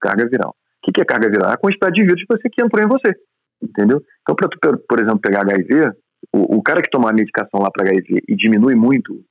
Carga 0.00 0.28
viral. 0.28 0.50
O 0.50 0.86
que, 0.86 0.92
que 0.92 1.00
é 1.00 1.04
carga 1.04 1.28
viral? 1.28 1.50
É 1.50 1.54
a 1.54 1.58
quantidade 1.58 1.94
de 1.94 2.02
vírus 2.04 2.22
que 2.22 2.36
você 2.36 2.48
que 2.48 2.62
entrou 2.62 2.84
em 2.84 2.88
você. 2.88 3.14
Entendeu? 3.62 4.02
Então, 4.22 4.34
para 4.34 4.48
tu, 4.48 4.58
por 4.88 5.00
exemplo, 5.00 5.20
pegar 5.20 5.42
HIV, 5.42 5.90
o, 6.32 6.56
o, 6.56 6.62
cara 6.62 6.80
que 6.80 6.90
toma 6.90 7.10
a 7.10 7.12
medicação 7.12 7.60
lá 7.60 7.70
para 7.70 7.86
HIV 7.86 8.22
e 8.26 8.34
diminui 8.34 8.74
muito 8.74 9.22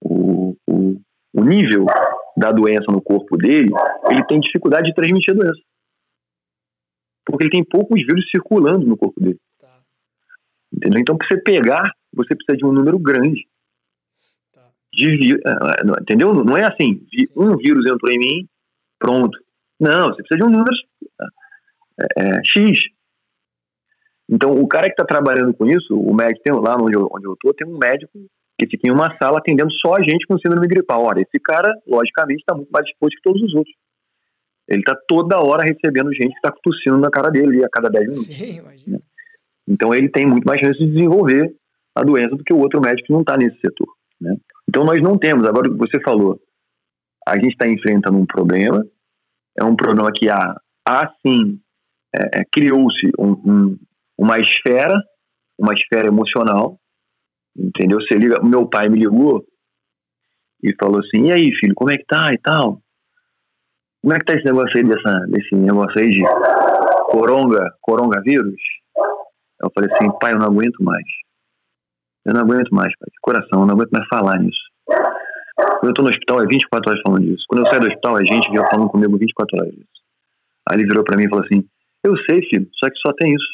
o, 0.00 0.56
o, 0.66 1.00
o 1.32 1.44
nível 1.44 1.86
da 2.36 2.50
doença 2.50 2.90
no 2.90 3.00
corpo 3.00 3.36
dele, 3.36 3.70
ele 4.10 4.24
tem 4.26 4.40
dificuldade 4.40 4.88
de 4.88 4.94
transmitir 4.94 5.32
a 5.32 5.38
doença 5.38 5.60
porque 7.24 7.44
ele 7.44 7.50
tem 7.50 7.64
poucos 7.64 8.00
vírus 8.00 8.28
circulando 8.30 8.86
no 8.86 8.96
corpo 8.96 9.20
dele. 9.20 9.38
Tá. 9.60 9.80
Entendeu? 10.72 11.00
Então, 11.00 11.16
para 11.16 11.26
você 11.28 11.40
pegar, 11.40 11.92
você 12.12 12.34
precisa 12.34 12.56
de 12.56 12.64
um 12.64 12.72
número 12.72 12.98
grande 12.98 13.46
tá. 14.52 14.68
de 14.92 15.16
vírus. 15.16 15.40
Ah, 15.46 15.76
ah, 15.80 16.00
entendeu? 16.00 16.32
Não 16.34 16.56
é 16.56 16.64
assim, 16.64 17.06
um 17.36 17.56
vírus 17.56 17.86
entrou 17.86 18.12
em 18.12 18.18
mim, 18.18 18.48
pronto. 18.98 19.38
Não, 19.78 20.08
você 20.08 20.22
precisa 20.22 20.38
de 20.38 20.44
um 20.44 20.50
número 20.50 20.74
é, 22.00 22.38
é, 22.38 22.44
X. 22.44 22.78
Então, 24.28 24.52
o 24.52 24.66
cara 24.66 24.86
que 24.86 24.92
está 24.92 25.04
trabalhando 25.04 25.52
com 25.52 25.66
isso, 25.66 25.94
o 25.94 26.14
médico 26.14 26.42
tem, 26.42 26.52
lá 26.54 26.76
onde 26.80 26.96
eu, 26.96 27.08
onde 27.12 27.26
eu 27.26 27.36
tô, 27.40 27.52
tem 27.52 27.66
um 27.66 27.76
médico 27.76 28.18
que 28.58 28.66
fica 28.66 28.88
em 28.88 28.92
uma 28.92 29.16
sala 29.18 29.38
atendendo 29.38 29.72
só 29.72 29.96
a 29.96 30.02
gente 30.02 30.26
com 30.26 30.38
síndrome 30.38 30.68
gripal. 30.68 31.04
Olha, 31.04 31.20
esse 31.20 31.38
cara, 31.42 31.72
logicamente, 31.86 32.40
está 32.40 32.54
muito 32.54 32.70
mais 32.70 32.86
disposto 32.86 33.16
que 33.16 33.22
todos 33.22 33.42
os 33.42 33.54
outros. 33.54 33.74
Ele 34.68 34.80
está 34.80 34.96
toda 35.08 35.40
hora 35.40 35.64
recebendo 35.64 36.12
gente 36.12 36.30
que 36.30 36.46
está 36.46 36.52
tossindo 36.62 36.98
na 36.98 37.10
cara 37.10 37.30
dele 37.30 37.64
a 37.64 37.68
cada 37.68 37.88
10 37.88 38.06
minutos. 38.06 38.36
Sim, 38.36 38.58
imagina. 38.58 39.00
Então 39.68 39.94
ele 39.94 40.08
tem 40.08 40.26
muito 40.26 40.44
mais 40.44 40.60
chance 40.60 40.78
de 40.78 40.90
desenvolver 40.90 41.54
a 41.94 42.02
doença 42.02 42.36
do 42.36 42.44
que 42.44 42.52
o 42.52 42.58
outro 42.58 42.80
médico 42.80 43.06
que 43.06 43.12
não 43.12 43.20
está 43.20 43.36
nesse 43.36 43.58
setor. 43.60 43.88
Né? 44.20 44.36
Então 44.68 44.84
nós 44.84 45.00
não 45.02 45.18
temos, 45.18 45.46
agora 45.46 45.68
você 45.70 46.00
falou, 46.00 46.40
a 47.26 47.34
gente 47.36 47.52
está 47.52 47.68
enfrentando 47.68 48.18
um 48.18 48.26
problema, 48.26 48.84
é 49.58 49.64
um 49.64 49.76
problema 49.76 50.10
que 50.12 50.28
há, 50.28 50.56
há 50.86 51.12
sim, 51.24 51.60
é, 52.14 52.40
é, 52.40 52.44
criou-se 52.50 53.10
um, 53.18 53.32
um, 53.32 53.78
uma 54.16 54.38
esfera, 54.38 54.94
uma 55.58 55.74
esfera 55.74 56.08
emocional, 56.08 56.78
entendeu? 57.56 58.00
Você 58.00 58.14
liga, 58.14 58.42
meu 58.42 58.66
pai 58.66 58.88
me 58.88 58.98
ligou 58.98 59.44
e 60.62 60.74
falou 60.80 61.00
assim, 61.00 61.26
e 61.26 61.32
aí 61.32 61.52
filho, 61.56 61.74
como 61.74 61.90
é 61.90 61.96
que 61.96 62.04
tá 62.04 62.32
e 62.32 62.38
tal? 62.38 62.80
Como 64.02 64.14
é 64.14 64.18
que 64.18 64.24
tá 64.24 64.34
esse 64.34 64.44
negócio 64.44 64.76
aí 64.76 64.82
dessa, 64.82 65.26
desse 65.28 65.54
negócio 65.54 66.00
aí 66.00 66.10
de 66.10 66.22
coronga, 67.06 67.72
coronavírus? 67.80 68.60
Eu 69.62 69.70
falei 69.72 69.88
assim, 69.92 70.10
pai, 70.18 70.32
eu 70.32 70.38
não 70.40 70.46
aguento 70.46 70.82
mais. 70.82 71.04
Eu 72.26 72.34
não 72.34 72.40
aguento 72.40 72.70
mais, 72.70 72.92
pai, 72.98 73.08
de 73.08 73.20
coração, 73.22 73.60
eu 73.60 73.66
não 73.66 73.74
aguento 73.74 73.92
mais 73.92 74.06
falar 74.08 74.40
nisso. 74.40 74.60
Quando 75.78 75.88
eu 75.88 75.94
tô 75.94 76.02
no 76.02 76.08
hospital 76.08 76.42
é 76.42 76.46
24 76.46 76.90
horas 76.90 77.02
falando 77.06 77.24
disso. 77.24 77.44
Quando 77.48 77.60
eu 77.60 77.66
saio 77.68 77.80
do 77.80 77.86
hospital, 77.86 78.16
a 78.16 78.24
gente 78.24 78.50
viu 78.50 78.64
falando 78.68 78.90
comigo 78.90 79.16
24 79.16 79.58
horas 79.58 79.72
disso. 79.72 80.02
Aí 80.68 80.78
ele 80.78 80.88
virou 80.88 81.04
pra 81.04 81.16
mim 81.16 81.24
e 81.24 81.28
falou 81.28 81.44
assim, 81.44 81.64
eu 82.04 82.16
sei, 82.28 82.42
filho, 82.48 82.68
só 82.74 82.90
que 82.90 82.98
só 82.98 83.12
tem 83.12 83.32
isso. 83.32 83.52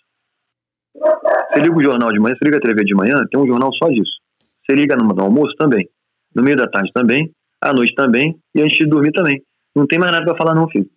Você 1.53 1.61
liga 1.61 1.77
o 1.77 1.83
jornal 1.83 2.11
de 2.11 2.19
manhã, 2.19 2.35
você 2.35 2.45
liga 2.45 2.57
a 2.57 2.61
TV 2.61 2.85
de 2.85 2.95
manhã, 2.95 3.17
tem 3.31 3.41
um 3.41 3.47
jornal 3.47 3.71
só 3.75 3.89
disso. 3.89 4.13
Você 4.65 4.75
liga 4.75 4.97
no, 4.97 5.07
no 5.09 5.23
almoço 5.23 5.55
também, 5.57 5.89
no 6.35 6.43
meio 6.43 6.57
da 6.57 6.67
tarde 6.67 6.91
também, 6.95 7.31
à 7.63 7.73
noite 7.73 7.95
também, 7.95 8.39
e 8.55 8.63
antes 8.63 8.79
de 8.79 8.87
dormir 8.87 9.13
também. 9.13 9.43
Não 9.79 9.87
tem 9.87 9.99
mais 9.99 10.11
nada 10.11 10.25
para 10.25 10.37
falar, 10.37 10.55
não, 10.55 10.69
filho. 10.69 10.91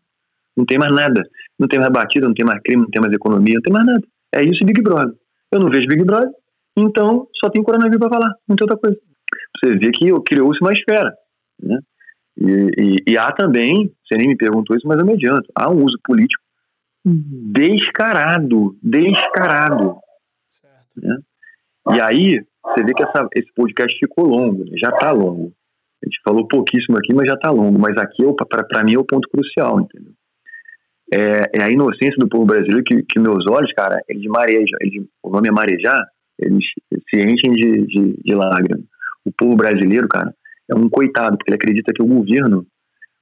Não 0.57 0.65
tem 0.65 0.77
mais 0.77 0.93
nada. 0.93 1.23
Não 1.57 1.67
tem 1.67 1.79
mais 1.79 1.91
batida, 1.91 2.27
não 2.27 2.33
tem 2.33 2.45
mais 2.45 2.59
crime, 2.61 2.83
não 2.83 2.89
tem 2.89 3.01
mais 3.01 3.13
economia, 3.13 3.55
não 3.55 3.61
tem 3.61 3.73
mais 3.73 3.85
nada. 3.85 4.01
É 4.33 4.43
isso 4.43 4.59
e 4.61 4.65
Big 4.65 4.81
Brother. 4.81 5.13
Eu 5.51 5.59
não 5.59 5.69
vejo 5.69 5.87
Big 5.87 6.03
Brother, 6.03 6.29
então 6.77 7.27
só 7.39 7.49
tem 7.49 7.61
coronavírus 7.61 7.99
para 7.99 8.09
falar, 8.09 8.33
não 8.47 8.55
tem 8.55 8.65
outra 8.65 8.77
coisa. 8.77 8.97
Você 9.57 9.75
vê 9.75 9.91
que 9.91 10.11
criou-se 10.21 10.61
uma 10.61 10.73
esfera. 10.73 11.13
Né? 11.61 11.79
E, 12.37 12.71
e, 12.77 13.11
e, 13.11 13.17
há 13.17 13.31
também, 13.31 13.93
você 14.03 14.17
nem 14.17 14.29
me 14.29 14.37
perguntou 14.37 14.75
isso, 14.75 14.87
mas 14.87 14.99
eu 14.99 15.05
me 15.05 15.13
adianto, 15.13 15.51
há 15.55 15.69
um 15.69 15.83
uso 15.83 15.97
político 16.03 16.41
descarado, 17.05 18.77
descarado. 18.81 19.97
Né? 20.97 21.17
E 21.93 22.01
aí, 22.01 22.45
você 22.63 22.83
vê 22.83 22.93
que 22.93 23.03
essa, 23.03 23.27
esse 23.35 23.53
podcast 23.53 23.97
ficou 23.99 24.25
longo, 24.25 24.63
né? 24.63 24.77
já 24.77 24.89
está 24.89 25.11
longo. 25.11 25.53
A 26.03 26.07
gente 26.07 26.19
falou 26.23 26.47
pouquíssimo 26.47 26.97
aqui, 26.97 27.13
mas 27.13 27.27
já 27.27 27.35
está 27.35 27.51
longo. 27.51 27.77
Mas 27.79 27.95
aqui, 27.97 28.23
é 28.25 28.45
para 28.45 28.83
mim, 28.83 28.95
é 28.95 28.99
o 28.99 29.05
ponto 29.05 29.29
crucial, 29.29 29.79
entendeu? 29.79 30.13
É, 31.13 31.59
é, 31.59 31.63
a 31.63 31.69
inocência 31.69 32.15
do 32.17 32.29
povo 32.29 32.45
brasileiro 32.45 32.83
que, 32.83 33.03
que 33.03 33.19
meus 33.19 33.45
olhos, 33.47 33.71
cara, 33.73 34.01
eles 34.07 34.25
marejam. 34.25 34.77
Eles, 34.79 35.05
o 35.21 35.29
nome 35.29 35.49
é 35.49 35.51
marejar, 35.51 36.03
eles 36.39 36.65
se 37.09 37.21
enchem 37.21 37.51
de, 37.51 37.85
de, 37.85 38.21
de 38.23 38.33
lágrimas. 38.33 38.85
O 39.25 39.31
povo 39.31 39.55
brasileiro, 39.55 40.07
cara, 40.07 40.33
é 40.69 40.75
um 40.75 40.89
coitado, 40.89 41.37
porque 41.37 41.51
ele 41.51 41.57
acredita 41.57 41.91
que 41.93 42.01
o 42.01 42.07
governo 42.07 42.65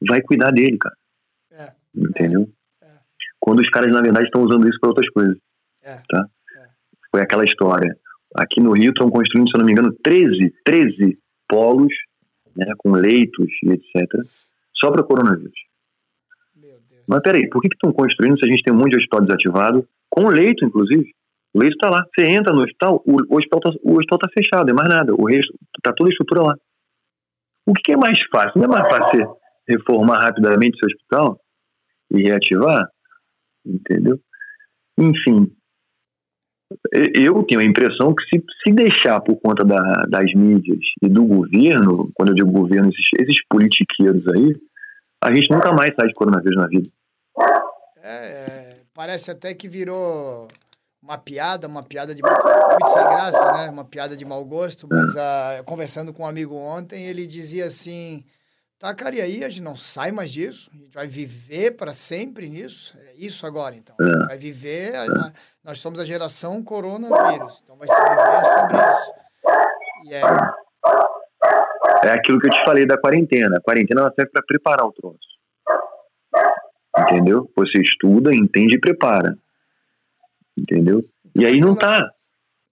vai 0.08 0.22
cuidar 0.22 0.52
dele, 0.52 0.78
cara. 0.78 0.96
É, 1.52 1.72
Entendeu? 1.94 2.48
É, 2.82 2.86
é. 2.86 2.90
Quando 3.40 3.60
os 3.60 3.70
caras, 3.70 3.92
na 3.92 4.02
verdade, 4.02 4.28
estão 4.28 4.44
usando 4.44 4.70
isso 4.70 4.80
para 4.80 4.90
outras 4.90 5.10
coisas. 5.10 5.38
É, 5.84 5.96
tá? 6.08 6.26
É. 6.58 6.68
Foi 7.12 7.22
aquela 7.22 7.44
história. 7.44 7.98
Aqui 8.36 8.62
no 8.62 8.74
Rio 8.74 8.92
estão 8.92 9.10
construindo, 9.10 9.50
se 9.50 9.58
eu 9.58 9.60
não 9.60 9.66
me 9.66 9.72
engano, 9.72 9.92
13, 10.04 10.54
13 10.64 11.18
polos 11.48 11.92
né, 12.60 12.74
com 12.78 12.92
leitos 12.92 13.48
e 13.64 13.72
etc., 13.72 14.08
só 14.76 14.92
para 14.92 15.04
coronavírus. 15.04 15.60
Mas 17.08 17.22
peraí, 17.22 17.50
por 17.50 17.62
que 17.62 17.68
estão 17.68 17.92
construindo 17.92 18.38
se 18.38 18.46
a 18.46 18.52
gente 18.52 18.62
tem 18.62 18.72
um 18.72 18.78
monte 18.78 18.92
de 18.92 18.98
hospital 18.98 19.22
desativado, 19.22 19.88
com 20.10 20.28
leito, 20.28 20.64
inclusive? 20.64 21.12
O 21.54 21.60
leito 21.60 21.74
está 21.74 21.90
lá. 21.90 22.06
Você 22.14 22.26
entra 22.28 22.54
no 22.54 22.62
hospital, 22.62 23.02
o, 23.04 23.14
o 23.34 23.38
hospital 23.38 23.74
está 24.00 24.18
tá 24.18 24.30
fechado, 24.32 24.70
é 24.70 24.74
mais 24.74 24.88
nada. 24.88 25.14
O 25.16 25.26
resto 25.26 25.52
está 25.78 25.92
toda 25.92 26.10
a 26.10 26.12
estrutura 26.12 26.44
lá. 26.44 26.56
O 27.66 27.74
que, 27.74 27.82
que, 27.82 27.94
é 27.94 27.98
mais 27.98 28.20
fácil? 28.32 28.62
Não 28.62 28.66
é 28.66 28.68
mais 28.68 28.88
fácil 28.88 29.36
reformar 29.68 30.20
rapidamente 30.20 30.78
seu 30.78 30.88
hospital 30.88 31.40
e 32.12 32.24
reativar? 32.24 32.88
Entendeu? 33.66 34.20
Enfim, 34.98 35.52
eu 36.92 37.44
tenho 37.44 37.62
a 37.62 37.64
impressão 37.64 38.14
que 38.14 38.24
se, 38.26 38.44
se 38.64 38.74
deixar 38.74 39.20
por 39.22 39.36
conta 39.42 39.64
da, 39.64 40.06
das 40.08 40.34
mídias 40.34 40.80
e 41.02 41.10
do 41.10 41.26
governo, 41.26 42.12
quando 42.14 42.30
eu 42.30 42.36
digo 42.36 42.52
governo, 42.52 42.90
esses, 42.90 43.10
esses 43.20 43.46
politiqueiros 43.48 44.28
aí, 44.28 44.56
a 45.22 45.34
gente 45.34 45.52
nunca 45.52 45.72
mais 45.72 45.94
sai 45.96 46.08
de 46.08 46.14
coronavírus 46.14 46.58
na 46.58 46.68
vida. 46.68 46.90
É, 48.02 48.12
é, 48.12 48.82
parece 48.94 49.32
até 49.32 49.54
que 49.54 49.68
virou 49.68 50.48
uma 51.02 51.18
piada, 51.18 51.68
uma 51.68 51.84
piada 51.84 52.14
de 52.14 52.22
muito, 52.22 52.90
sem 52.90 53.04
graça, 53.04 53.52
né? 53.54 53.70
Uma 53.70 53.86
piada 53.86 54.16
de 54.16 54.26
mau 54.26 54.44
gosto, 54.46 54.88
mas 54.90 55.14
uh, 55.16 55.64
conversando 55.66 56.14
com 56.14 56.24
um 56.24 56.28
amigo 56.28 56.56
ontem, 56.56 57.06
ele 57.06 57.26
dizia 57.26 57.66
assim: 57.66 58.24
tá, 58.80 58.96
cara, 58.96 59.16
e 59.16 59.22
aí 59.22 59.44
a 59.44 59.50
gente 59.50 59.62
não 59.62 59.76
sai 59.76 60.12
mais 60.12 60.32
disso? 60.32 60.72
A 60.74 60.78
gente 60.78 60.94
vai 60.94 61.06
viver 61.06 61.76
para 61.76 61.94
sempre 61.94 62.50
nisso? 62.50 62.98
É 62.98 63.14
isso 63.16 63.46
agora, 63.46 63.76
então. 63.76 63.96
A 64.00 64.04
gente 64.04 64.28
vai 64.28 64.38
viver. 64.38 64.96
A, 64.96 65.32
nós 65.64 65.80
somos 65.80 66.00
a 66.00 66.06
geração 66.06 66.64
coronavírus, 66.64 67.60
então 67.62 67.76
vai 67.78 67.88
se 67.88 67.94
viver 67.94 68.44
sobre 68.58 68.78
isso. 68.90 69.14
E 70.06 70.14
é. 70.14 70.22
É 72.06 72.12
aquilo 72.12 72.40
que 72.40 72.48
eu 72.48 72.52
te 72.52 72.64
falei 72.64 72.86
da 72.86 72.98
quarentena. 72.98 73.58
A 73.58 73.62
quarentena 73.62 74.02
ela 74.02 74.14
serve 74.16 74.32
para 74.32 74.44
preparar 74.44 74.86
o 74.86 74.94
troço. 74.94 75.20
Entendeu? 76.98 77.52
Você 77.56 77.82
estuda, 77.82 78.34
entende 78.34 78.76
e 78.76 78.80
prepara. 78.80 79.38
Entendeu? 80.58 81.04
E 81.36 81.46
aí 81.46 81.60
não 81.60 81.76
tá. 81.76 82.10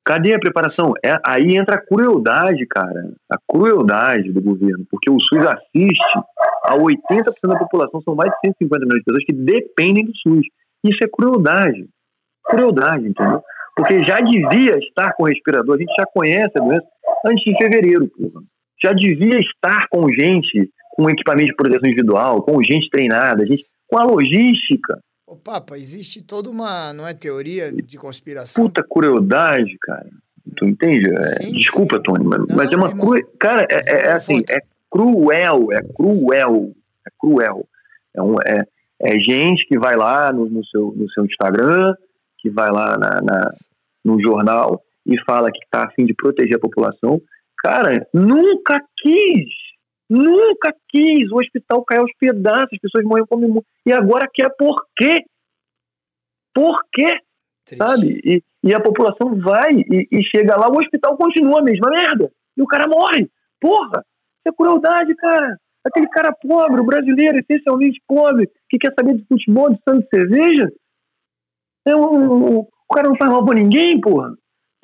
Cadê 0.07 0.33
a 0.33 0.39
preparação? 0.39 0.93
É, 1.03 1.19
aí 1.21 1.57
entra 1.57 1.75
a 1.75 1.81
crueldade, 1.85 2.65
cara. 2.65 3.11
A 3.29 3.37
crueldade 3.45 4.31
do 4.31 4.41
governo. 4.41 4.85
Porque 4.89 5.11
o 5.11 5.19
SUS 5.19 5.45
assiste 5.45 6.17
a 6.63 6.77
80% 6.77 7.33
da 7.43 7.59
população, 7.59 8.01
são 8.01 8.15
mais 8.15 8.31
de 8.31 8.37
150 8.45 8.85
milhões 8.85 8.99
de 8.99 9.03
pessoas 9.03 9.25
que 9.25 9.33
dependem 9.33 10.05
do 10.05 10.15
SUS. 10.15 10.47
Isso 10.85 11.03
é 11.03 11.09
crueldade. 11.09 11.89
Crueldade, 12.45 13.09
entendeu? 13.09 13.43
Porque 13.75 14.01
já 14.05 14.21
devia 14.21 14.77
estar 14.77 15.11
com 15.11 15.25
respirador, 15.25 15.75
a 15.75 15.77
gente 15.77 15.93
já 15.93 16.05
conhece 16.05 16.53
a 16.55 16.63
doença 16.63 16.87
antes 17.25 17.43
de 17.43 17.57
fevereiro, 17.57 18.07
porra. 18.07 18.45
Já 18.81 18.93
devia 18.93 19.37
estar 19.39 19.89
com 19.89 20.07
gente 20.13 20.71
com 20.95 21.09
equipamento 21.09 21.49
de 21.49 21.55
proteção 21.55 21.85
individual, 21.85 22.41
com 22.43 22.63
gente 22.63 22.89
treinada, 22.89 23.45
gente, 23.45 23.65
com 23.89 23.97
a 23.99 24.05
logística. 24.05 24.97
Ô, 25.27 25.35
Papa, 25.35 25.77
existe 25.77 26.23
toda 26.23 26.49
uma, 26.49 26.93
não 26.93 27.05
é 27.05 27.13
teoria 27.13 27.69
de 27.69 27.97
conspiração? 27.97 28.63
Puta 28.63 28.81
crueldade, 28.81 29.77
cara. 29.81 30.07
Tu 30.55 30.65
entende? 30.65 31.13
É, 31.13 31.21
sim, 31.43 31.51
desculpa, 31.51 31.97
sim. 31.97 32.03
Tony, 32.03 32.23
mas, 32.23 32.39
não, 32.39 32.55
mas 32.55 32.71
é 32.71 32.75
uma 32.77 32.97
cruel. 32.97 33.27
Cara, 33.37 33.67
é, 33.69 33.75
é, 33.85 34.05
é 34.05 34.11
assim, 34.13 34.41
é 34.49 34.61
cruel, 34.89 35.73
é 35.73 35.81
cruel, 35.81 36.71
é 37.05 37.09
cruel. 37.19 37.67
É, 38.15 38.21
um, 38.21 38.35
é, 38.39 38.65
é 39.01 39.19
gente 39.19 39.67
que 39.67 39.77
vai 39.77 39.97
lá 39.97 40.31
no, 40.31 40.49
no, 40.49 40.65
seu, 40.65 40.93
no 40.95 41.09
seu 41.11 41.25
Instagram, 41.25 41.93
que 42.37 42.49
vai 42.49 42.71
lá 42.71 42.97
na, 42.97 43.21
na, 43.21 43.51
no 44.05 44.21
jornal 44.21 44.81
e 45.05 45.19
fala 45.25 45.51
que 45.51 45.59
está 45.59 45.83
a 45.83 45.91
fim 45.91 46.05
de 46.05 46.13
proteger 46.13 46.55
a 46.55 46.59
população. 46.59 47.21
Cara, 47.57 48.07
nunca 48.13 48.81
quis 48.97 49.49
Nunca 50.09 50.73
quis. 50.87 51.31
O 51.31 51.39
hospital 51.39 51.83
caiu 51.83 52.01
aos 52.01 52.11
pedaços, 52.19 52.69
as 52.73 52.79
pessoas 52.79 53.03
morreram 53.03 53.27
como 53.27 53.65
E 53.85 53.91
agora 53.91 54.27
quer 54.33 54.49
por 54.57 54.85
quê? 54.95 55.25
Por 56.53 56.81
quê? 56.91 57.19
Triste. 57.65 57.83
Sabe? 57.83 58.21
E, 58.23 58.43
e, 58.63 58.73
a 58.73 58.79
população 58.79 59.35
vai 59.35 59.73
e, 59.73 60.07
e, 60.11 60.23
chega 60.23 60.55
lá, 60.55 60.69
o 60.69 60.79
hospital 60.79 61.17
continua 61.17 61.59
a 61.59 61.63
mesma 61.63 61.89
merda. 61.89 62.31
E 62.55 62.61
o 62.61 62.67
cara 62.67 62.87
morre. 62.87 63.29
Porra! 63.59 64.03
Isso 64.39 64.47
é 64.47 64.51
crueldade, 64.51 65.13
cara. 65.15 65.59
Aquele 65.83 66.07
cara 66.07 66.33
pobre, 66.33 66.81
o 66.81 66.85
brasileiro, 66.85 67.39
essencialmente 67.39 68.01
pobre, 68.07 68.49
que 68.69 68.77
quer 68.77 68.93
saber 68.97 69.15
de 69.15 69.25
futebol, 69.25 69.69
de 69.69 69.79
sangue 69.87 70.03
de 70.03 70.09
cerveja. 70.09 70.71
É 71.85 71.95
um, 71.95 72.59
o 72.59 72.93
cara 72.93 73.09
não 73.09 73.17
faz 73.17 73.29
mal 73.29 73.45
pra 73.45 73.55
ninguém, 73.55 73.99
porra. 73.99 74.33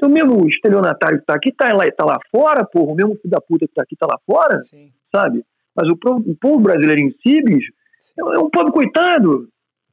Então, 0.04 0.14
mesmo 0.14 0.44
o 0.44 0.50
estelionatário 0.50 1.20
que 1.20 1.26
tá 1.26 1.36
aqui, 1.36 1.52
tá 1.52 1.74
lá, 1.74 1.90
tá 1.92 2.04
lá 2.06 2.20
fora, 2.30 2.66
porra. 2.66 2.92
O 2.92 2.96
mesmo 2.96 3.16
filho 3.16 3.32
da 3.32 3.40
puta 3.40 3.68
que 3.68 3.74
tá 3.74 3.84
aqui, 3.84 3.96
tá 3.96 4.06
lá 4.06 4.20
fora. 4.26 4.58
Sim 4.58 4.92
sabe? 5.14 5.46
Mas 5.76 5.88
o, 5.88 5.94
o 5.94 6.36
povo 6.36 6.60
brasileiro 6.60 7.02
em 7.02 7.12
si, 7.22 7.42
bicho, 7.44 7.72
é, 8.18 8.36
é 8.36 8.40
um 8.40 8.50
pobre 8.50 8.72
coitado 8.72 9.48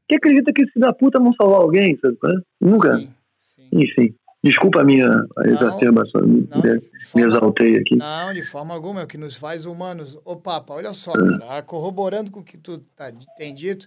que 0.08 0.16
acredita 0.16 0.52
que 0.52 0.62
esse 0.62 0.78
da 0.78 0.92
puta 0.92 1.20
vão 1.20 1.32
salvar 1.34 1.60
alguém, 1.60 1.98
sabe? 2.00 2.18
Nunca. 2.60 2.98
Sim, 2.98 3.14
sim. 3.38 3.68
Enfim. 3.72 4.14
Desculpa 4.42 4.80
a 4.80 4.84
minha 4.84 5.10
exacerbação, 5.44 6.22
me, 6.22 6.48
me 7.14 7.22
exaltei 7.22 7.76
aqui. 7.76 7.94
Não, 7.96 8.32
de 8.32 8.42
forma 8.42 8.72
alguma, 8.72 9.02
é 9.02 9.04
o 9.04 9.06
que 9.06 9.18
nos 9.18 9.36
faz 9.36 9.66
humanos. 9.66 10.18
Ô, 10.24 10.34
Papa, 10.34 10.72
olha 10.72 10.94
só, 10.94 11.12
é. 11.12 11.38
cara, 11.38 11.62
corroborando 11.62 12.30
com 12.30 12.40
o 12.40 12.42
que 12.42 12.56
tu 12.56 12.78
tá, 12.96 13.12
tem 13.36 13.52
dito, 13.52 13.86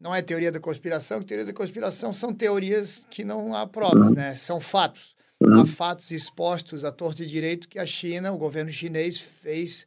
não 0.00 0.12
é 0.12 0.20
teoria 0.20 0.50
da 0.50 0.58
conspiração, 0.58 1.20
que 1.20 1.26
teoria 1.26 1.46
da 1.46 1.52
conspiração 1.52 2.12
são 2.12 2.34
teorias 2.34 3.06
que 3.08 3.22
não 3.22 3.54
há 3.54 3.64
provas, 3.64 4.10
né? 4.10 4.34
São 4.34 4.60
fatos. 4.60 5.14
Uhum. 5.42 5.60
Há 5.60 5.66
fatos 5.66 6.10
expostos 6.10 6.84
à 6.84 6.92
torta 6.92 7.22
e 7.22 7.26
direito 7.26 7.68
que 7.68 7.78
a 7.78 7.86
China, 7.86 8.32
o 8.32 8.38
governo 8.38 8.70
chinês, 8.70 9.18
fez 9.18 9.86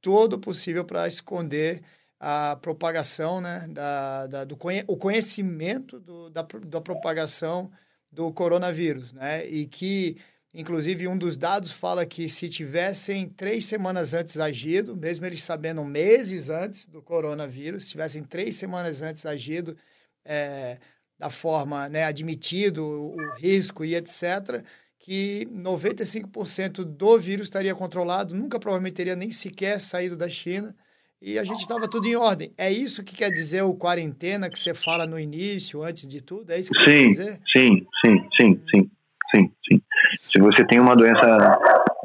todo 0.00 0.38
possível 0.38 0.84
para 0.84 1.06
esconder 1.06 1.82
a 2.18 2.56
propagação, 2.56 3.40
né, 3.40 3.66
da, 3.68 4.26
da 4.26 4.44
do 4.44 4.56
conhe 4.56 4.82
o 4.86 4.96
conhecimento 4.96 6.00
do, 6.00 6.30
da, 6.30 6.46
da 6.66 6.80
propagação 6.80 7.70
do 8.10 8.32
coronavírus, 8.32 9.12
né, 9.12 9.46
e 9.46 9.66
que, 9.66 10.16
inclusive, 10.54 11.06
um 11.06 11.18
dos 11.18 11.36
dados 11.36 11.72
fala 11.72 12.06
que 12.06 12.28
se 12.28 12.48
tivessem 12.48 13.28
três 13.28 13.66
semanas 13.66 14.14
antes 14.14 14.38
agido, 14.38 14.96
mesmo 14.96 15.26
eles 15.26 15.42
sabendo 15.42 15.84
meses 15.84 16.48
antes 16.48 16.86
do 16.86 17.02
coronavírus, 17.02 17.84
se 17.84 17.90
tivessem 17.90 18.22
três 18.22 18.56
semanas 18.56 19.02
antes 19.02 19.26
agido 19.26 19.76
é, 20.24 20.78
da 21.18 21.28
forma, 21.28 21.88
né, 21.88 22.04
admitido 22.04 22.84
o 22.84 23.34
risco 23.34 23.84
e 23.84 23.94
etc., 23.94 24.64
que 25.06 25.46
95% 25.54 26.82
do 26.82 27.16
vírus 27.16 27.46
estaria 27.46 27.72
controlado, 27.76 28.34
nunca 28.34 28.58
provavelmente 28.58 28.96
teria 28.96 29.14
nem 29.14 29.30
sequer 29.30 29.80
saído 29.80 30.16
da 30.16 30.28
China 30.28 30.74
e 31.22 31.38
a 31.38 31.44
gente 31.44 31.60
estava 31.60 31.86
tudo 31.86 32.08
em 32.08 32.16
ordem. 32.16 32.52
É 32.58 32.72
isso 32.72 33.04
que 33.04 33.14
quer 33.14 33.30
dizer 33.30 33.62
o 33.62 33.72
quarentena 33.72 34.50
que 34.50 34.58
você 34.58 34.74
fala 34.74 35.06
no 35.06 35.16
início, 35.16 35.80
antes 35.84 36.08
de 36.08 36.20
tudo? 36.20 36.50
É 36.50 36.58
isso 36.58 36.72
que 36.72 36.78
sim, 36.78 36.84
quer 36.84 37.06
dizer? 37.06 37.40
Sim, 37.56 37.86
sim, 38.04 38.28
sim, 38.36 38.60
sim, 38.68 38.90
sim, 39.32 39.52
sim. 39.68 39.82
Se 40.22 40.40
você 40.40 40.66
tem 40.66 40.80
uma 40.80 40.96
doença 40.96 41.56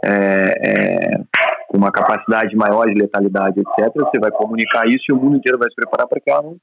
é, 0.05 0.53
é, 0.61 1.23
com 1.69 1.77
uma 1.77 1.91
capacidade 1.91 2.55
maior 2.55 2.85
de 2.85 2.93
letalidade, 2.93 3.59
etc., 3.59 3.91
você 3.95 4.19
vai 4.19 4.29
comunicar 4.29 4.85
isso 4.85 5.05
e 5.09 5.13
o 5.13 5.17
mundo 5.17 5.37
inteiro 5.37 5.57
vai 5.57 5.69
se 5.69 5.75
preparar 5.75 6.07
para 6.07 6.21
que 6.21 6.29
ela 6.29 6.43
não, 6.43 6.55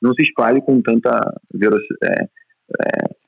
não 0.00 0.14
se 0.14 0.22
espalhe 0.22 0.62
com 0.62 0.80
tanta 0.80 1.20
velocidade. 1.52 1.90
É, 2.04 2.22
é 2.86 3.20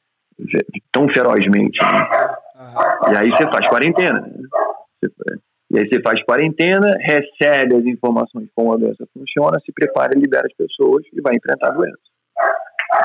tão 0.93 1.09
ferozmente. 1.09 1.79
Né? 1.83 2.33
E 3.11 3.17
aí 3.17 3.31
você 3.31 3.45
faz 3.47 3.67
quarentena. 3.69 4.21
Né? 4.21 4.43
E 5.73 5.79
aí 5.79 5.89
você 5.89 6.01
faz 6.03 6.23
quarentena, 6.23 6.91
recebe 7.01 7.77
as 7.77 7.85
informações 7.87 8.45
de 8.45 8.53
como 8.55 8.75
a 8.75 8.77
doença 8.77 9.07
funciona, 9.15 9.59
se 9.65 9.73
prepara 9.73 10.13
e 10.17 10.21
libera 10.21 10.47
as 10.47 10.55
pessoas 10.55 11.05
e 11.13 11.21
vai 11.21 11.35
enfrentar 11.35 11.69
a 11.69 11.71
doença. 11.71 11.99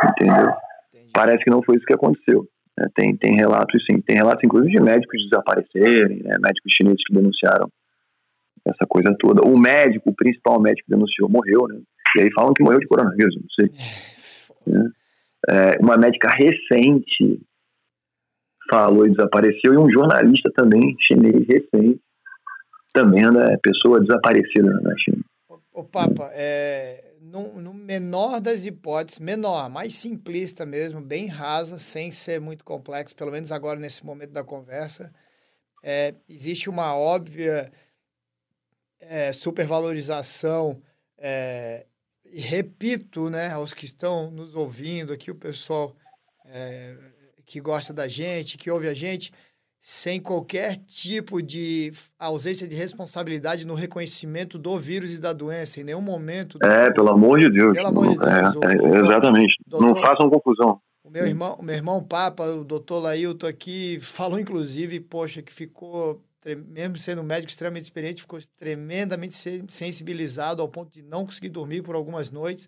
Entendeu? 0.10 0.54
Entendi. 0.94 1.12
Parece 1.14 1.44
que 1.44 1.50
não 1.50 1.64
foi 1.64 1.78
isso 1.78 1.86
que 1.86 1.94
aconteceu. 1.94 2.46
Né? 2.78 2.88
Tem, 2.94 3.16
tem 3.16 3.36
relatos, 3.36 3.84
sim. 3.90 4.02
Tem 4.02 4.18
relatos, 4.18 4.44
inclusive, 4.44 4.76
de 4.76 4.84
médicos 4.84 5.24
desaparecerem, 5.30 6.24
né? 6.24 6.36
médicos 6.42 6.74
chineses 6.76 7.02
que 7.06 7.14
denunciaram 7.14 7.70
essa 8.66 8.86
coisa 8.88 9.16
toda. 9.18 9.48
O 9.48 9.58
médico, 9.58 10.10
o 10.10 10.16
principal 10.16 10.60
médico 10.62 10.86
que 10.86 10.94
denunciou, 10.94 11.30
morreu, 11.30 11.68
né? 11.68 11.80
E 12.18 12.22
aí 12.22 12.30
falam 12.34 12.54
que 12.54 12.64
morreu 12.64 12.80
de 12.80 12.88
coronavírus, 12.88 13.36
não 13.36 13.50
sei. 13.58 13.72
É, 15.50 15.76
é 15.76 15.80
uma 15.80 15.98
médica 15.98 16.30
recente 16.36 17.40
falou 18.70 19.06
e 19.06 19.12
desapareceu, 19.12 19.74
e 19.74 19.78
um 19.78 19.90
jornalista 19.90 20.52
também 20.56 20.96
chinês 21.00 21.46
recente, 21.48 22.00
também 22.94 23.24
é 23.24 23.58
pessoa 23.58 24.00
desaparecida 24.00 24.70
na 24.82 24.98
China. 24.98 25.24
O 25.72 25.84
Papa, 25.84 26.32
é, 26.34 27.14
no, 27.22 27.60
no, 27.62 27.74
menor 27.74 28.42
das 28.42 28.66
hipóteses, 28.66 29.20
menor, 29.20 29.70
mais 29.70 29.94
simplista 29.94 30.66
mesmo, 30.66 31.00
bem 31.00 31.28
rasa, 31.28 31.78
sem 31.78 32.10
ser 32.10 32.42
muito 32.42 32.66
complexo, 32.66 33.16
pelo 33.16 33.32
menos 33.32 33.52
agora 33.52 33.80
nesse 33.80 34.04
momento 34.04 34.32
da 34.32 34.44
conversa, 34.44 35.14
é, 35.84 36.16
existe 36.28 36.70
uma 36.70 36.96
óbvia 36.98 37.72
é, 39.00 39.32
supervalorização, 39.32 40.82
é, 41.20 41.86
e 42.26 42.42
repito, 42.42 43.30
né, 43.30 43.52
aos 43.52 43.74
que 43.74 43.86
estão 43.86 44.32
nos 44.32 44.56
ouvindo 44.56 45.14
aqui, 45.14 45.30
o 45.30 45.36
pessoal 45.36 45.96
é, 46.46 46.96
que 47.48 47.62
gosta 47.62 47.94
da 47.94 48.08
gente, 48.08 48.58
que 48.58 48.70
ouve 48.70 48.90
a 48.90 48.94
gente, 48.94 49.32
sem 49.80 50.20
qualquer 50.20 50.76
tipo 50.86 51.42
de 51.42 51.94
ausência 52.20 52.68
de 52.68 52.76
responsabilidade 52.76 53.66
no 53.66 53.74
reconhecimento 53.74 54.60
do 54.60 54.78
vírus 54.78 55.14
e 55.14 55.18
da 55.18 55.32
doença, 55.32 55.80
em 55.80 55.86
nenhum 55.86 56.02
momento. 56.02 56.60
É, 56.62 56.92
pelo 56.92 57.10
amor 57.10 57.40
de 57.40 57.50
Deus. 57.50 57.74
Pelo 57.74 57.88
amor 57.88 58.10
de 58.10 58.18
Deus. 58.18 58.30
É, 58.30 58.86
o, 58.86 58.96
é, 58.96 59.00
exatamente. 59.00 59.56
Doutor, 59.66 59.88
não 59.88 59.96
façam 59.96 60.30
confusão. 60.30 60.82
O 61.02 61.10
meu 61.10 61.26
irmão, 61.26 61.56
o 61.58 61.64
meu 61.64 61.74
irmão 61.74 62.04
Papa, 62.04 62.44
o 62.44 62.66
doutor 62.66 63.00
Lailton 63.00 63.48
aqui, 63.48 63.98
falou 64.02 64.38
inclusive, 64.38 65.00
poxa, 65.00 65.42
que 65.42 65.54
ficou, 65.54 66.22
mesmo 66.46 66.98
sendo 66.98 67.22
um 67.22 67.26
médico 67.26 67.50
extremamente 67.50 67.86
experiente, 67.86 68.24
ficou 68.24 68.40
tremendamente 68.58 69.36
sensibilizado 69.70 70.62
ao 70.62 70.68
ponto 70.68 70.92
de 70.92 71.02
não 71.02 71.26
conseguir 71.26 71.48
dormir 71.48 71.82
por 71.82 71.96
algumas 71.96 72.30
noites, 72.30 72.68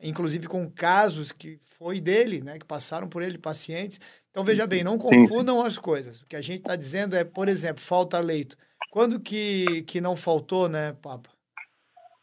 inclusive 0.00 0.46
com 0.46 0.70
casos 0.70 1.32
que 1.32 1.58
foi 1.78 2.00
dele, 2.00 2.40
né, 2.40 2.58
que 2.58 2.64
passaram 2.64 3.08
por 3.08 3.22
ele, 3.22 3.38
pacientes. 3.38 4.00
Então, 4.30 4.44
veja 4.44 4.66
bem, 4.66 4.84
não 4.84 4.98
confundam 4.98 5.62
as 5.62 5.78
coisas. 5.78 6.20
O 6.20 6.26
que 6.26 6.36
a 6.36 6.42
gente 6.42 6.58
está 6.58 6.76
dizendo 6.76 7.16
é, 7.16 7.24
por 7.24 7.48
exemplo, 7.48 7.82
falta 7.82 8.18
leito. 8.18 8.56
Quando 8.90 9.20
que, 9.20 9.82
que 9.82 10.00
não 10.00 10.14
faltou, 10.14 10.68
né, 10.68 10.94
Papa? 11.00 11.30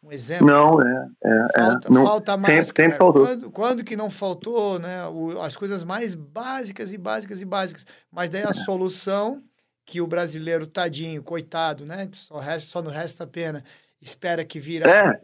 Um 0.03 0.11
exemplo. 0.11 0.45
Não, 0.45 0.82
é. 0.82 1.07
é, 1.24 1.47
falta, 1.57 1.88
é 1.88 1.91
não, 1.91 2.05
falta 2.05 2.38
máscara. 2.38 2.63
Sempre, 2.63 2.84
sempre 2.84 2.97
faltou. 2.97 3.26
Quando, 3.26 3.51
quando, 3.51 3.84
que 3.84 3.95
não 3.95 4.09
faltou, 4.09 4.78
né? 4.78 5.07
O, 5.07 5.41
as 5.41 5.55
coisas 5.55 5.84
mais 5.84 6.13
básicas 6.13 6.91
e 6.91 6.97
básicas 6.97 7.41
e 7.41 7.45
básicas. 7.45 7.86
Mas 8.11 8.30
daí 8.30 8.43
a 8.43 8.49
é. 8.49 8.53
solução 8.53 9.41
que 9.86 10.01
o 10.01 10.07
brasileiro, 10.07 10.67
tadinho, 10.67 11.24
coitado, 11.24 11.86
né? 11.86 12.09
Só, 12.11 12.38
resta, 12.38 12.69
só 12.69 12.82
não 12.82 12.91
resta 12.91 13.24
a 13.24 13.28
pena. 13.28 13.63
Espera 14.01 14.43
que 14.43 14.59
vira. 14.59 14.89
É, 14.89 15.21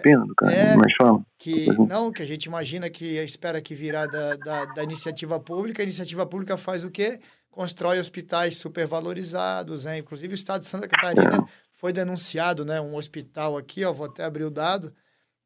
pena 0.00 0.26
do 0.26 0.34
cara. 0.34 0.52
É, 0.52 0.76
mas 0.76 0.92
fala. 0.96 1.20
Que, 1.38 1.66
não, 1.88 2.10
que 2.12 2.22
a 2.22 2.26
gente 2.26 2.44
imagina 2.44 2.88
que 2.90 3.22
espera 3.22 3.60
que 3.60 3.74
virá 3.74 4.06
da, 4.06 4.36
da, 4.36 4.64
da 4.66 4.82
iniciativa 4.82 5.38
pública. 5.38 5.82
A 5.82 5.84
iniciativa 5.84 6.26
pública 6.26 6.56
faz 6.56 6.84
o 6.84 6.90
quê? 6.90 7.20
Constrói 7.50 7.98
hospitais 7.98 8.56
supervalorizados, 8.56 9.84
né? 9.84 9.98
Inclusive 9.98 10.32
o 10.32 10.34
estado 10.34 10.60
de 10.60 10.66
Santa 10.66 10.88
Catarina. 10.88 11.36
É 11.36 11.70
foi 11.80 11.94
denunciado, 11.94 12.62
né? 12.62 12.78
Um 12.78 12.94
hospital 12.94 13.56
aqui, 13.56 13.82
ó, 13.86 13.92
vou 13.92 14.04
até 14.04 14.22
abrir 14.22 14.44
o 14.44 14.50
dado. 14.50 14.92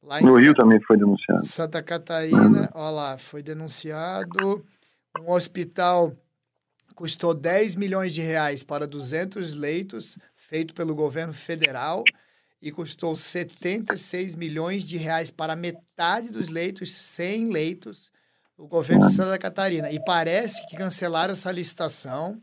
Lá 0.02 0.20
no 0.20 0.36
Rio 0.36 0.52
também 0.52 0.80
foi 0.80 0.96
denunciado. 0.96 1.46
Santa 1.46 1.80
Catarina, 1.80 2.62
uhum. 2.62 2.68
ó 2.74 2.90
lá, 2.90 3.16
foi 3.16 3.40
denunciado. 3.40 4.66
Um 5.20 5.30
hospital 5.30 6.12
custou 6.96 7.34
10 7.34 7.76
milhões 7.76 8.12
de 8.12 8.20
reais 8.20 8.64
para 8.64 8.84
200 8.84 9.52
leitos, 9.52 10.18
feito 10.34 10.74
pelo 10.74 10.92
governo 10.92 11.32
federal, 11.32 12.02
e 12.64 12.72
custou 12.72 13.14
76 13.14 14.34
milhões 14.34 14.88
de 14.88 14.96
reais 14.96 15.30
para 15.30 15.54
metade 15.54 16.30
dos 16.30 16.48
leitos, 16.48 16.90
100 16.94 17.52
leitos, 17.52 18.10
o 18.56 18.66
governo 18.66 19.02
de 19.02 19.10
uhum. 19.10 19.16
Santa 19.16 19.38
Catarina. 19.38 19.90
E 19.92 20.02
parece 20.02 20.66
que 20.66 20.74
cancelaram 20.74 21.34
essa 21.34 21.52
licitação 21.52 22.40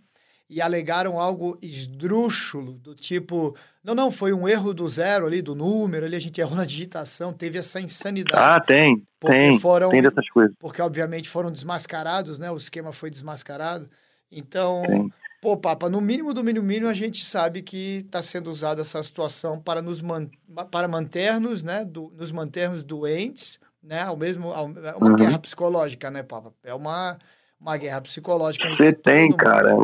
e 0.48 0.62
alegaram 0.62 1.20
algo 1.20 1.58
esdrúxulo, 1.60 2.74
do 2.74 2.94
tipo, 2.94 3.56
não, 3.84 3.96
não, 3.96 4.12
foi 4.12 4.32
um 4.32 4.48
erro 4.48 4.76
do 4.76 4.88
zero 4.88 5.26
ali, 5.26 5.42
do 5.42 5.56
número, 5.56 6.06
ali 6.06 6.16
a 6.16 6.22
gente 6.22 6.40
errou 6.40 6.56
na 6.56 6.66
digitação, 6.66 7.34
teve 7.34 7.58
essa 7.58 7.82
insanidade. 7.82 8.44
Ah, 8.44 8.60
tem, 8.60 9.04
tem, 9.20 9.60
foram, 9.60 9.90
tem 9.90 10.04
dessas 10.04 10.30
coisas. 10.30 10.56
Porque, 10.60 10.84
obviamente, 10.84 11.30
foram 11.30 11.52
desmascarados, 11.52 12.38
né, 12.38 12.52
o 12.52 12.58
esquema 12.58 12.92
foi 12.92 13.10
desmascarado. 13.10 13.90
Então, 14.32 14.84
tem. 14.86 15.14
Pô, 15.42 15.58
Papa, 15.58 15.90
no 15.90 16.00
mínimo 16.00 16.34
do 16.34 16.44
mínimo 16.44 16.66
mínimo, 16.66 16.88
a 16.88 16.94
gente 16.94 17.26
sabe 17.26 17.64
que 17.64 18.04
está 18.06 18.22
sendo 18.22 18.52
usada 18.52 18.82
essa 18.82 19.02
situação 19.02 19.60
para 19.60 19.82
nos 19.82 20.00
man 20.00 20.30
para 20.70 20.88
manter-nos, 20.88 21.64
né, 21.64 21.84
do, 21.84 22.14
nos 22.16 22.32
mantermos 22.32 22.84
doentes, 22.84 23.60
né, 23.84 24.04
ao 24.04 24.16
mesmo, 24.16 24.52
ao, 24.54 24.70
é 24.70 24.96
uma 24.96 25.10
uhum. 25.10 25.16
guerra 25.16 25.40
psicológica, 25.40 26.12
né, 26.12 26.22
Papa? 26.22 26.54
É 26.64 26.74
uma, 26.74 27.18
uma 27.60 27.76
guerra 27.76 28.00
psicológica. 28.02 28.70
Você 28.70 28.94
tem, 28.94 29.32
cara, 29.32 29.76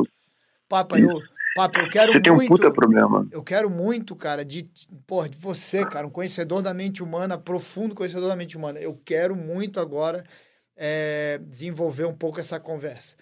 Papa, 0.69 0.99
eu, 0.99 1.19
Papa, 1.55 1.79
eu 1.79 1.89
quero 1.89 2.13
você 2.13 2.19
muito. 2.19 2.23
Você 2.23 2.23
tem 2.23 2.31
um 2.31 2.47
puta 2.47 2.71
problema. 2.71 3.27
Eu 3.31 3.41
quero 3.41 3.67
muito, 3.67 4.15
cara, 4.15 4.45
de, 4.45 4.69
porra, 5.07 5.27
de 5.27 5.37
você, 5.39 5.83
cara, 5.83 6.05
um 6.05 6.11
conhecedor 6.11 6.61
da 6.61 6.73
mente 6.73 7.01
humana, 7.01 7.35
profundo 7.35 7.95
conhecedor 7.95 8.29
da 8.29 8.35
mente 8.35 8.55
humana. 8.55 8.77
Eu 8.79 8.95
quero 9.03 9.35
muito 9.35 9.79
agora 9.79 10.23
é, 10.75 11.39
desenvolver 11.47 12.05
um 12.05 12.13
pouco 12.13 12.39
essa 12.39 12.59
conversa. 12.59 13.15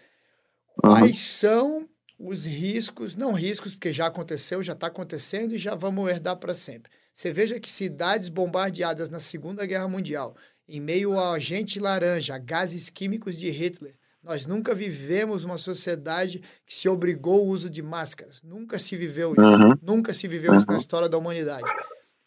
Quais 0.82 1.12
uhum. 1.12 1.16
são 1.16 1.90
os 2.18 2.46
riscos, 2.46 3.16
não 3.16 3.34
riscos, 3.34 3.74
porque 3.74 3.92
já 3.92 4.08
aconteceu, 4.08 4.64
já 4.64 4.74
está 4.74 4.88
acontecendo 4.88 5.54
e 5.54 5.58
já 5.58 5.76
vamos 5.76 6.10
herdar 6.10 6.38
para 6.38 6.54
sempre. 6.54 6.92
Você 7.14 7.32
veja 7.32 7.60
que 7.60 7.70
cidades 7.70 8.30
bombardeadas 8.30 9.10
na 9.10 9.20
Segunda 9.20 9.66
Guerra 9.66 9.88
Mundial, 9.88 10.36
em 10.68 10.80
meio 10.80 11.18
ao 11.18 11.34
agente 11.34 11.80
laranja, 11.80 12.38
gases 12.38 12.90
químicos 12.90 13.38
de 13.38 13.50
Hitler, 13.50 13.96
nós 14.24 14.46
nunca 14.46 14.74
vivemos 14.74 15.44
uma 15.44 15.58
sociedade 15.58 16.42
que 16.66 16.74
se 16.74 16.90
obrigou 16.90 17.42
ao 17.42 17.46
uso 17.46 17.70
de 17.70 17.82
máscaras. 17.82 18.42
Nunca 18.42 18.80
se 18.80 18.98
viveu 18.98 19.34
isso. 19.34 19.42
Uhum. 19.42 19.74
Nunca 19.82 20.14
se 20.16 20.28
viveu 20.28 20.52
uhum. 20.52 20.58
isso 20.58 20.68
na 20.68 20.80
história 20.80 21.08
da 21.08 21.18
humanidade. 21.18 21.70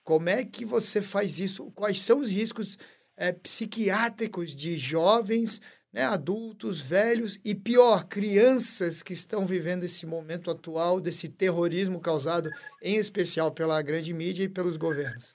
Como 0.05 0.29
é 0.29 0.45
que 0.45 0.65
você 0.65 1.03
faz 1.03 1.41
isso? 1.41 1.73
Quais 1.75 2.01
são 2.01 2.21
os 2.21 2.31
riscos 2.31 2.79
é, 3.17 3.33
psiquiátricos 3.33 4.55
de 4.55 4.79
jovens, 4.79 5.61
né, 5.99 6.05
adultos, 6.05 6.81
velhos 6.81 7.41
e, 7.45 7.57
pior, 7.57 8.07
crianças 8.07 9.03
que 9.03 9.13
estão 9.13 9.45
vivendo 9.45 9.83
esse 9.83 10.07
momento 10.07 10.49
atual 10.49 11.01
desse 11.01 11.29
terrorismo 11.29 12.01
causado, 12.01 12.49
em 12.81 12.97
especial 12.97 13.51
pela 13.51 13.83
grande 13.83 14.15
mídia 14.15 14.45
e 14.45 14.49
pelos 14.49 14.77
governos? 14.77 15.35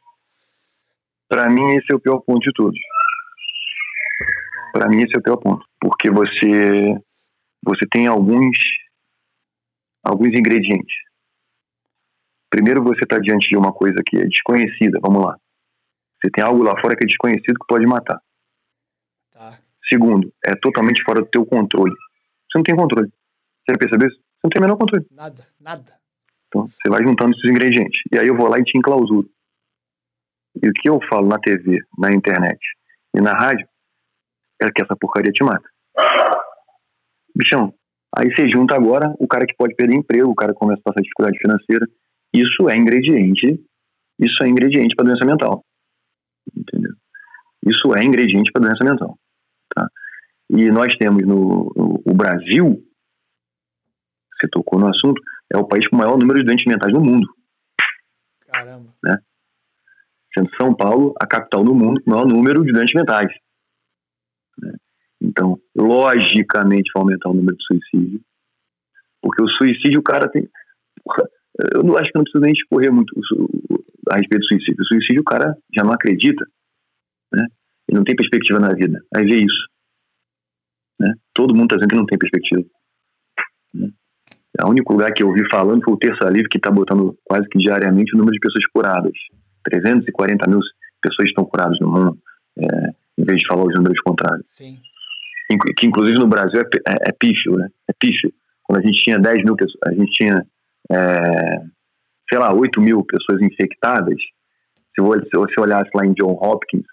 Para 1.27 1.49
mim, 1.49 1.75
esse 1.75 1.91
é 1.91 1.95
o 1.95 1.99
pior 1.99 2.21
ponto 2.21 2.39
de 2.39 2.53
todos. 2.53 2.79
Para 4.71 4.87
mim 4.87 5.03
esse 5.03 5.11
é 5.15 5.19
o 5.19 5.21
pior 5.21 5.37
ponto, 5.37 5.65
porque 5.79 6.09
você 6.09 6.97
você 7.63 7.85
tem 7.91 8.07
alguns 8.07 8.57
alguns 10.01 10.29
ingredientes. 10.29 10.95
Primeiro 12.49 12.83
você 12.83 13.03
está 13.03 13.19
diante 13.19 13.49
de 13.49 13.57
uma 13.57 13.71
coisa 13.71 13.97
que 14.03 14.17
é 14.17 14.25
desconhecida, 14.25 14.99
vamos 15.01 15.25
lá. 15.25 15.37
Você 16.19 16.31
tem 16.31 16.43
algo 16.43 16.63
lá 16.63 16.79
fora 16.81 16.95
que 16.95 17.03
é 17.03 17.07
desconhecido 17.07 17.59
que 17.59 17.67
pode 17.67 17.85
matar. 17.85 18.19
Segundo, 19.89 20.33
é 20.45 20.55
totalmente 20.55 21.03
fora 21.03 21.21
do 21.21 21.27
teu 21.27 21.45
controle. 21.45 21.93
Você 21.93 22.57
não 22.57 22.63
tem 22.63 22.75
controle. 22.75 23.07
Você 23.07 23.73
já 23.73 23.77
percebeu 23.77 24.07
isso? 24.07 24.17
Você 24.17 24.39
não 24.43 24.49
tem 24.49 24.59
o 24.59 24.63
menor 24.63 24.77
controle. 24.77 25.05
Nada, 25.11 25.43
nada. 25.59 25.93
Então, 26.47 26.67
você 26.67 26.89
vai 26.89 27.03
juntando 27.03 27.31
esses 27.35 27.49
ingredientes. 27.49 27.99
E 28.11 28.19
aí 28.19 28.27
eu 28.27 28.37
vou 28.37 28.47
lá 28.47 28.59
e 28.59 28.63
te 28.63 28.77
enclausuro. 28.77 29.27
E 30.61 30.69
o 30.69 30.73
que 30.73 30.87
eu 30.87 30.99
falo 31.09 31.27
na 31.27 31.39
TV, 31.39 31.79
na 31.97 32.11
internet 32.11 32.59
e 33.15 33.21
na 33.21 33.33
rádio 33.33 33.67
é 34.61 34.69
que 34.71 34.81
essa 34.81 34.95
porcaria 34.95 35.31
te 35.31 35.43
mata. 35.43 35.67
Bichão, 37.35 37.73
aí 38.15 38.33
você 38.33 38.47
junta 38.47 38.75
agora 38.75 39.13
o 39.19 39.27
cara 39.27 39.45
que 39.47 39.55
pode 39.55 39.75
perder 39.75 39.95
emprego, 39.95 40.29
o 40.29 40.35
cara 40.35 40.53
que 40.53 40.59
começa 40.59 40.79
a 40.81 40.83
passar 40.83 41.01
dificuldade 41.01 41.39
financeira. 41.39 41.87
Isso 42.31 42.69
é 42.69 42.75
ingrediente, 42.75 43.59
isso 44.19 44.43
é 44.43 44.47
ingrediente 44.47 44.95
para 44.95 45.05
doença 45.05 45.25
mental. 45.25 45.65
Entendeu? 46.55 46.93
Isso 47.65 47.95
é 47.95 48.03
ingrediente 48.03 48.51
para 48.51 48.67
doença 48.67 48.83
mental. 48.83 49.17
Tá? 49.73 49.87
E 50.49 50.69
nós 50.71 50.95
temos 50.97 51.23
no, 51.25 51.71
no, 51.75 52.03
o 52.05 52.13
Brasil, 52.13 52.83
você 54.33 54.47
tocou 54.51 54.79
no 54.79 54.87
assunto, 54.87 55.21
é 55.51 55.57
o 55.57 55.67
país 55.67 55.87
com 55.87 55.95
o 55.95 55.99
maior 55.99 56.17
número 56.17 56.39
de 56.39 56.45
doentes 56.45 56.65
mentais 56.65 56.93
no 56.93 57.01
mundo. 57.01 57.27
Caramba. 58.51 58.93
Né? 59.03 59.17
Sendo 60.33 60.55
São 60.55 60.75
Paulo 60.75 61.13
a 61.19 61.25
capital 61.25 61.63
do 61.63 61.73
mundo 61.73 62.01
com 62.01 62.11
o 62.11 62.13
maior 62.13 62.27
número 62.27 62.63
de 62.63 62.71
doentes 62.71 62.93
mentais. 62.93 63.31
Né? 64.59 64.73
Então, 65.21 65.59
logicamente 65.75 66.91
vai 66.93 67.01
aumentar 67.01 67.29
o 67.29 67.33
número 67.33 67.55
de 67.55 67.63
suicídio, 67.63 68.21
porque 69.21 69.41
o 69.41 69.47
suicídio 69.47 69.99
o 69.99 70.03
cara 70.03 70.29
tem. 70.29 70.49
Eu 71.73 71.83
não 71.83 71.97
acho 71.97 72.11
que 72.11 72.17
não 72.17 72.23
precisa 72.23 72.43
nem 72.43 72.53
escorrer 72.53 72.91
muito 72.91 73.13
a 74.11 74.17
respeito 74.17 74.41
do 74.41 74.47
suicídio. 74.47 74.81
O 74.81 74.85
suicídio 74.85 75.21
o 75.21 75.25
cara 75.25 75.55
já 75.73 75.83
não 75.83 75.93
acredita, 75.93 76.45
né? 77.31 77.47
Ele 77.87 77.97
não 77.97 78.03
tem 78.03 78.15
perspectiva 78.15 78.59
na 78.59 78.73
vida. 78.73 78.99
Aí 79.15 79.25
vê 79.25 79.37
isso. 79.37 79.67
Né? 80.99 81.13
Todo 81.33 81.55
mundo 81.55 81.65
está 81.65 81.75
dizendo 81.75 81.89
que 81.89 81.97
não 81.97 82.05
tem 82.05 82.17
perspectiva. 82.17 82.63
Né? 83.73 83.89
O 84.61 84.69
único 84.69 84.93
lugar 84.93 85.11
que 85.13 85.23
eu 85.23 85.27
ouvi 85.27 85.43
falando 85.49 85.83
foi 85.83 85.93
o 85.93 85.97
Terça 85.97 86.29
Livre, 86.29 86.49
que 86.49 86.57
está 86.57 86.69
botando 86.69 87.17
quase 87.23 87.47
que 87.49 87.57
diariamente 87.57 88.15
o 88.15 88.17
número 88.17 88.33
de 88.33 88.39
pessoas 88.39 88.65
curadas. 88.67 89.13
340 89.63 90.49
mil 90.49 90.59
pessoas 91.01 91.27
estão 91.27 91.43
curadas 91.45 91.77
no 91.79 91.89
mundo, 91.89 92.17
é, 92.57 92.65
em 93.17 93.25
vez 93.25 93.39
de 93.39 93.47
falar 93.47 93.63
os 93.63 93.73
números 93.75 93.99
contrários. 94.01 94.45
Sim. 94.47 94.79
Que 95.77 95.85
inclusive 95.85 96.17
no 96.17 96.27
Brasil 96.27 96.61
é, 96.61 96.91
é, 96.91 97.09
é 97.09 97.11
pífio, 97.11 97.57
né? 97.57 97.67
É 97.89 97.93
pífio. 97.97 98.33
Quando 98.63 98.79
a 98.79 98.81
gente 98.81 99.03
tinha 99.03 99.19
10 99.19 99.43
mil 99.43 99.55
pessoas, 99.55 99.79
a 99.85 99.91
gente 99.93 100.11
tinha, 100.11 100.45
é, 100.91 101.59
sei 102.29 102.39
lá, 102.39 102.53
8 102.53 102.79
mil 102.81 103.03
pessoas 103.03 103.41
infectadas. 103.41 104.17
Se 104.95 105.01
você 105.01 105.59
olhasse 105.59 105.89
lá 105.93 106.05
em 106.05 106.13
John 106.13 106.37
Hopkins, 106.41 106.85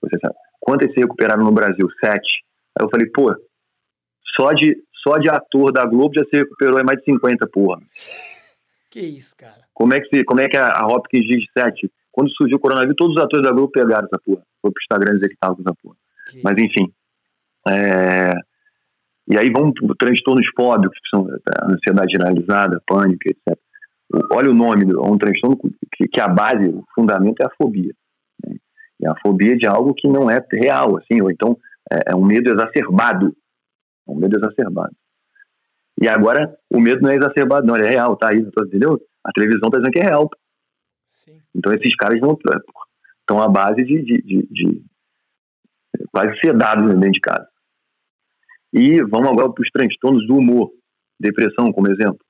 você 0.00 0.18
sabe, 0.18 0.34
quantas 0.60 0.92
se 0.92 1.00
recuperaram 1.00 1.44
no 1.44 1.52
Brasil? 1.52 1.88
Sete. 2.02 2.44
Aí 2.78 2.84
eu 2.84 2.90
falei, 2.90 3.08
pô, 3.10 3.34
só 4.38 4.52
de, 4.52 4.76
só 5.02 5.18
de 5.18 5.28
ator 5.28 5.72
da 5.72 5.84
Globo 5.84 6.14
já 6.14 6.24
se 6.24 6.36
recuperou 6.36 6.78
é 6.78 6.82
mais 6.82 6.98
de 6.98 7.04
50, 7.04 7.46
porra. 7.48 7.80
Que 8.90 9.00
isso, 9.00 9.36
cara. 9.36 9.66
Como 9.74 9.92
é 9.92 10.00
que, 10.00 10.08
se, 10.08 10.24
como 10.24 10.40
é 10.40 10.48
que 10.48 10.56
a 10.56 10.86
Hopkins 10.86 11.26
diz 11.26 11.44
7? 11.56 11.92
Quando 12.10 12.30
surgiu 12.30 12.56
o 12.56 12.60
coronavírus, 12.60 12.96
todos 12.96 13.16
os 13.16 13.22
atores 13.22 13.44
da 13.44 13.52
Globo 13.52 13.70
pegaram 13.70 14.06
essa 14.06 14.18
porra. 14.24 14.42
Foi 14.62 14.72
pro 14.72 14.82
Instagram 14.82 15.14
dizer 15.14 15.28
que 15.28 15.36
tava 15.36 15.54
com 15.54 15.60
essa 15.60 15.74
porra. 15.82 15.94
Que... 16.30 16.42
Mas 16.42 16.56
enfim. 16.58 16.92
É... 17.68 18.32
E 19.30 19.38
aí 19.38 19.50
vão 19.50 19.72
transtornos 19.98 20.46
fóbicos, 20.56 20.98
que 20.98 21.08
são 21.10 21.28
é, 21.28 21.70
ansiedade 21.70 22.12
generalizada, 22.12 22.82
pânico, 22.86 23.28
etc. 23.28 23.58
Olha 24.32 24.50
o 24.50 24.54
nome, 24.54 24.90
é 24.90 24.98
um 24.98 25.18
transtorno 25.18 25.58
que, 25.94 26.08
que 26.08 26.20
a 26.20 26.28
base, 26.28 26.66
o 26.66 26.82
fundamento 26.94 27.42
é 27.42 27.44
a 27.44 27.50
fobia. 27.50 27.92
E 29.00 29.06
a 29.06 29.14
fobia 29.20 29.56
de 29.56 29.66
algo 29.66 29.94
que 29.94 30.08
não 30.08 30.30
é 30.30 30.44
real, 30.52 30.96
assim, 30.96 31.20
ou 31.20 31.30
então 31.30 31.56
é, 31.90 32.12
é 32.12 32.16
um 32.16 32.24
medo 32.24 32.50
exacerbado. 32.50 33.34
É 34.06 34.10
um 34.10 34.16
medo 34.16 34.36
exacerbado. 34.36 34.94
E 36.00 36.08
agora 36.08 36.56
o 36.70 36.80
medo 36.80 37.02
não 37.02 37.10
é 37.10 37.16
exacerbado, 37.16 37.66
não, 37.66 37.76
ele 37.76 37.86
é 37.86 37.90
real, 37.90 38.16
tá 38.16 38.30
aí, 38.30 38.38
entendeu? 38.38 39.00
A 39.24 39.32
televisão 39.32 39.68
está 39.68 39.78
dizendo 39.78 39.92
que 39.92 39.98
é 39.98 40.04
real. 40.04 40.30
Sim. 41.08 41.40
Então 41.54 41.72
esses 41.72 41.94
caras 41.96 42.20
não 42.20 42.38
estão 43.20 43.42
à 43.42 43.48
base 43.48 43.82
de, 43.84 44.02
de, 44.02 44.22
de, 44.22 44.48
de 44.50 44.82
quase 46.12 46.38
sedados 46.40 46.94
dentro 46.94 47.12
de 47.12 47.20
casa. 47.20 47.48
E 48.72 49.02
vamos 49.02 49.30
agora 49.30 49.52
para 49.52 49.62
os 49.62 49.70
transtornos 49.70 50.26
do 50.26 50.36
humor, 50.36 50.70
depressão, 51.18 51.72
como 51.72 51.90
exemplo. 51.90 52.20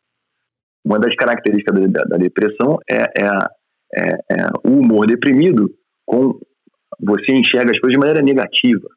Uma 0.84 0.98
das 0.98 1.14
características 1.16 1.90
da, 1.90 2.04
da 2.04 2.16
depressão 2.16 2.78
é, 2.88 3.02
é, 3.02 3.28
é, 3.94 4.12
é, 4.30 4.46
o 4.64 4.78
humor 4.78 5.06
deprimido 5.06 5.74
com 6.06 6.38
você 7.01 7.32
enxerga 7.32 7.72
as 7.72 7.78
coisas 7.78 7.93
de 7.93 7.99
maneira 7.99 8.22
negativa, 8.22 8.89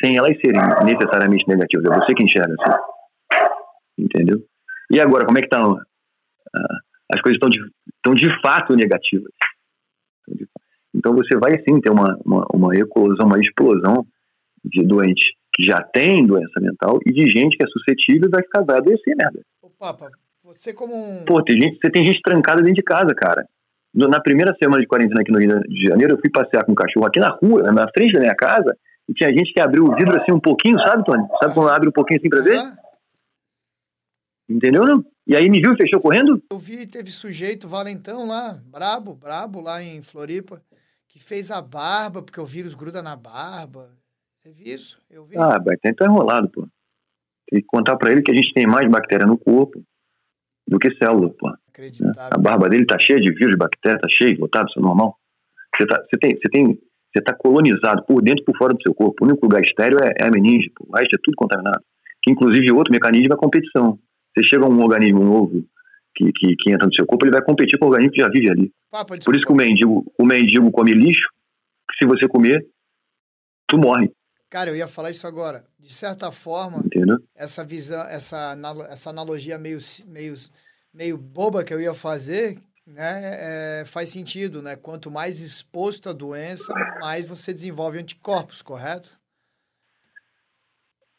sem 0.00 0.16
elas 0.16 0.36
serem 0.40 0.60
necessariamente 0.84 1.46
negativas. 1.46 1.90
É 1.90 1.98
você 1.98 2.14
que 2.14 2.24
enxerga 2.24 2.54
assim. 2.58 2.78
Entendeu? 3.98 4.42
E 4.90 5.00
agora, 5.00 5.24
como 5.24 5.38
é 5.38 5.42
que 5.42 5.46
estão? 5.46 5.76
Tá, 5.76 5.82
uh, 5.82 6.90
as 7.14 7.20
coisas 7.20 7.36
estão 7.36 7.48
de, 7.48 7.60
estão 7.96 8.14
de 8.14 8.40
fato 8.40 8.74
negativas. 8.74 9.32
Então 10.94 11.14
você 11.14 11.36
vai 11.36 11.52
sim 11.62 11.80
ter 11.80 11.90
uma, 11.90 12.16
uma, 12.24 12.46
uma 12.52 12.76
eclosão, 12.76 13.26
uma 13.26 13.38
explosão 13.38 14.06
de 14.64 14.84
doentes 14.86 15.24
que 15.54 15.64
já 15.64 15.82
tem 15.82 16.26
doença 16.26 16.60
mental 16.60 16.98
e 17.06 17.12
de 17.12 17.28
gente 17.28 17.56
que 17.56 17.64
é 17.64 17.66
suscetível 17.66 18.28
e 18.28 18.30
vai 18.30 18.42
ficar 18.42 18.62
vai 18.62 18.78
adoecer, 18.78 19.16
merda. 19.16 19.40
Ô, 19.62 19.70
Papa, 19.70 20.10
você 20.42 20.72
como 20.72 20.94
um... 20.94 21.24
Pô, 21.24 21.42
tem 21.42 21.60
gente, 21.60 21.78
você 21.80 21.90
tem 21.90 22.04
gente 22.04 22.20
trancada 22.22 22.60
dentro 22.60 22.76
de 22.76 22.82
casa, 22.82 23.14
cara. 23.14 23.46
Na 23.92 24.20
primeira 24.20 24.54
semana 24.56 24.80
de 24.80 24.86
quarentena 24.86 25.20
aqui 25.20 25.32
no 25.32 25.38
Rio 25.38 25.60
de 25.62 25.88
Janeiro, 25.88 26.14
eu 26.14 26.20
fui 26.20 26.30
passear 26.30 26.64
com 26.64 26.72
um 26.72 26.76
cachorro 26.76 27.06
aqui 27.06 27.18
na 27.18 27.30
rua, 27.30 27.72
na 27.72 27.88
frente 27.90 28.12
da 28.12 28.20
minha 28.20 28.34
casa, 28.36 28.76
e 29.08 29.12
tinha 29.12 29.30
gente 29.30 29.52
que 29.52 29.60
abriu 29.60 29.84
o 29.84 29.94
vidro 29.96 30.20
assim 30.20 30.32
um 30.32 30.40
pouquinho, 30.40 30.78
sabe, 30.80 31.04
Tony? 31.04 31.26
Sabe 31.42 31.54
quando 31.54 31.70
abre 31.70 31.88
um 31.88 31.92
pouquinho 31.92 32.20
assim 32.20 32.28
pra 32.28 32.40
ver? 32.40 32.60
Entendeu, 34.48 34.84
não? 34.84 35.04
E 35.26 35.36
aí 35.36 35.48
me 35.48 35.60
viu 35.60 35.72
e 35.72 35.76
fechou 35.76 36.00
correndo? 36.00 36.42
Eu 36.50 36.58
vi, 36.58 36.86
teve 36.86 37.10
sujeito 37.10 37.68
valentão 37.68 38.26
lá, 38.26 38.60
brabo, 38.64 39.14
brabo, 39.14 39.60
lá 39.60 39.82
em 39.82 40.02
Floripa, 40.02 40.62
que 41.08 41.22
fez 41.22 41.50
a 41.50 41.60
barba, 41.60 42.22
porque 42.22 42.40
o 42.40 42.46
vírus 42.46 42.74
gruda 42.74 43.02
na 43.02 43.16
barba. 43.16 43.90
Você 44.38 44.52
viu 44.52 44.74
isso? 44.74 45.00
Eu 45.10 45.24
vi. 45.24 45.36
Ah, 45.36 45.58
Baiten 45.58 45.94
tá 45.94 46.04
enrolado, 46.06 46.48
pô. 46.48 46.66
Tem 47.48 47.60
que 47.60 47.66
contar 47.66 47.96
pra 47.96 48.10
ele 48.10 48.22
que 48.22 48.30
a 48.30 48.34
gente 48.34 48.52
tem 48.54 48.66
mais 48.66 48.88
bactéria 48.88 49.26
no 49.26 49.36
corpo 49.36 49.82
do 50.66 50.78
que 50.78 50.94
célula, 50.96 51.30
pô. 51.30 51.52
Acreditável. 51.72 52.30
A 52.32 52.38
barba 52.38 52.68
dele 52.68 52.84
tá 52.84 52.98
cheia 52.98 53.20
de 53.20 53.30
vírus, 53.30 53.52
de 53.52 53.56
bactéria, 53.56 53.98
tá 53.98 54.08
cheio, 54.08 54.40
lotado, 54.40 54.68
isso 54.68 54.78
é 54.78 54.82
normal. 54.82 55.16
Você, 55.76 55.86
tá, 55.86 56.02
você 56.02 56.18
tem, 56.18 56.36
você 56.36 56.48
tem, 56.48 56.66
você 56.66 57.22
tá 57.22 57.34
colonizado 57.34 58.04
por 58.04 58.20
dentro 58.20 58.42
e 58.42 58.44
por 58.44 58.56
fora 58.56 58.74
do 58.74 58.82
seu 58.82 58.94
corpo. 58.94 59.24
O 59.24 59.28
único 59.28 59.46
lugar 59.46 59.62
estéreo 59.62 59.98
é, 60.02 60.12
é 60.20 60.26
a 60.26 60.30
meninge, 60.30 60.70
o 60.80 60.96
resto 60.96 61.14
é 61.14 61.18
tudo 61.22 61.34
contaminado. 61.36 61.82
Que 62.22 62.30
inclusive 62.30 62.72
outro 62.72 62.92
mecanismo 62.92 63.32
é 63.32 63.34
a 63.34 63.38
competição. 63.38 63.98
Você 64.34 64.46
chega 64.46 64.64
a 64.64 64.68
um 64.68 64.80
organismo 64.82 65.24
novo 65.24 65.64
que, 66.14 66.32
que, 66.32 66.56
que, 66.56 66.72
entra 66.72 66.86
no 66.86 66.94
seu 66.94 67.06
corpo, 67.06 67.24
ele 67.24 67.32
vai 67.32 67.42
competir 67.42 67.78
com 67.78 67.86
o 67.86 67.88
organismo 67.88 68.12
que 68.12 68.20
já 68.20 68.28
vive 68.28 68.50
ali. 68.50 68.72
Papa, 68.90 69.16
por 69.24 69.34
isso 69.34 69.46
que 69.46 69.52
o 69.52 69.56
mendigo, 69.56 70.12
o 70.18 70.26
mendigo 70.26 70.70
come 70.70 70.92
lixo, 70.92 71.28
que 71.90 71.96
se 71.98 72.06
você 72.06 72.28
comer, 72.28 72.66
tu 73.66 73.78
morre. 73.78 74.10
Cara, 74.50 74.70
eu 74.70 74.76
ia 74.76 74.88
falar 74.88 75.10
isso 75.10 75.26
agora. 75.26 75.64
De 75.78 75.92
certa 75.92 76.32
forma, 76.32 76.82
Entendeu? 76.84 77.18
essa 77.36 77.64
visão, 77.64 78.02
essa, 78.02 78.58
essa 78.90 79.10
analogia 79.10 79.56
meio, 79.56 79.78
meio, 80.08 80.34
meio 80.92 81.16
boba 81.16 81.64
que 81.64 81.72
eu 81.72 81.80
ia 81.80 81.94
fazer, 81.94 82.58
né, 82.86 83.80
é, 83.80 83.84
faz 83.84 84.08
sentido, 84.08 84.60
né? 84.62 84.76
Quanto 84.76 85.10
mais 85.10 85.40
exposto 85.40 86.08
à 86.08 86.12
doença, 86.12 86.72
mais 87.00 87.26
você 87.26 87.52
desenvolve 87.52 87.98
anticorpos, 87.98 88.62
correto? 88.62 89.10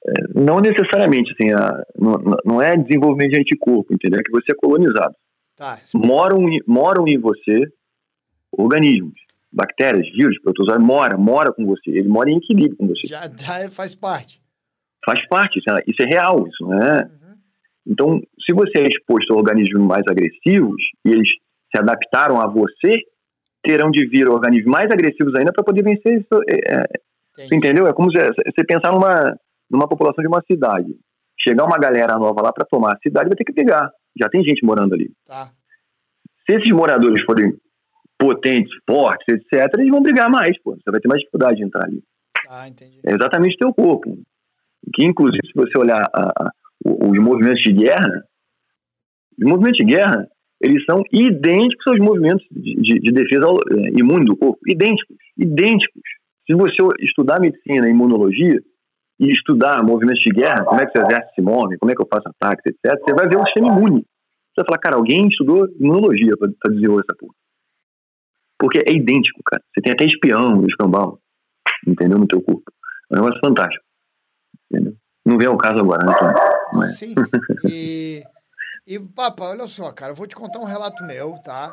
É, 0.06 0.40
não 0.40 0.60
necessariamente, 0.60 1.32
assim, 1.32 1.52
a, 1.52 1.84
não, 1.98 2.38
não 2.44 2.62
é 2.62 2.76
desenvolvimento 2.76 3.32
de 3.32 3.40
anticorpo, 3.40 3.94
entendeu? 3.94 4.20
É 4.20 4.24
que 4.24 4.32
você 4.32 4.52
é 4.52 4.56
colonizado. 4.56 5.16
Tá. 5.56 5.80
Moram, 5.94 6.40
moram 6.68 7.08
em 7.08 7.18
você 7.20 7.72
organismos 8.52 9.14
bactérias, 9.52 10.10
vírus, 10.12 10.40
protozoário, 10.42 10.84
mora, 10.84 11.18
mora 11.18 11.54
com 11.54 11.66
você. 11.66 11.92
Ele 11.92 12.08
mora 12.08 12.30
em 12.30 12.38
equilíbrio 12.38 12.78
com 12.78 12.88
você. 12.88 13.08
Já, 13.08 13.30
já 13.38 13.70
faz 13.70 13.94
parte. 13.94 14.42
Faz 15.06 15.28
parte, 15.28 15.60
isso 15.60 15.70
é, 15.70 15.84
isso 15.88 16.02
é 16.02 16.06
real, 16.06 16.48
isso 16.48 16.64
não 16.64 16.74
é? 16.82 17.04
Uhum. 17.04 17.21
Então, 17.86 18.20
se 18.46 18.54
você 18.54 18.80
é 18.80 18.88
exposto 18.88 19.34
a 19.34 19.38
organismos 19.38 19.82
mais 19.82 20.04
agressivos 20.08 20.82
e 21.06 21.12
eles 21.12 21.30
se 21.74 21.80
adaptaram 21.80 22.40
a 22.40 22.48
você, 22.48 23.02
terão 23.64 23.90
de 23.90 24.06
vir 24.06 24.28
organismos 24.30 24.72
mais 24.72 24.92
agressivos 24.92 25.34
ainda 25.36 25.52
para 25.54 25.64
poder 25.64 25.84
vencer 25.84 26.20
isso. 26.20 26.44
É, 26.48 26.84
é 27.40 27.56
entendeu? 27.56 27.88
É 27.88 27.94
como 27.94 28.12
se, 28.12 28.18
você 28.18 28.64
pensar 28.66 28.92
numa, 28.92 29.36
numa 29.70 29.88
população 29.88 30.22
de 30.22 30.28
uma 30.28 30.44
cidade. 30.44 30.96
Chegar 31.40 31.66
uma 31.66 31.78
galera 31.78 32.18
nova 32.18 32.42
lá 32.42 32.54
para 32.54 32.66
tomar 32.66 32.94
a 32.94 33.00
cidade, 33.00 33.30
vai 33.30 33.36
ter 33.36 33.44
que 33.44 33.54
pegar. 33.54 33.90
Já 34.20 34.30
tem 34.30 34.44
gente 34.44 34.64
morando 34.66 34.94
ali. 34.94 35.12
Tá. 35.26 35.52
Se 36.46 36.56
esses 36.56 36.72
moradores 36.72 37.24
forem 37.24 37.54
potentes, 38.20 38.72
fortes, 38.88 39.26
etc., 39.28 39.74
eles 39.80 39.90
vão 39.90 40.02
brigar 40.02 40.30
mais, 40.30 40.62
pô. 40.62 40.76
Você 40.76 40.92
vai 40.92 41.00
ter 41.00 41.08
mais 41.08 41.22
dificuldade 41.22 41.56
de 41.56 41.64
entrar 41.64 41.86
ali. 41.86 42.04
Ah, 42.48 42.68
entendi. 42.68 43.00
É 43.04 43.14
exatamente 43.14 43.56
o 43.56 43.58
teu 43.58 43.74
corpo. 43.74 44.18
Que, 44.94 45.04
inclusive, 45.06 45.42
se 45.48 45.54
você 45.56 45.78
olhar 45.78 46.08
a, 46.14 46.24
a, 46.28 46.52
os 46.86 47.20
movimentos 47.20 47.62
de 47.62 47.74
guerra, 47.74 48.24
os 49.40 49.50
movimentos 49.50 49.78
de 49.78 49.86
guerra, 49.86 50.28
eles 50.62 50.84
são 50.86 51.04
idênticos 51.12 51.88
aos 51.88 52.00
movimentos 52.00 52.46
de, 52.52 52.76
de, 52.76 53.00
de 53.00 53.12
defesa 53.12 53.48
é, 53.48 54.00
imune 54.00 54.26
do 54.26 54.38
corpo. 54.38 54.60
Idênticos. 54.68 55.18
Idênticos. 55.38 56.02
Se 56.46 56.56
você 56.56 56.78
estudar 57.00 57.40
medicina 57.40 57.88
e 57.88 57.92
imunologia, 57.92 58.62
e 59.20 59.32
estudar 59.32 59.84
movimentos 59.84 60.24
de 60.24 60.32
guerra, 60.32 60.66
como 60.66 60.82
é 60.82 60.86
que 60.88 60.98
o 60.98 61.02
exército 61.04 61.34
se 61.36 61.42
move, 61.42 61.78
como 61.78 61.92
é 61.92 61.96
que 61.96 62.02
eu 62.02 62.08
faço 62.12 62.28
ataques, 62.28 62.66
etc., 62.66 63.00
você 63.00 63.14
vai 63.14 63.30
ver 63.30 63.38
o 63.38 63.46
sistema 63.46 63.68
imune. 63.68 64.02
Você 64.02 64.58
vai 64.58 64.66
falar, 64.66 64.78
cara, 64.80 64.96
alguém 64.96 65.28
estudou 65.28 65.68
imunologia 65.80 66.36
para 66.38 66.74
desenvolver 66.74 67.04
essa 67.08 67.18
porra. 67.18 67.34
Porque 68.60 68.80
é 68.80 68.92
idêntico, 68.92 69.40
cara. 69.46 69.62
Você 69.72 69.82
tem 69.82 69.94
até 69.94 70.06
espião, 70.06 70.66
escambau, 70.66 71.20
entendeu? 71.88 72.18
No 72.18 72.28
teu 72.28 72.42
corpo. 72.42 72.64
É 73.12 73.16
um 73.16 73.22
negócio 73.22 73.40
fantástico. 73.40 73.84
Entendeu? 74.72 74.94
Não 75.24 75.38
vem 75.38 75.48
ao 75.48 75.58
caso 75.58 75.80
agora, 75.80 76.04
né, 76.04 76.14
Tom? 76.72 76.88
Sim. 76.88 77.16
E, 77.70 78.24
e, 78.88 79.00
Papa, 79.00 79.46
olha 79.50 79.68
só, 79.68 79.92
cara, 79.92 80.12
eu 80.12 80.16
vou 80.16 80.28
te 80.28 80.36
contar 80.36 80.60
um 80.60 80.66
relato 80.66 81.04
meu, 81.04 81.34
tá? 81.44 81.72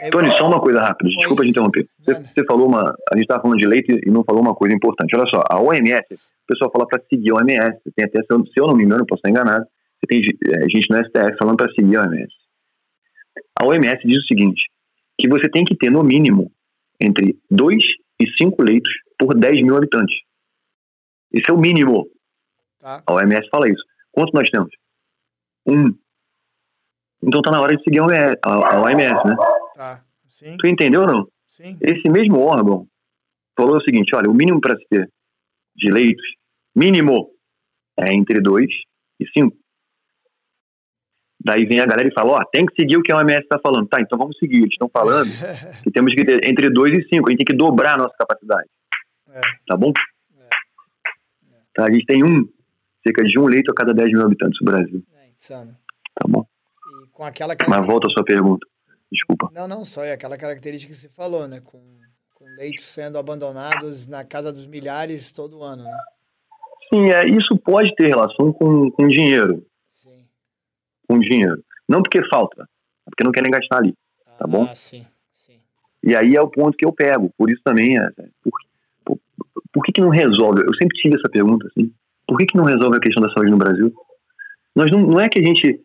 É, 0.00 0.10
Tony, 0.10 0.30
só 0.32 0.46
uma 0.46 0.60
coisa 0.60 0.80
rápida, 0.80 1.08
desculpa 1.10 1.42
te 1.42 1.50
interromper. 1.50 1.88
Você, 2.00 2.14
você, 2.14 2.44
falou 2.44 2.66
uma. 2.66 2.82
A 3.12 3.16
gente 3.16 3.22
estava 3.22 3.42
falando 3.42 3.58
de 3.58 3.66
leite 3.66 4.00
e 4.04 4.10
não 4.10 4.24
falou 4.24 4.42
uma 4.42 4.54
coisa 4.54 4.74
importante. 4.74 5.16
Olha 5.16 5.26
só, 5.28 5.42
a 5.48 5.60
OMS, 5.60 6.04
o 6.12 6.46
pessoal 6.46 6.70
fala 6.72 6.86
para 6.86 7.02
seguir 7.08 7.30
a 7.30 7.36
OMS. 7.36 7.80
Tem 7.94 8.04
até, 8.04 8.20
se 8.20 8.26
eu 8.30 8.66
não 8.66 8.76
me 8.76 8.84
engano, 8.84 9.06
posso 9.06 9.20
estar 9.20 9.30
enganado, 9.30 9.64
você 9.64 10.06
tem 10.06 10.20
é, 10.20 10.68
gente 10.68 10.90
no 10.90 10.98
STF 10.98 11.38
falando 11.38 11.56
para 11.56 11.72
seguir 11.72 11.96
a 11.96 12.02
OMS. 12.02 12.34
A 13.58 13.64
OMS 13.64 14.00
diz 14.04 14.18
o 14.18 14.26
seguinte: 14.26 14.62
que 15.18 15.28
você 15.28 15.48
tem 15.48 15.64
que 15.64 15.76
ter, 15.76 15.90
no 15.90 16.02
mínimo, 16.02 16.52
entre 17.00 17.38
2 17.50 17.82
e 18.20 18.30
5 18.36 18.62
leitos 18.62 18.92
por 19.18 19.34
10 19.34 19.62
mil 19.62 19.76
habitantes. 19.76 20.16
Esse 21.32 21.50
é 21.50 21.54
o 21.54 21.58
mínimo. 21.58 22.06
Tá. 22.80 23.02
A 23.06 23.14
OMS 23.14 23.48
fala 23.50 23.68
isso. 23.68 23.82
Quanto 24.16 24.32
nós 24.32 24.48
temos? 24.48 24.70
Um. 25.66 25.94
Então 27.22 27.42
tá 27.42 27.50
na 27.50 27.60
hora 27.60 27.76
de 27.76 27.82
seguir 27.82 28.00
a 28.00 28.80
OMS, 28.80 29.26
né? 29.26 29.36
Tá. 29.74 30.04
Sim. 30.26 30.56
Tu 30.58 30.66
entendeu 30.66 31.02
ou 31.02 31.06
não? 31.06 31.28
Sim. 31.48 31.76
Esse 31.82 32.08
mesmo 32.08 32.40
órgão 32.40 32.88
falou 33.54 33.76
o 33.76 33.82
seguinte: 33.82 34.16
olha, 34.16 34.30
o 34.30 34.34
mínimo 34.34 34.58
para 34.58 34.74
se 34.74 34.86
ter 34.88 35.06
de 35.76 35.90
leitos, 35.92 36.24
mínimo, 36.74 37.30
é 37.98 38.14
entre 38.14 38.40
2 38.40 38.66
e 39.20 39.26
5. 39.38 39.54
Daí 41.44 41.66
vem 41.66 41.80
a 41.80 41.86
galera 41.86 42.08
e 42.08 42.14
fala, 42.14 42.32
ó, 42.32 42.38
oh, 42.40 42.44
tem 42.46 42.64
que 42.64 42.74
seguir 42.74 42.96
o 42.96 43.02
que 43.02 43.12
a 43.12 43.18
OMS 43.18 43.42
está 43.42 43.58
falando. 43.58 43.86
Tá, 43.86 44.00
então 44.00 44.18
vamos 44.18 44.36
seguir. 44.38 44.56
Eles 44.56 44.72
estão 44.72 44.88
falando 44.88 45.30
que 45.84 45.90
temos 45.90 46.14
que 46.14 46.24
ter 46.24 46.42
entre 46.48 46.70
2 46.70 46.98
e 46.98 47.08
5. 47.08 47.28
A 47.28 47.30
gente 47.30 47.44
tem 47.44 47.54
que 47.54 47.56
dobrar 47.56 47.94
a 47.94 47.98
nossa 47.98 48.14
capacidade. 48.18 48.68
É. 49.28 49.40
Tá 49.66 49.76
bom? 49.76 49.92
É. 50.38 50.48
Tá, 51.74 51.84
a 51.84 51.92
gente 51.92 52.06
tem 52.06 52.24
um, 52.24 52.48
cerca 53.06 53.24
de 53.24 53.38
um 53.38 53.46
leito 53.46 53.70
a 53.70 53.74
cada 53.74 53.94
10 53.94 54.12
mil 54.12 54.22
habitantes 54.22 54.58
do 54.58 54.64
Brasil. 54.64 55.02
É 55.22 55.28
insano. 55.28 55.76
Tá 56.14 56.26
bom? 56.28 56.44
E 57.04 57.08
com 57.08 57.24
aquela 57.24 57.54
Mas 57.68 57.86
volta 57.86 58.08
a 58.08 58.10
sua 58.10 58.24
pergunta. 58.24 58.66
Desculpa. 59.12 59.48
Não, 59.52 59.68
não, 59.68 59.84
só 59.84 60.04
é 60.04 60.12
aquela 60.12 60.36
característica 60.36 60.92
que 60.92 60.98
você 60.98 61.08
falou, 61.08 61.46
né? 61.46 61.60
Com, 61.64 61.80
com 62.34 62.44
leitos 62.58 62.84
sendo 62.86 63.18
abandonados 63.18 64.06
na 64.06 64.24
casa 64.24 64.52
dos 64.52 64.66
milhares 64.66 65.30
todo 65.30 65.62
ano, 65.62 65.84
né? 65.84 65.98
Sim, 66.92 67.10
é, 67.10 67.26
isso 67.26 67.56
pode 67.58 67.94
ter 67.94 68.08
relação 68.08 68.52
com, 68.52 68.90
com 68.90 69.06
dinheiro. 69.06 69.64
Sim. 69.88 70.24
Com 71.08 71.18
dinheiro. 71.18 71.62
Não 71.88 72.02
porque 72.02 72.22
falta, 72.28 72.62
é 72.62 73.10
porque 73.10 73.24
não 73.24 73.32
querem 73.32 73.50
gastar 73.50 73.78
ali. 73.78 73.92
Tá 73.92 74.32
ah, 74.32 74.38
tá 74.38 74.46
bom? 74.46 74.74
Sim, 74.74 75.04
sim. 75.34 75.60
E 76.02 76.14
aí 76.16 76.34
é 76.34 76.40
o 76.40 76.48
ponto 76.48 76.76
que 76.76 76.84
eu 76.84 76.92
pego. 76.92 77.32
Por 77.36 77.50
isso 77.50 77.60
também, 77.64 77.98
é, 77.98 78.08
por, 78.42 78.52
por, 79.04 79.18
por 79.72 79.84
que, 79.84 79.92
que 79.92 80.00
não 80.00 80.10
resolve? 80.10 80.62
Eu 80.62 80.74
sempre 80.74 80.96
tive 80.98 81.16
essa 81.16 81.28
pergunta, 81.28 81.66
assim. 81.68 81.92
Por 82.26 82.38
que, 82.38 82.46
que 82.46 82.56
não 82.56 82.64
resolve 82.64 82.96
a 82.96 83.00
questão 83.00 83.22
da 83.22 83.32
saúde 83.32 83.50
no 83.50 83.58
Brasil? 83.58 83.92
Nós 84.74 84.90
não, 84.90 85.00
não 85.00 85.20
é 85.20 85.28
que 85.28 85.40
a 85.40 85.44
gente. 85.44 85.80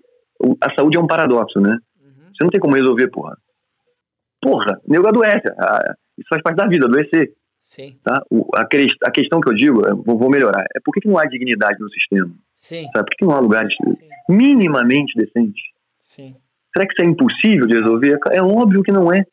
A 0.60 0.74
saúde 0.74 0.98
é 0.98 1.00
um 1.00 1.08
paradoxo, 1.08 1.60
né? 1.60 1.78
Uhum. 2.02 2.28
Você 2.34 2.44
não 2.44 2.50
tem 2.50 2.60
como 2.60 2.76
resolver, 2.76 3.08
porra. 3.10 3.38
Porra, 4.42 4.82
nego 4.88 5.08
adoece. 5.08 5.48
Isso 6.18 6.28
faz 6.30 6.42
parte 6.42 6.58
da 6.58 6.68
vida, 6.68 6.88
adoecer. 6.88 7.34
Sim. 7.60 7.98
Tá? 8.04 8.24
O, 8.30 8.48
a, 8.56 8.62
a, 8.62 9.12
questão 9.12 9.40
que 9.40 9.50
eu 9.50 9.54
digo, 9.54 9.86
eu 9.86 9.96
vou, 10.04 10.30
melhorar, 10.30 10.66
é 10.76 10.80
por 10.84 10.92
que, 10.94 11.02
que 11.02 11.08
não 11.08 11.18
há 11.18 11.26
dignidade 11.26 11.80
no 11.80 11.90
sistema? 11.92 12.34
Sim. 12.58 12.88
Sabe? 12.92 13.10
Por 13.10 13.18
que 13.18 13.26
não 13.26 13.36
há 13.36 13.40
lugares 13.40 13.74
Sim. 13.76 14.10
minimamente 14.28 15.14
decentes? 15.16 15.62
Sim. 16.00 16.36
Será 16.74 16.88
que 16.88 16.94
isso 16.94 17.04
é 17.04 17.06
impossível 17.06 17.68
de 17.68 17.76
resolver? 17.76 18.20
É 18.32 18.42
óbvio 18.42 18.82
que 18.82 18.92
não 18.92 19.14
é. 19.14 19.24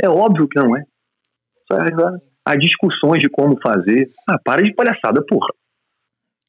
É 0.00 0.08
óbvio 0.08 0.48
que 0.48 0.58
não 0.58 0.76
é. 0.76 0.84
Sabe? 1.70 1.92
Há 2.44 2.56
discussões 2.56 3.20
de 3.20 3.28
como 3.28 3.58
fazer. 3.60 4.08
Ah, 4.28 4.38
para 4.38 4.62
de 4.62 4.72
palhaçada, 4.72 5.24
porra. 5.26 5.48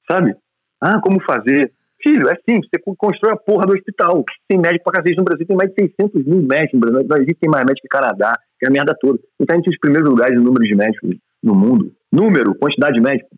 Sabe? 0.09 0.35
Ah, 0.81 0.99
como 1.01 1.21
fazer? 1.23 1.71
Filho, 2.01 2.29
é 2.29 2.35
simples, 2.47 2.69
você 2.69 2.95
constrói 2.97 3.33
a 3.33 3.37
porra 3.37 3.65
do 3.65 3.73
hospital. 3.73 4.23
Tem 4.47 4.59
médico 4.59 4.83
pra 4.83 5.01
cacete 5.01 5.17
no 5.17 5.23
Brasil, 5.23 5.47
tem 5.47 5.57
mais 5.57 5.69
de 5.71 5.75
600 5.97 6.25
mil 6.25 6.41
médicos 6.43 6.73
no 6.73 6.79
Brasil. 6.79 7.07
Não 7.07 7.17
existe 7.17 7.47
mais 7.47 7.65
médico 7.65 7.81
que 7.81 7.87
Canadá, 7.87 8.33
que 8.59 8.65
é 8.65 8.69
a 8.69 8.71
merda 8.71 8.95
toda. 8.99 9.19
Então 9.39 9.55
a 9.55 9.57
gente 9.57 9.69
os 9.69 9.79
primeiros 9.79 10.07
lugares 10.07 10.35
no 10.35 10.43
número 10.43 10.63
de 10.63 10.75
médicos 10.75 11.15
no 11.41 11.55
mundo. 11.55 11.91
Número, 12.11 12.53
quantidade 12.55 12.95
de 12.95 13.01
médicos. 13.01 13.31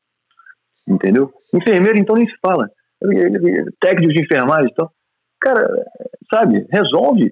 Entendeu? 0.87 1.31
Enfermeiro, 1.53 1.97
então, 1.97 2.15
nem 2.15 2.27
se 2.27 2.35
fala. 2.41 2.69
Técnicos 3.79 4.15
de 4.15 4.23
enfermagem 4.23 4.67
e 4.67 4.71
então. 4.71 4.89
Cara, 5.39 5.67
sabe, 6.33 6.65
resolve. 6.71 7.31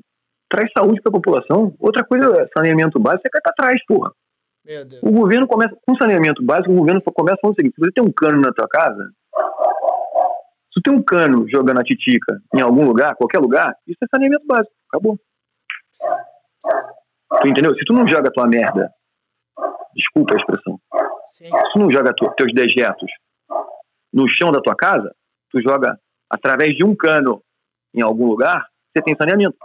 Traz 0.49 0.71
saúde 0.77 1.01
pra 1.01 1.11
população. 1.11 1.73
Outra 1.79 2.03
coisa 2.03 2.25
é 2.41 2.47
saneamento 2.55 2.99
básico, 2.99 3.23
você 3.23 3.29
cai 3.29 3.41
pra 3.41 3.53
trás, 3.53 3.86
porra. 3.86 4.11
O 5.01 5.11
governo 5.11 5.47
começa, 5.47 5.75
com 5.86 5.95
saneamento 5.95 6.43
básico, 6.43 6.71
o 6.71 6.75
governo 6.75 7.01
começa 7.01 7.38
falando 7.41 7.55
o 7.55 7.59
seguinte: 7.59 7.75
se 7.75 7.81
você 7.81 7.91
tem 7.91 8.03
um 8.03 8.11
cano 8.11 8.41
na 8.41 8.51
tua 8.51 8.67
casa, 8.67 9.09
se 10.73 10.81
tem 10.81 10.93
um 10.93 11.01
cano 11.01 11.47
jogando 11.49 11.79
a 11.79 11.83
titica 11.83 12.41
em 12.53 12.61
algum 12.61 12.86
lugar, 12.86 13.15
qualquer 13.15 13.39
lugar, 13.39 13.75
isso 13.88 13.97
é 14.03 14.07
saneamento 14.07 14.45
básico. 14.45 14.73
Acabou. 14.89 15.17
Tu 17.41 17.47
entendeu? 17.47 17.73
Se 17.75 17.86
tu 17.86 17.93
não 17.93 18.07
joga 18.07 18.31
tua 18.31 18.47
merda, 18.47 18.91
desculpa 19.95 20.33
a 20.33 20.38
expressão, 20.38 20.79
Sim. 21.27 21.45
se 21.45 21.73
tu 21.73 21.79
não 21.79 21.89
joga 21.89 22.13
tu, 22.13 22.29
teus 22.36 22.53
dejetos 22.53 23.09
no 24.13 24.27
chão 24.29 24.51
da 24.51 24.61
tua 24.61 24.75
casa, 24.75 25.13
tu 25.49 25.61
joga 25.61 25.97
através 26.29 26.75
de 26.75 26.86
um 26.86 26.95
cano 26.95 27.41
em 27.93 28.01
algum 28.01 28.27
lugar, 28.27 28.67
você 28.91 29.01
tem 29.01 29.15
saneamento. 29.15 29.57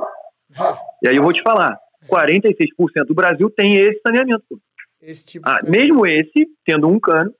E 1.02 1.08
aí 1.08 1.16
eu 1.16 1.22
vou 1.22 1.32
te 1.32 1.42
falar, 1.42 1.78
46% 2.08 3.06
do 3.06 3.14
Brasil 3.14 3.50
tem 3.50 3.76
esse 3.76 4.00
saneamento. 4.00 4.60
Esse 5.00 5.26
tipo 5.26 5.48
ah, 5.48 5.60
mesmo 5.64 6.06
esse, 6.06 6.46
tendo 6.64 6.88
um 6.88 7.00
cano, 7.00 7.32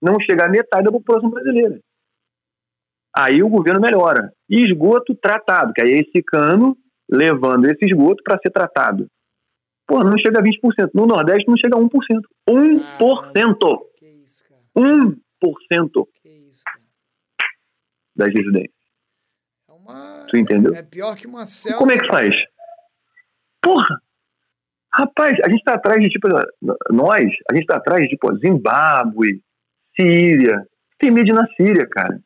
não 0.00 0.20
chega 0.20 0.44
a 0.44 0.48
metade 0.48 0.84
da 0.84 0.92
população 0.92 1.30
brasileira. 1.30 1.80
Aí 3.16 3.42
o 3.42 3.48
governo 3.48 3.80
melhora. 3.80 4.32
E 4.48 4.62
esgoto 4.62 5.14
tratado, 5.14 5.72
que 5.72 5.80
aí 5.80 5.92
é 5.92 6.00
esse 6.00 6.22
cano 6.22 6.76
levando 7.10 7.66
esse 7.66 7.84
esgoto 7.86 8.22
para 8.22 8.38
ser 8.38 8.50
tratado. 8.50 9.08
Pô, 9.86 10.02
não 10.02 10.18
chega 10.18 10.40
a 10.40 10.42
20%. 10.42 10.90
No 10.94 11.06
Nordeste 11.06 11.48
não 11.48 11.56
chega 11.56 11.76
a 11.76 11.80
1%. 11.80 11.88
1%! 12.48 13.78
que 13.96 14.06
isso, 14.06 14.44
cara? 14.44 14.62
1%! 14.76 16.08
Que 16.20 16.28
isso, 16.28 16.62
cara? 16.64 16.80
Das 18.16 18.28
residências. 18.34 18.74
É 19.68 19.72
uma... 19.72 20.26
Tu 20.28 20.36
entendeu? 20.36 20.74
É 20.74 20.82
pior 20.82 21.16
que 21.16 21.26
uma 21.26 21.46
selva. 21.46 21.78
Como 21.78 21.92
é 21.92 21.98
que 21.98 22.08
faz? 22.08 22.36
Porra! 23.62 24.00
Rapaz, 24.92 25.36
a 25.44 25.50
gente 25.50 25.62
tá 25.62 25.74
atrás 25.74 26.02
de, 26.02 26.08
tipo, 26.08 26.26
nós, 26.90 27.30
a 27.50 27.54
gente 27.54 27.66
tá 27.66 27.76
atrás 27.76 28.02
de, 28.02 28.08
tipo, 28.08 28.34
Zimbábue, 28.38 29.42
Síria. 29.98 30.62
Tem 30.98 31.10
medo 31.10 31.34
na 31.34 31.46
Síria, 31.56 31.86
cara. 31.86 32.20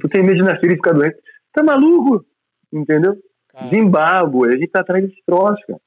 Tu 0.00 0.08
tem 0.08 0.22
medo 0.22 0.36
de 0.36 0.42
nascer 0.42 0.70
e 0.70 0.76
ficar 0.76 0.92
doente. 0.92 1.16
Tá 1.52 1.62
maluco? 1.62 2.24
Entendeu? 2.72 3.16
Cara. 3.48 3.68
Zimbábue, 3.68 4.48
a 4.48 4.56
gente 4.56 4.68
tá 4.68 4.80
atrás 4.80 5.04
desse 5.04 5.22
troço, 5.26 5.60
cara. 5.66 5.80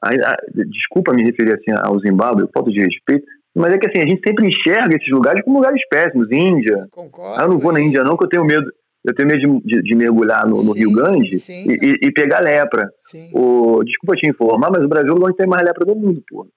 A, 0.00 0.08
a, 0.08 0.36
desculpa 0.66 1.12
me 1.12 1.24
referir 1.24 1.54
assim 1.54 1.72
ao 1.72 1.98
Zimbábue, 1.98 2.48
falta 2.54 2.70
de 2.70 2.80
respeito, 2.80 3.26
mas 3.54 3.72
é 3.72 3.78
que 3.78 3.88
assim, 3.88 3.98
a 3.98 4.06
gente 4.06 4.22
sempre 4.24 4.46
enxerga 4.46 4.94
esses 4.94 5.08
lugares 5.08 5.42
como 5.42 5.56
lugares 5.56 5.80
péssimos. 5.88 6.30
Índia. 6.30 6.86
Concordo. 6.90 7.40
Ah, 7.40 7.44
eu 7.44 7.48
não 7.48 7.58
vou 7.58 7.72
na 7.72 7.80
Índia, 7.80 8.04
não, 8.04 8.16
que 8.16 8.24
eu 8.24 8.28
tenho 8.28 8.44
medo. 8.44 8.70
Eu 9.04 9.14
tenho 9.14 9.28
medo 9.28 9.40
de, 9.40 9.66
de, 9.66 9.82
de 9.82 9.94
mergulhar 9.94 10.44
no, 10.44 10.62
no 10.62 10.72
sim, 10.72 10.80
Rio 10.80 10.92
Ganges 10.92 11.48
e, 11.48 11.72
e, 11.72 11.98
e, 12.02 12.12
pegar 12.12 12.40
lepra. 12.40 12.90
O, 13.32 13.82
desculpa 13.84 14.16
te 14.16 14.28
informar, 14.28 14.70
mas 14.70 14.84
o 14.84 14.88
Brasil 14.88 15.16
é 15.16 15.24
onde 15.24 15.36
tem 15.36 15.46
mais 15.46 15.64
lepra 15.64 15.84
do 15.84 15.94
mundo, 15.94 16.22
porra. 16.28 16.48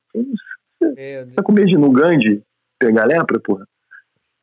Você 0.81 1.27
tá 1.35 1.43
com 1.43 1.51
medo 1.51 1.67
de 1.67 1.75
ir 1.75 1.77
no 1.77 1.91
Ganges 1.91 2.41
pegar 2.77 3.05
lepra, 3.05 3.39
porra? 3.39 3.65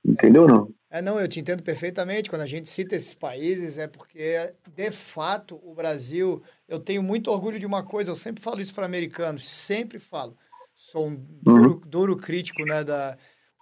Entendeu 0.08 0.42
ou 0.42 0.48
não? 0.48 0.74
É, 0.90 1.02
não, 1.02 1.20
eu 1.20 1.28
te 1.28 1.38
entendo 1.38 1.62
perfeitamente. 1.62 2.30
Quando 2.30 2.42
a 2.42 2.46
gente 2.46 2.68
cita 2.68 2.96
esses 2.96 3.12
países, 3.12 3.76
é 3.76 3.86
porque, 3.86 4.52
de 4.74 4.90
fato, 4.90 5.60
o 5.62 5.74
Brasil. 5.74 6.42
Eu 6.66 6.80
tenho 6.80 7.02
muito 7.02 7.30
orgulho 7.30 7.58
de 7.58 7.66
uma 7.66 7.82
coisa, 7.82 8.10
eu 8.10 8.16
sempre 8.16 8.42
falo 8.42 8.60
isso 8.60 8.74
para 8.74 8.86
americanos, 8.86 9.48
sempre 9.48 9.98
falo. 9.98 10.36
Sou 10.74 11.08
um 11.08 11.16
duro, 11.42 11.72
uhum. 11.72 11.80
duro 11.84 12.16
crítico 12.16 12.64
né, 12.64 12.84
da, 12.84 13.18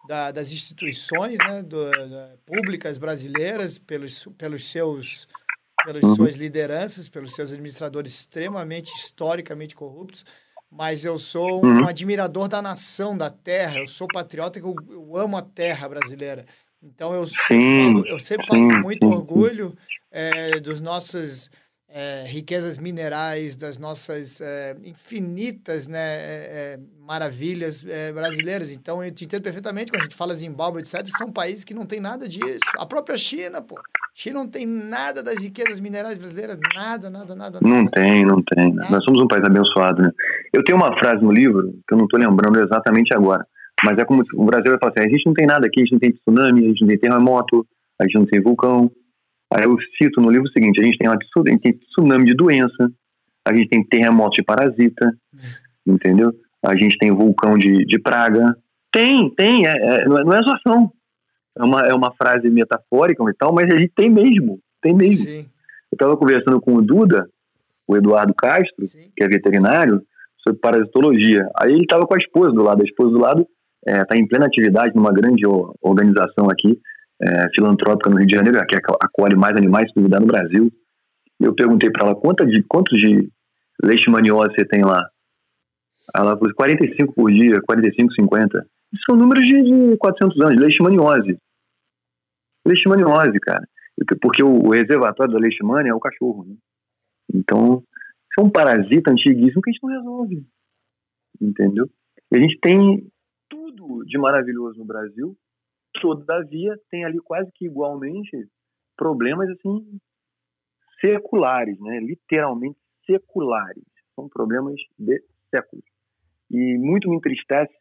da, 0.06 0.30
das 0.30 0.52
instituições 0.52 1.38
né, 1.38 1.62
do, 1.62 1.90
da, 1.90 2.34
públicas 2.44 2.98
brasileiras, 2.98 3.78
pelos, 3.78 4.28
pelos 4.38 4.68
seus, 4.70 5.26
pelas 5.84 6.04
uhum. 6.04 6.14
suas 6.14 6.36
lideranças, 6.36 7.08
pelos 7.08 7.34
seus 7.34 7.50
administradores 7.50 8.12
extremamente, 8.12 8.92
historicamente 8.94 9.74
corruptos 9.74 10.24
mas 10.76 11.04
eu 11.04 11.18
sou 11.18 11.64
um 11.64 11.80
uhum. 11.80 11.88
admirador 11.88 12.48
da 12.48 12.60
nação, 12.60 13.16
da 13.16 13.30
terra. 13.30 13.78
Eu 13.78 13.88
sou 13.88 14.06
patriota, 14.06 14.58
eu, 14.58 14.74
eu 14.90 15.16
amo 15.16 15.36
a 15.36 15.42
terra 15.42 15.88
brasileira. 15.88 16.44
Então 16.82 17.14
eu 17.14 17.26
sempre 17.26 17.84
falo, 17.84 18.06
eu 18.06 18.20
sempre 18.20 18.46
falo 18.46 18.68
com 18.68 18.78
muito 18.80 19.06
orgulho 19.06 19.76
é, 20.10 20.60
dos 20.60 20.80
nossos 20.80 21.50
é, 21.88 22.24
riquezas 22.26 22.76
minerais, 22.76 23.56
das 23.56 23.78
nossas 23.78 24.40
é, 24.42 24.76
infinitas 24.84 25.88
né, 25.88 26.76
maravilhas 27.00 27.82
brasileiras. 28.12 28.70
Então 28.70 29.02
eu 29.02 29.10
te 29.10 29.24
entendo 29.24 29.42
perfeitamente 29.42 29.90
quando 29.90 30.02
a 30.02 30.04
gente 30.04 30.14
fala 30.14 30.34
Zimbábue, 30.34 30.80
etc. 30.80 31.06
São 31.16 31.32
países 31.32 31.64
que 31.64 31.72
não 31.72 31.86
tem 31.86 32.00
nada 32.00 32.28
disso. 32.28 32.60
A 32.76 32.84
própria 32.84 33.16
China, 33.16 33.62
pô. 33.62 33.80
China 34.14 34.38
não 34.38 34.48
tem 34.48 34.64
nada 34.64 35.22
das 35.22 35.36
riquezas 35.36 35.78
minerais 35.78 36.16
brasileiras, 36.16 36.58
nada, 36.74 37.10
nada, 37.10 37.34
nada. 37.34 37.58
Não 37.60 37.82
nada. 37.82 37.90
tem, 37.90 38.24
não 38.24 38.42
tem. 38.42 38.72
Nada. 38.72 38.90
Nós 38.90 39.04
somos 39.04 39.22
um 39.22 39.28
país 39.28 39.44
abençoado, 39.44 40.00
né? 40.00 40.10
Eu 40.52 40.64
tenho 40.64 40.78
uma 40.78 40.96
frase 40.98 41.22
no 41.22 41.32
livro 41.32 41.72
que 41.86 41.94
eu 41.94 41.98
não 41.98 42.04
estou 42.04 42.18
lembrando 42.20 42.60
exatamente 42.60 43.14
agora 43.14 43.46
mas 43.84 43.98
é 43.98 44.04
como 44.04 44.22
o 44.34 44.44
Brasil 44.44 44.70
vai 44.70 44.78
falar 44.78 44.92
assim: 44.96 45.08
a 45.08 45.12
gente 45.12 45.26
não 45.26 45.34
tem 45.34 45.46
nada 45.46 45.66
aqui, 45.66 45.80
a 45.80 45.84
gente 45.84 45.92
não 45.92 45.98
tem 45.98 46.12
tsunami, 46.12 46.64
a 46.64 46.68
gente 46.68 46.80
não 46.80 46.88
tem 46.88 46.98
terremoto, 46.98 47.66
a 48.00 48.04
gente 48.04 48.14
não 48.14 48.26
tem 48.26 48.40
vulcão. 48.40 48.90
Aí 49.52 49.64
eu 49.64 49.76
cito 49.98 50.20
no 50.20 50.30
livro 50.30 50.48
o 50.48 50.52
seguinte: 50.52 50.80
a 50.80 50.84
gente 50.84 50.98
tem, 50.98 51.08
uma, 51.08 51.16
a 51.16 51.50
gente 51.50 51.60
tem 51.60 51.72
tsunami 51.72 52.24
de 52.24 52.34
doença, 52.34 52.90
a 53.44 53.54
gente 53.54 53.68
tem 53.68 53.84
terremoto 53.84 54.36
de 54.36 54.44
parasita, 54.44 55.12
entendeu? 55.86 56.32
A 56.64 56.74
gente 56.74 56.96
tem 56.98 57.10
vulcão 57.10 57.58
de, 57.58 57.84
de 57.84 57.98
praga. 57.98 58.56
Tem, 58.90 59.28
tem, 59.34 59.66
é, 59.66 59.72
é, 59.72 60.08
não, 60.08 60.18
é, 60.18 60.24
não 60.24 60.32
é 60.32 60.42
zoação. 60.42 60.92
É 61.58 61.62
uma, 61.62 61.80
é 61.82 61.92
uma 61.92 62.12
frase 62.14 62.48
metafórica 62.48 63.22
e 63.28 63.34
tal, 63.34 63.52
mas 63.52 63.70
a 63.72 63.78
gente 63.78 63.92
tem 63.94 64.10
mesmo, 64.10 64.58
tem 64.80 64.94
mesmo. 64.94 65.24
Sim. 65.24 65.46
Eu 65.92 65.96
estava 65.96 66.16
conversando 66.16 66.60
com 66.60 66.74
o 66.74 66.82
Duda, 66.82 67.28
o 67.86 67.96
Eduardo 67.96 68.34
Castro, 68.34 68.86
Sim. 68.86 69.10
que 69.16 69.22
é 69.22 69.28
veterinário, 69.28 70.02
sobre 70.46 70.60
parasitologia. 70.60 71.48
Aí 71.58 71.72
ele 71.72 71.82
estava 71.82 72.06
com 72.06 72.14
a 72.14 72.18
esposa 72.18 72.52
do 72.52 72.62
lado, 72.62 72.82
a 72.82 72.84
esposa 72.84 73.10
do 73.10 73.18
lado 73.18 73.46
está 73.86 73.98
é, 73.98 74.04
tá 74.04 74.16
em 74.16 74.26
plena 74.26 74.46
atividade 74.46 74.94
numa 74.94 75.12
grande 75.12 75.42
organização 75.82 76.48
aqui, 76.50 76.80
é, 77.20 77.48
filantrópica 77.54 78.10
no 78.10 78.16
Rio 78.16 78.26
de 78.26 78.36
Janeiro, 78.36 78.64
que 78.66 78.76
acolhe 78.76 79.36
mais 79.36 79.56
animais 79.56 79.92
que 79.92 80.00
no 80.00 80.26
Brasil. 80.26 80.70
Eu 81.40 81.54
perguntei 81.54 81.90
para 81.90 82.06
ela 82.06 82.16
quantos 82.16 82.48
de, 82.48 82.62
quantos 82.62 82.98
de 82.98 83.28
leishmaniose 83.82 84.54
você 84.54 84.64
tem 84.64 84.82
lá. 84.82 85.06
Ela 86.14 86.36
falou 86.36 86.54
45 86.54 87.12
por 87.12 87.30
dia, 87.30 87.60
45, 87.62 88.12
50. 88.14 88.66
Isso 88.92 89.02
são 89.06 89.16
números 89.16 89.44
de, 89.44 89.62
de 89.62 89.96
400 89.98 90.40
anos, 90.40 90.60
leishmaniose. 90.60 91.36
Leishmaniose, 92.66 93.38
cara. 93.40 93.66
Porque 94.20 94.42
o, 94.42 94.70
reservatório 94.70 95.32
da 95.32 95.38
leishmania 95.38 95.92
é 95.92 95.94
o 95.94 96.00
cachorro, 96.00 96.44
né? 96.44 96.54
Então, 97.34 97.82
é 98.38 98.40
um 98.40 98.50
parasita 98.50 99.10
antiguíssimo 99.10 99.62
que 99.62 99.70
a 99.70 99.72
gente 99.72 99.82
não 99.82 99.90
resolve. 99.90 100.46
Entendeu? 101.40 101.88
A 102.32 102.38
gente 102.38 102.58
tem 102.60 103.10
tudo 103.48 104.04
de 104.04 104.18
maravilhoso 104.18 104.78
no 104.78 104.84
Brasil, 104.84 105.36
todavia 106.00 106.78
tem 106.90 107.04
ali 107.04 107.18
quase 107.20 107.50
que 107.52 107.66
igualmente 107.66 108.48
problemas 108.96 109.48
assim 109.50 109.98
seculares, 111.00 111.78
né? 111.80 112.00
Literalmente 112.00 112.78
seculares. 113.04 113.84
São 114.14 114.28
problemas 114.28 114.74
de 114.98 115.22
séculos. 115.54 115.84
E 116.50 116.78
muito 116.78 117.08
me 117.08 117.16
entristece 117.16 117.74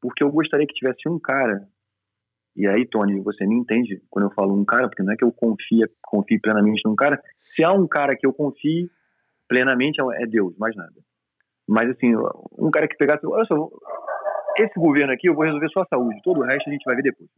porque 0.00 0.22
eu 0.22 0.30
gostaria 0.30 0.66
que 0.66 0.74
tivesse 0.74 1.08
um 1.08 1.18
cara 1.18 1.68
e 2.58 2.66
aí, 2.66 2.84
Tony, 2.84 3.20
você 3.20 3.46
me 3.46 3.54
entende 3.54 4.02
quando 4.10 4.24
eu 4.24 4.34
falo 4.34 4.52
um 4.52 4.64
cara, 4.64 4.88
porque 4.88 5.04
não 5.04 5.12
é 5.12 5.16
que 5.16 5.22
eu 5.22 5.30
confie, 5.30 5.84
confie 6.02 6.40
plenamente 6.40 6.82
num 6.84 6.96
cara. 6.96 7.22
Se 7.38 7.62
há 7.62 7.72
um 7.72 7.86
cara 7.86 8.16
que 8.16 8.26
eu 8.26 8.32
confie 8.32 8.90
plenamente, 9.48 10.00
é 10.00 10.26
Deus, 10.26 10.56
mais 10.58 10.76
nada. 10.76 10.94
Mas, 11.66 11.90
assim, 11.90 12.14
um 12.58 12.70
cara 12.70 12.88
que 12.88 12.96
pegasse, 12.96 13.26
olha 13.26 13.44
só, 13.44 13.68
esse 14.58 14.78
governo 14.78 15.12
aqui 15.12 15.28
eu 15.28 15.34
vou 15.34 15.44
resolver 15.44 15.68
só 15.70 15.82
a 15.82 15.86
saúde, 15.86 16.20
todo 16.22 16.40
o 16.40 16.44
resto 16.44 16.68
a 16.68 16.72
gente 16.72 16.84
vai 16.84 16.96
ver 16.96 17.02
depois. 17.02 17.28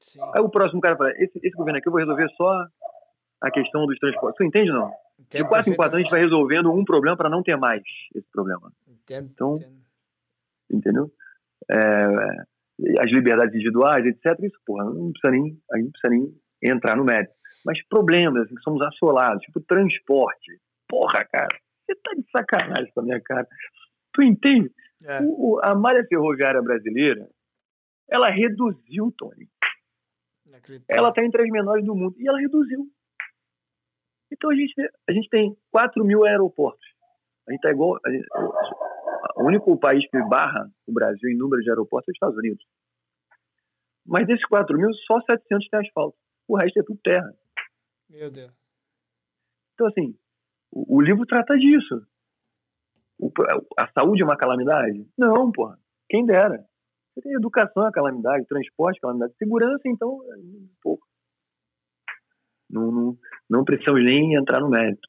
Sim. 0.00 0.20
Aí 0.34 0.42
o 0.42 0.50
próximo 0.50 0.80
cara 0.80 0.96
fala, 0.96 1.10
esse, 1.12 1.38
esse 1.42 1.56
governo 1.56 1.78
aqui 1.78 1.88
eu 1.88 1.92
vou 1.92 2.00
resolver 2.00 2.28
só 2.36 2.66
a 3.40 3.50
questão 3.50 3.86
dos 3.86 3.98
transportes. 3.98 4.38
Você 4.38 4.44
entende 4.44 4.70
não? 4.70 4.92
Entendo, 5.18 5.42
de 5.42 5.48
quatro 5.48 5.72
em 5.72 5.76
quatro 5.76 5.94
anos 5.94 6.00
a 6.00 6.02
gente 6.02 6.10
vai 6.10 6.20
resolvendo 6.20 6.72
um 6.72 6.84
problema 6.84 7.16
para 7.16 7.30
não 7.30 7.42
ter 7.42 7.56
mais 7.56 7.82
esse 8.14 8.28
problema. 8.30 8.72
Entendo. 8.88 9.30
Então, 9.32 9.54
entendo. 9.54 9.82
entendeu? 10.70 11.12
É, 11.70 13.00
as 13.00 13.10
liberdades 13.10 13.54
individuais, 13.54 14.04
etc. 14.06 14.38
Isso, 14.40 14.58
porra, 14.66 14.84
não 14.84 15.12
precisa 15.12 15.30
nem, 15.30 15.58
a 15.72 15.76
gente 15.76 15.84
não 15.84 15.92
precisa 15.92 16.10
nem 16.10 16.34
entrar 16.62 16.96
no 16.96 17.04
mérito. 17.04 17.32
Mas 17.64 17.84
problemas, 17.86 18.44
assim, 18.44 18.54
que 18.54 18.62
somos 18.62 18.82
assolados, 18.82 19.42
tipo 19.42 19.60
transporte. 19.60 20.60
Porra, 20.92 21.24
cara, 21.24 21.48
você 21.86 21.94
tá 22.02 22.12
de 22.12 22.30
sacanagem 22.30 22.92
com 22.92 23.00
a 23.00 23.02
minha 23.02 23.20
cara. 23.22 23.48
Tu 24.12 24.22
entende? 24.22 24.70
É. 25.02 25.20
O, 25.22 25.58
a 25.64 25.74
malha 25.74 26.04
ferroviária 26.06 26.60
brasileira, 26.60 27.26
ela 28.10 28.28
reduziu, 28.28 29.10
Tony. 29.16 29.48
Ela 30.86 31.08
está 31.08 31.24
entre 31.24 31.44
as 31.44 31.48
menores 31.48 31.82
do 31.86 31.94
mundo 31.94 32.14
e 32.18 32.28
ela 32.28 32.38
reduziu. 32.38 32.86
Então 34.30 34.50
a 34.50 34.54
gente, 34.54 34.74
a 35.08 35.12
gente 35.12 35.30
tem 35.30 35.56
4 35.70 36.04
mil 36.04 36.26
aeroportos. 36.26 36.86
A 37.48 37.52
gente 37.52 37.60
está 37.60 37.70
igual. 37.70 37.98
Gente, 38.06 38.28
o 39.36 39.44
único 39.44 39.74
país 39.78 40.06
que 40.10 40.18
barra 40.28 40.70
o 40.86 40.92
Brasil 40.92 41.30
em 41.30 41.38
número 41.38 41.62
de 41.62 41.70
aeroportos 41.70 42.08
é 42.08 42.12
os 42.12 42.16
Estados 42.16 42.36
Unidos. 42.36 42.62
Mas 44.04 44.26
desses 44.26 44.44
4 44.44 44.76
mil, 44.76 44.92
só 45.06 45.22
700 45.22 45.68
tem 45.70 45.80
asfalto. 45.80 46.18
O 46.46 46.58
resto 46.58 46.80
é 46.80 46.82
tudo 46.82 47.00
terra. 47.02 47.34
Meu 48.10 48.30
Deus. 48.30 48.52
Então, 49.72 49.86
assim, 49.86 50.14
o, 50.72 50.96
o 50.96 51.00
livro 51.00 51.26
trata 51.26 51.56
disso. 51.56 52.04
O, 53.18 53.30
a 53.78 53.88
saúde 53.92 54.22
é 54.22 54.24
uma 54.24 54.36
calamidade? 54.36 55.06
Não, 55.16 55.52
porra. 55.52 55.78
Quem 56.08 56.24
dera. 56.24 56.64
Você 57.14 57.20
tem 57.20 57.34
educação 57.34 57.86
é 57.86 57.92
calamidade, 57.92 58.46
transporte 58.46 58.96
é 58.96 59.00
calamidade, 59.00 59.34
segurança, 59.36 59.82
então, 59.84 60.20
é 60.24 60.36
um 60.36 60.68
pouco. 60.82 61.06
Não, 62.70 62.90
não, 62.90 63.18
não 63.50 63.64
precisamos 63.64 64.02
nem 64.02 64.34
entrar 64.34 64.60
no 64.60 64.70
mérito. 64.70 65.06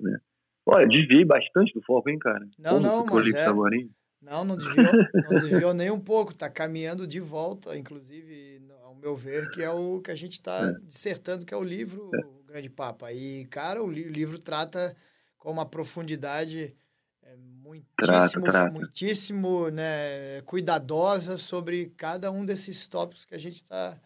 Né? 0.00 0.18
Olha, 0.66 0.88
desviei 0.88 1.24
bastante 1.24 1.72
do 1.72 1.82
foco, 1.82 2.10
hein, 2.10 2.18
cara? 2.18 2.44
Não, 2.58 2.72
Como 2.74 2.80
não, 2.80 3.06
mas 3.06 3.32
é... 3.32 3.46
Agora, 3.46 3.76
hein? 3.76 3.88
Não, 4.20 4.44
não 4.44 4.56
desviou, 4.56 4.92
não 5.14 5.28
desviou 5.28 5.74
nem 5.74 5.90
um 5.90 6.00
pouco. 6.00 6.32
Está 6.32 6.50
caminhando 6.50 7.06
de 7.06 7.20
volta, 7.20 7.76
inclusive, 7.76 8.60
ao 8.82 8.96
meu 8.96 9.14
ver, 9.14 9.48
que 9.50 9.62
é 9.62 9.70
o 9.70 10.00
que 10.00 10.10
a 10.10 10.16
gente 10.16 10.32
está 10.32 10.70
é. 10.70 10.72
dissertando, 10.84 11.46
que 11.46 11.54
é 11.54 11.56
o 11.56 11.62
livro 11.62 12.10
é. 12.56 12.60
O 12.60 12.62
Grande 12.62 12.70
Papa. 12.70 13.12
E, 13.12 13.44
cara, 13.46 13.82
o 13.82 13.90
livro 13.90 14.38
trata 14.38 14.96
com 15.38 15.50
uma 15.50 15.66
profundidade 15.66 16.74
é, 17.22 17.36
muitíssimo, 17.36 17.92
trata, 17.96 18.40
trata. 18.40 18.72
muitíssimo 18.72 19.70
né, 19.70 20.40
cuidadosa 20.42 21.36
sobre 21.36 21.86
cada 21.96 22.30
um 22.30 22.44
desses 22.44 22.86
tópicos 22.86 23.24
que 23.24 23.34
a 23.34 23.38
gente 23.38 23.56
está... 23.56 23.98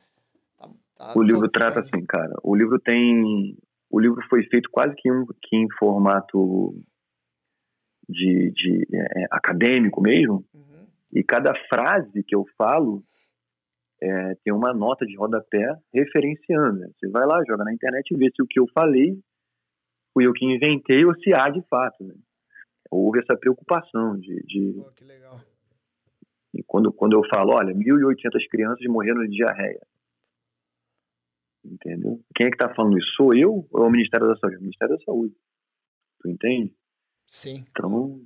Tá, 0.56 0.68
tá 0.96 1.12
o 1.16 1.22
livro 1.22 1.48
trata 1.48 1.80
assim, 1.80 2.04
cara. 2.06 2.34
O 2.42 2.54
livro 2.54 2.78
tem 2.78 3.56
o 3.90 3.98
livro 3.98 4.22
foi 4.28 4.44
feito 4.44 4.70
quase 4.70 4.94
que, 4.96 5.10
um, 5.10 5.26
que 5.42 5.56
em 5.56 5.66
formato 5.76 6.74
de, 8.08 8.52
de 8.52 8.86
é, 8.94 9.26
acadêmico 9.30 10.00
mesmo, 10.00 10.44
uhum. 10.54 10.86
e 11.12 11.24
cada 11.24 11.52
frase 11.68 12.22
que 12.22 12.34
eu 12.34 12.46
falo 12.56 13.02
é, 14.02 14.34
tem 14.42 14.52
uma 14.52 14.72
nota 14.72 15.04
de 15.04 15.16
rodapé 15.16 15.76
referenciando. 15.92 16.80
Né? 16.80 16.90
Você 16.98 17.08
vai 17.08 17.26
lá, 17.26 17.42
joga 17.46 17.64
na 17.64 17.72
internet 17.72 18.10
e 18.10 18.16
vê 18.16 18.30
se 18.34 18.42
o 18.42 18.46
que 18.46 18.58
eu 18.58 18.66
falei 18.74 19.18
fui 20.12 20.26
eu 20.26 20.32
que 20.32 20.44
inventei 20.44 21.04
ou 21.04 21.14
se 21.14 21.32
há 21.32 21.48
de 21.48 21.62
fato. 21.68 22.04
Né? 22.04 22.14
Houve 22.90 23.20
essa 23.20 23.36
preocupação 23.36 24.18
de... 24.18 24.42
de... 24.44 24.72
Pô, 24.74 24.90
que 24.92 25.04
legal. 25.04 25.40
E 26.52 26.62
quando, 26.64 26.92
quando 26.92 27.12
eu 27.12 27.22
falo, 27.32 27.52
olha, 27.52 27.72
1.800 27.72 28.48
crianças 28.50 28.84
morreram 28.88 29.22
de 29.22 29.36
diarreia. 29.36 29.80
Entendeu? 31.64 32.20
Quem 32.34 32.48
é 32.48 32.50
que 32.50 32.56
tá 32.56 32.74
falando 32.74 32.98
isso? 32.98 33.12
Sou 33.14 33.34
eu 33.34 33.68
ou 33.70 33.84
é 33.84 33.86
o 33.86 33.90
Ministério 33.90 34.26
da 34.26 34.36
Saúde? 34.36 34.56
O 34.56 34.60
Ministério 34.60 34.96
da 34.96 35.04
Saúde. 35.04 35.34
Tu 36.20 36.28
entende? 36.28 36.74
Sim. 37.26 37.64
Então, 37.70 38.20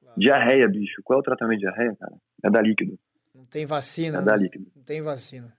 claro. 0.00 0.18
diarreia, 0.18 0.68
bicho. 0.68 1.00
Qual 1.04 1.18
é 1.18 1.20
o 1.20 1.24
tratamento 1.24 1.60
de 1.60 1.66
diarreia, 1.66 1.94
cara? 1.96 2.16
É 2.42 2.50
dar 2.50 2.62
líquido. 2.62 2.98
Não 3.44 3.50
tem 3.50 3.66
vacina. 3.66 4.18
É 4.18 4.20
né? 4.20 4.26
dar 4.26 4.36
líquido. 4.36 4.66
Não 4.74 4.82
tem 4.82 5.02
vacina. 5.02 5.54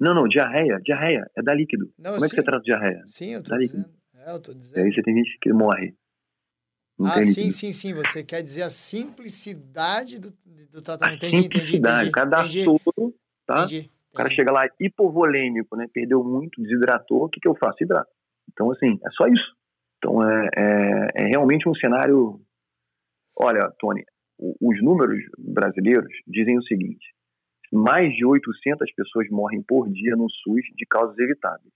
Não, 0.00 0.14
não, 0.14 0.26
diarreia, 0.26 0.80
diarreia, 0.82 1.30
é 1.36 1.42
dar 1.42 1.54
líquido. 1.54 1.92
Não, 1.98 2.14
Como 2.14 2.24
é 2.24 2.28
que 2.28 2.34
você 2.34 2.42
trata 2.42 2.64
diarreia? 2.64 3.02
Sim, 3.06 3.34
eu 3.34 3.42
tô 3.42 3.56
dizendo. 3.56 3.88
É, 4.14 4.32
eu 4.32 4.40
tô 4.40 4.54
dizendo. 4.54 4.78
E 4.78 4.80
aí 4.80 4.92
você 4.92 5.02
tem 5.02 5.14
gente 5.14 5.38
que 5.40 5.52
morre. 5.52 5.94
Não 6.98 7.10
ah, 7.10 7.22
sim, 7.22 7.50
sim, 7.50 7.70
sim. 7.70 7.92
Você 7.94 8.24
quer 8.24 8.42
dizer 8.42 8.62
a 8.62 8.70
simplicidade 8.70 10.18
do, 10.18 10.32
do 10.72 10.80
tratamento. 10.80 11.24
Entendi, 11.26 11.42
simplicidade, 11.42 12.08
entendi, 12.08 12.08
entendi. 12.08 12.12
Cada 12.12 12.40
entendi. 12.40 12.64
soro, 12.64 13.14
tá? 13.46 13.64
Entendi. 13.64 13.90
O 14.12 14.16
cara 14.16 14.30
chega 14.30 14.50
lá 14.50 14.66
hipovolêmico, 14.80 15.76
né? 15.76 15.86
Perdeu 15.92 16.24
muito, 16.24 16.60
desidratou, 16.62 17.24
o 17.24 17.28
que, 17.28 17.40
que 17.40 17.48
eu 17.48 17.54
faço? 17.54 17.82
Hidrato. 17.82 18.10
Então, 18.50 18.70
assim, 18.70 18.98
é 19.04 19.10
só 19.10 19.26
isso. 19.26 19.54
Então, 19.98 20.28
é, 20.28 20.48
é, 20.56 21.08
é 21.14 21.26
realmente 21.26 21.68
um 21.68 21.74
cenário. 21.74 22.40
Olha, 23.36 23.70
Tony, 23.78 24.04
os 24.60 24.82
números 24.82 25.22
brasileiros 25.38 26.12
dizem 26.26 26.58
o 26.58 26.62
seguinte: 26.62 27.14
mais 27.72 28.14
de 28.14 28.24
800 28.24 28.92
pessoas 28.92 29.28
morrem 29.30 29.62
por 29.62 29.88
dia 29.90 30.16
no 30.16 30.28
SUS 30.28 30.62
de 30.76 30.84
causas 30.86 31.18
evitáveis. 31.18 31.72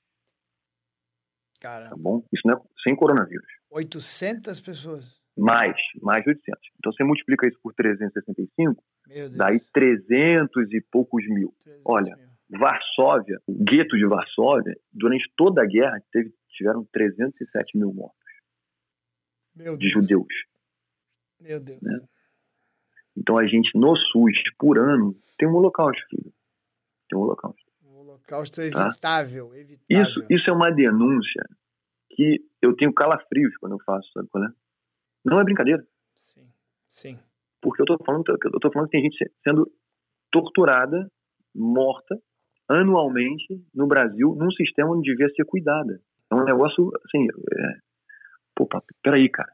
Cara. 1.60 1.88
Tá 1.88 1.96
bom? 1.96 2.22
Isso 2.32 2.42
não 2.44 2.54
é 2.54 2.60
sem 2.86 2.94
coronavírus. 2.94 3.46
800 3.70 4.60
pessoas? 4.60 5.16
Mais, 5.38 5.76
mais 6.02 6.22
de 6.24 6.30
800. 6.30 6.60
Então 6.78 6.92
você 6.92 7.04
multiplica 7.04 7.46
isso 7.46 7.58
por 7.62 7.74
365, 7.74 8.82
daí 9.36 9.60
300 9.72 10.72
e 10.72 10.80
poucos 10.90 11.26
mil. 11.28 11.54
Olha, 11.84 12.16
mil. 12.16 12.26
Varsóvia, 12.58 13.38
o 13.46 13.54
gueto 13.64 13.96
de 13.96 14.06
Varsóvia, 14.06 14.76
durante 14.92 15.30
toda 15.36 15.62
a 15.62 15.66
guerra 15.66 16.00
teve, 16.12 16.32
tiveram 16.50 16.84
307 16.92 17.76
mil 17.76 17.92
mortos. 17.92 18.18
de 19.78 19.88
judeus. 19.88 20.26
Meu 21.40 21.60
Deus. 21.60 21.82
Né? 21.82 22.00
Então 23.16 23.38
a 23.38 23.46
gente, 23.46 23.70
no 23.74 23.96
SUS, 23.96 24.42
por 24.58 24.78
ano, 24.78 25.16
tem 25.38 25.48
um 25.48 25.54
holocausto, 25.54 26.02
filho. 26.08 26.32
Tem 27.08 27.18
um 27.18 27.22
holocausto. 27.22 27.62
Um 27.84 27.96
holocausto 27.98 28.60
evitável, 28.60 29.48
tá? 29.48 29.58
evitável. 29.58 30.02
Isso, 30.02 30.26
isso 30.28 30.50
é 30.50 30.52
uma 30.52 30.70
denúncia 30.70 31.42
que 32.10 32.44
eu 32.60 32.74
tenho 32.74 32.92
calafrios 32.92 33.56
quando 33.58 33.72
eu 33.72 33.80
faço, 33.84 34.10
sabe 34.12 34.28
qual 34.28 34.44
é? 34.44 34.48
Não 35.24 35.40
é 35.40 35.44
brincadeira. 35.44 35.86
Sim, 36.16 36.48
sim. 36.86 37.18
Porque 37.60 37.82
eu 37.82 37.86
tô 37.86 37.98
falando, 38.04 38.24
eu 38.28 38.60
tô 38.60 38.70
falando 38.70 38.88
que 38.88 38.96
tem 38.96 39.02
gente 39.02 39.32
sendo 39.42 39.70
torturada, 40.30 41.10
morta, 41.54 42.20
anualmente 42.68 43.64
no 43.74 43.86
Brasil, 43.86 44.34
num 44.34 44.50
sistema 44.50 44.90
onde 44.90 45.10
devia 45.10 45.28
ser 45.30 45.44
cuidada. 45.44 46.00
É 46.30 46.34
um 46.34 46.44
negócio, 46.44 46.90
assim, 47.04 47.26
é... 47.26 47.78
pô, 48.54 48.68
peraí, 49.02 49.28
cara, 49.28 49.52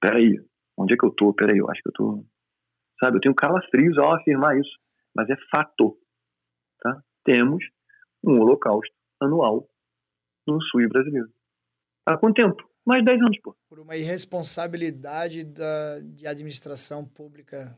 peraí, 0.00 0.40
onde 0.76 0.94
é 0.94 0.96
que 0.96 1.06
eu 1.06 1.10
tô? 1.10 1.32
Peraí, 1.32 1.58
eu 1.58 1.70
acho 1.70 1.82
que 1.82 1.88
eu 1.88 1.92
tô, 1.92 2.24
sabe, 3.00 3.16
eu 3.16 3.20
tenho 3.20 3.34
calafrios 3.34 3.96
ao 3.98 4.14
afirmar 4.14 4.58
isso, 4.58 4.78
mas 5.14 5.28
é 5.30 5.36
fato, 5.50 5.98
tá? 6.80 7.02
Temos 7.24 7.64
um 8.24 8.40
holocausto 8.40 8.94
anual 9.20 9.68
no 10.46 10.60
SUS 10.62 10.88
brasileiro. 10.88 11.28
Há 12.06 12.16
quanto 12.16 12.36
tempo? 12.36 12.56
Mais 12.86 13.04
10 13.04 13.20
anos, 13.20 13.38
pô. 13.40 13.56
Por 13.68 13.80
uma 13.80 13.96
irresponsabilidade 13.96 15.44
da, 15.44 15.98
de 16.00 16.26
administração 16.26 17.04
pública 17.04 17.76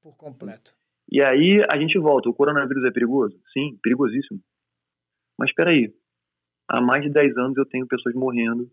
por 0.00 0.16
completo. 0.16 0.72
E 1.10 1.20
aí 1.22 1.60
a 1.70 1.76
gente 1.76 1.98
volta. 1.98 2.28
O 2.28 2.34
coronavírus 2.34 2.84
é 2.84 2.92
perigoso? 2.92 3.36
Sim, 3.52 3.76
perigosíssimo. 3.82 4.40
Mas 5.38 5.50
espera 5.50 5.70
aí. 5.70 5.92
Há 6.68 6.80
mais 6.80 7.02
de 7.02 7.10
10 7.10 7.36
anos 7.36 7.56
eu 7.56 7.66
tenho 7.66 7.86
pessoas 7.86 8.14
morrendo 8.14 8.70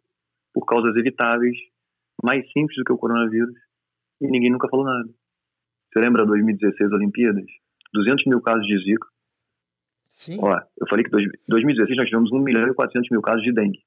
por 0.53 0.65
causas 0.65 0.95
evitáveis, 0.95 1.57
mais 2.23 2.45
simples 2.51 2.77
do 2.77 2.83
que 2.83 2.93
o 2.93 2.97
coronavírus, 2.97 3.55
e 4.21 4.27
ninguém 4.27 4.51
nunca 4.51 4.69
falou 4.69 4.85
nada. 4.85 5.09
Você 5.91 5.99
lembra 5.99 6.25
2016 6.25 6.91
Olimpíadas? 6.91 7.45
200 7.93 8.25
mil 8.25 8.41
casos 8.41 8.65
de 8.65 8.77
Zika. 8.77 9.07
Sim. 10.07 10.37
Ó, 10.41 10.55
eu 10.79 10.87
falei 10.87 11.03
que 11.03 11.15
em 11.17 11.29
2016 11.47 11.97
nós 11.97 12.05
tivemos 12.07 12.31
1 12.31 12.39
milhão 12.39 12.67
e 12.67 12.73
400 12.73 13.09
mil 13.09 13.21
casos 13.21 13.41
de 13.41 13.51
dengue. 13.53 13.79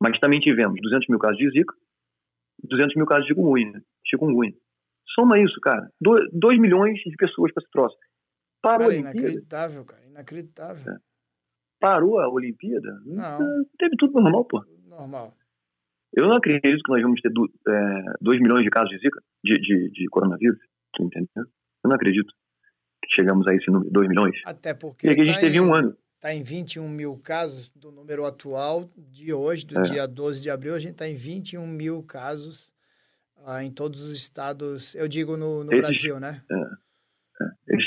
Mas 0.00 0.18
também 0.18 0.40
tivemos 0.40 0.80
200 0.82 1.08
mil 1.08 1.18
casos 1.18 1.38
de 1.38 1.48
zika, 1.50 1.74
200 2.64 2.96
mil 2.96 3.06
casos 3.06 3.24
de 3.24 3.28
chikungunya. 3.28 3.80
chikungunya. 4.04 4.54
Soma 5.14 5.38
isso, 5.38 5.60
cara. 5.60 5.88
2 6.00 6.58
milhões 6.58 6.98
de 6.98 7.16
pessoas 7.16 7.52
para 7.52 7.62
esse 7.62 7.70
troço. 7.70 7.96
Parou 8.60 8.78
cara, 8.78 8.84
a 8.84 8.94
Olimpíada. 8.94 9.18
Inacreditável, 9.18 9.84
cara. 9.84 10.06
Inacreditável. 10.06 10.92
É. 10.92 10.98
Parou 11.78 12.18
a 12.18 12.28
Olimpíada? 12.28 13.00
Não. 13.04 13.64
Teve 13.78 13.94
tudo 13.96 14.20
normal, 14.20 14.44
pô. 14.46 14.64
Normal. 14.88 15.36
Eu 16.14 16.28
não 16.28 16.36
acredito 16.36 16.82
que 16.82 16.92
nós 16.92 17.02
vamos 17.02 17.20
ter 17.20 17.30
2 17.30 17.50
é, 17.68 18.42
milhões 18.42 18.64
de 18.64 18.70
casos 18.70 18.90
de 18.90 18.98
zika, 18.98 19.20
de, 19.42 19.58
de, 19.58 19.90
de 19.90 20.06
coronavírus. 20.08 20.58
Entendeu? 21.00 21.26
Eu 21.36 21.88
não 21.88 21.94
acredito 21.94 22.32
que 23.02 23.14
chegamos 23.14 23.46
a 23.46 23.54
esse 23.54 23.70
número, 23.70 23.90
2 23.90 24.08
milhões. 24.08 24.40
Até 24.44 24.74
porque. 24.74 25.06
E 25.06 25.10
aqui 25.10 25.22
a 25.22 25.24
gente 25.24 25.34
tá 25.34 25.40
teve 25.40 25.56
em, 25.56 25.60
um 25.60 25.74
ano. 25.74 25.96
Está 26.16 26.34
em 26.34 26.42
21 26.42 26.88
mil 26.88 27.16
casos 27.18 27.68
do 27.70 27.90
número 27.90 28.24
atual 28.24 28.88
de 28.96 29.32
hoje, 29.32 29.66
do 29.66 29.78
é. 29.78 29.82
dia 29.82 30.06
12 30.06 30.42
de 30.42 30.50
abril, 30.50 30.74
a 30.74 30.78
gente 30.78 30.92
está 30.92 31.08
em 31.08 31.16
21 31.16 31.66
mil 31.66 32.02
casos 32.02 32.70
ah, 33.44 33.64
em 33.64 33.72
todos 33.72 34.02
os 34.02 34.12
estados, 34.12 34.94
eu 34.94 35.08
digo 35.08 35.36
no, 35.36 35.64
no 35.64 35.72
Esses, 35.72 35.82
Brasil, 35.82 36.20
né? 36.20 36.42
É. 36.50 36.81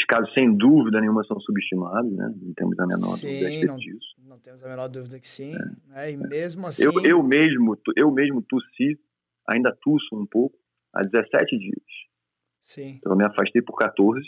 Esses 0.05 0.07
casos, 0.07 0.33
sem 0.33 0.55
dúvida 0.55 1.01
nenhuma, 1.01 1.23
são 1.23 1.39
subestimados, 1.39 2.11
né? 2.15 2.31
Não 2.39 2.53
temos 2.53 2.79
a 2.79 2.85
menor 2.85 3.17
sim, 3.17 3.39
dúvida 3.39 3.65
não, 3.65 3.75
disso. 3.75 4.15
Não 4.23 4.39
temos 4.39 4.63
a 4.63 4.69
menor 4.69 4.87
dúvida 4.87 5.19
que 5.19 5.27
sim. 5.27 5.53
É. 5.55 5.93
Né? 5.93 6.11
E 6.11 6.17
mesmo 6.17 6.67
assim. 6.67 6.83
Eu, 6.83 6.93
eu, 7.03 7.23
mesmo, 7.23 7.77
eu 7.95 8.11
mesmo 8.11 8.41
tossi, 8.43 8.99
ainda 9.49 9.75
tuço 9.81 10.15
um 10.15 10.25
pouco, 10.25 10.55
há 10.93 11.01
17 11.01 11.57
dias. 11.57 11.73
Sim. 12.61 12.99
Eu 13.03 13.15
me 13.15 13.25
afastei 13.25 13.61
por 13.61 13.75
14 13.77 14.21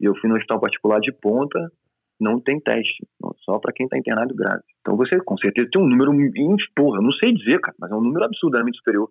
e 0.00 0.04
eu 0.04 0.14
fui 0.16 0.28
no 0.28 0.36
hospital 0.36 0.60
particular 0.60 1.00
de 1.00 1.12
ponta, 1.12 1.58
não 2.20 2.40
tem 2.40 2.60
teste, 2.60 3.06
só 3.44 3.58
para 3.58 3.72
quem 3.72 3.86
está 3.86 3.98
internado 3.98 4.34
grave. 4.34 4.62
Então 4.80 4.96
você 4.96 5.20
com 5.20 5.36
certeza 5.36 5.68
tem 5.70 5.80
um 5.80 5.88
número, 5.88 6.12
porra, 6.74 7.00
não 7.00 7.12
sei 7.12 7.32
dizer, 7.32 7.60
cara, 7.60 7.76
mas 7.78 7.90
é 7.90 7.94
um 7.94 8.00
número 8.00 8.24
absurdamente 8.24 8.78
superior 8.78 9.10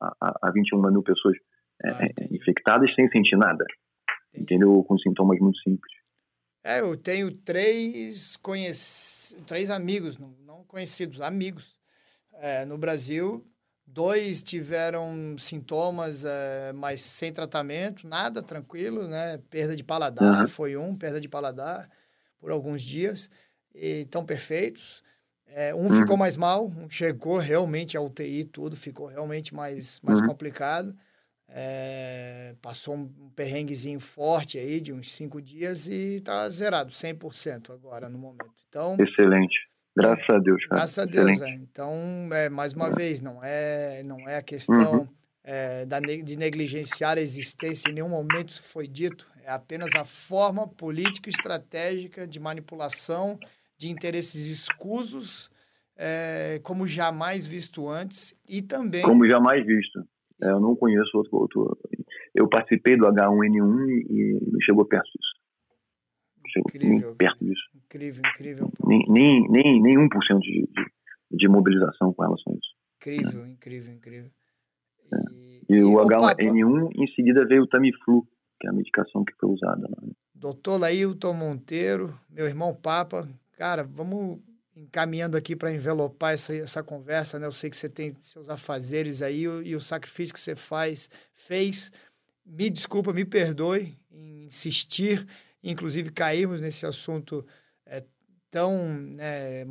a, 0.00 0.12
a, 0.20 0.48
a 0.48 0.50
21 0.50 0.80
mil 0.90 1.02
pessoas 1.02 1.36
é, 1.82 1.90
ah, 1.90 2.04
é, 2.04 2.34
infectadas 2.34 2.94
sem 2.94 3.08
sentir 3.10 3.36
nada, 3.36 3.64
entendeu? 4.34 4.82
Com 4.84 4.98
sintomas 4.98 5.38
muito 5.38 5.58
simples. 5.60 5.92
É, 6.62 6.80
eu 6.80 6.96
tenho 6.96 7.32
três 7.32 8.36
conhec... 8.36 8.76
três 9.46 9.70
amigos, 9.70 10.18
não, 10.18 10.64
conhecidos, 10.64 11.20
amigos, 11.20 11.78
é, 12.34 12.64
no 12.64 12.76
Brasil 12.76 13.44
Dois 13.92 14.40
tiveram 14.40 15.36
sintomas, 15.36 16.24
é, 16.24 16.72
mas 16.72 17.00
sem 17.00 17.32
tratamento, 17.32 18.06
nada, 18.06 18.40
tranquilo, 18.40 19.08
né? 19.08 19.40
Perda 19.50 19.74
de 19.74 19.82
paladar, 19.82 20.42
uhum. 20.42 20.48
foi 20.48 20.76
um, 20.76 20.94
perda 20.94 21.20
de 21.20 21.28
paladar 21.28 21.90
por 22.38 22.52
alguns 22.52 22.82
dias, 22.82 23.28
e 23.74 24.02
estão 24.02 24.24
perfeitos. 24.24 25.02
É, 25.44 25.74
um 25.74 25.88
uhum. 25.88 25.98
ficou 25.98 26.16
mais 26.16 26.36
mal, 26.36 26.66
um 26.66 26.88
chegou 26.88 27.38
realmente 27.38 27.96
à 27.96 28.00
UTI, 28.00 28.44
tudo 28.44 28.76
ficou 28.76 29.08
realmente 29.08 29.52
mais, 29.52 30.00
mais 30.02 30.20
uhum. 30.20 30.28
complicado. 30.28 30.94
É, 31.52 32.54
passou 32.62 32.94
um 32.94 33.30
perrenguezinho 33.34 33.98
forte 33.98 34.56
aí 34.56 34.80
de 34.80 34.92
uns 34.92 35.12
cinco 35.12 35.42
dias 35.42 35.88
e 35.88 36.16
está 36.16 36.48
zerado, 36.48 36.92
100% 36.92 37.74
agora 37.74 38.08
no 38.08 38.18
momento. 38.18 38.62
Então, 38.68 38.96
Excelente. 39.00 39.58
Graças 39.96 40.30
a 40.30 40.38
Deus, 40.38 40.64
cara. 40.66 40.80
Graças 40.80 40.98
a 40.98 41.04
Deus, 41.04 41.40
é. 41.42 41.50
Então, 41.50 41.94
é, 42.32 42.48
mais 42.48 42.72
uma 42.72 42.90
vez, 42.90 43.20
não 43.20 43.42
é, 43.42 44.02
não 44.04 44.28
é 44.28 44.36
a 44.36 44.42
questão 44.42 45.00
uhum. 45.00 45.08
é, 45.42 45.84
da, 45.84 45.98
de 45.98 46.36
negligenciar 46.36 47.18
a 47.18 47.20
existência, 47.20 47.90
em 47.90 47.94
nenhum 47.94 48.08
momento 48.08 48.50
isso 48.50 48.62
foi 48.62 48.86
dito. 48.86 49.28
É 49.44 49.50
apenas 49.50 49.90
a 49.96 50.04
forma 50.04 50.68
política 50.68 51.28
e 51.28 51.32
estratégica 51.32 52.26
de 52.26 52.38
manipulação 52.38 53.38
de 53.76 53.90
interesses 53.90 54.46
escusos, 54.46 55.50
é, 55.96 56.60
como 56.62 56.86
jamais 56.86 57.46
visto 57.46 57.88
antes, 57.88 58.34
e 58.48 58.62
também... 58.62 59.02
Como 59.02 59.28
jamais 59.28 59.66
visto. 59.66 60.06
É, 60.42 60.50
eu 60.50 60.60
não 60.60 60.74
conheço 60.74 61.16
outro, 61.16 61.36
outro... 61.36 61.78
Eu 62.34 62.48
participei 62.48 62.96
do 62.96 63.06
H1N1 63.06 63.88
e 64.08 64.38
não 64.52 64.60
chegou 64.60 64.84
perto 64.84 65.06
disso. 65.06 65.40
Incrível. 66.58 67.14
perto 67.14 67.44
disso. 67.44 67.62
Incrível, 67.74 68.22
incrível. 68.26 68.72
Nem, 68.84 69.04
nem, 69.08 69.48
nem, 69.48 69.82
nem 69.82 69.96
1% 69.96 70.38
de, 70.40 70.68
de, 70.72 71.36
de 71.36 71.48
mobilização 71.48 72.12
com 72.12 72.22
relação 72.22 72.52
a 72.52 72.56
isso. 72.56 72.74
Incrível, 72.96 73.44
é. 73.44 73.48
incrível, 73.48 73.92
incrível. 73.92 74.30
E, 75.12 75.72
é. 75.72 75.74
e, 75.74 75.76
e 75.76 75.84
o 75.84 75.94
H1N1, 75.94 76.90
em 76.96 77.06
seguida 77.14 77.46
veio 77.46 77.62
o 77.62 77.66
Tamiflu, 77.66 78.26
que 78.60 78.66
é 78.66 78.70
a 78.70 78.72
medicação 78.72 79.24
que 79.24 79.34
foi 79.38 79.50
usada. 79.50 79.88
Né? 80.02 80.12
Doutor 80.34 80.78
Lailton 80.78 81.32
Monteiro, 81.34 82.14
meu 82.30 82.46
irmão 82.46 82.74
Papa, 82.74 83.28
cara, 83.56 83.84
vamos 83.84 84.40
encaminhando 84.82 85.36
aqui 85.36 85.54
para 85.54 85.72
envelopar 85.72 86.34
essa, 86.34 86.54
essa 86.54 86.82
conversa, 86.82 87.38
né? 87.38 87.46
Eu 87.46 87.52
sei 87.52 87.70
que 87.70 87.76
você 87.76 87.88
tem 87.88 88.14
seus 88.20 88.48
afazeres 88.48 89.22
aí 89.22 89.42
e 89.42 89.76
o 89.76 89.80
sacrifício 89.80 90.34
que 90.34 90.40
você 90.40 90.56
faz, 90.56 91.10
fez. 91.32 91.90
Me 92.44 92.68
desculpa, 92.70 93.12
me 93.12 93.24
perdoe 93.24 93.96
em 94.10 94.46
insistir 94.46 95.26
inclusive 95.62 96.10
cairmos 96.10 96.60
nesse 96.60 96.86
assunto 96.86 97.46
é, 97.86 98.02
tão 98.50 98.88
né, 98.88 99.64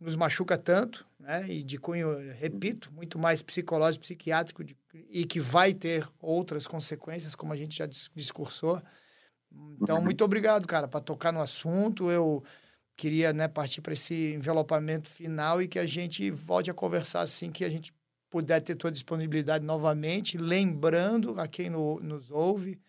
nos 0.00 0.16
machuca 0.16 0.58
tanto, 0.58 1.06
né, 1.18 1.46
e 1.48 1.62
de 1.62 1.78
cunho, 1.78 2.14
repito, 2.34 2.92
muito 2.92 3.18
mais 3.18 3.42
psicológico, 3.42 4.04
psiquiátrico, 4.04 4.64
de, 4.64 4.76
e 5.10 5.24
que 5.24 5.40
vai 5.40 5.72
ter 5.72 6.08
outras 6.20 6.66
consequências, 6.66 7.34
como 7.34 7.52
a 7.52 7.56
gente 7.56 7.76
já 7.76 7.86
discursou. 7.86 8.82
Então, 9.80 9.98
uhum. 9.98 10.04
muito 10.04 10.24
obrigado, 10.24 10.66
cara, 10.66 10.88
para 10.88 11.00
tocar 11.00 11.32
no 11.32 11.40
assunto. 11.40 12.10
Eu 12.10 12.42
queria 12.96 13.32
né, 13.32 13.48
partir 13.48 13.80
para 13.80 13.92
esse 13.92 14.34
envelopamento 14.34 15.08
final 15.08 15.60
e 15.60 15.68
que 15.68 15.78
a 15.78 15.86
gente 15.86 16.30
volte 16.30 16.70
a 16.70 16.74
conversar 16.74 17.22
assim 17.22 17.50
que 17.50 17.64
a 17.64 17.68
gente 17.68 17.92
puder 18.30 18.60
ter 18.60 18.74
tua 18.76 18.90
disponibilidade 18.90 19.64
novamente, 19.64 20.38
lembrando 20.38 21.38
a 21.38 21.46
quem 21.46 21.68
no, 21.68 22.00
nos 22.00 22.30
ouve 22.30 22.80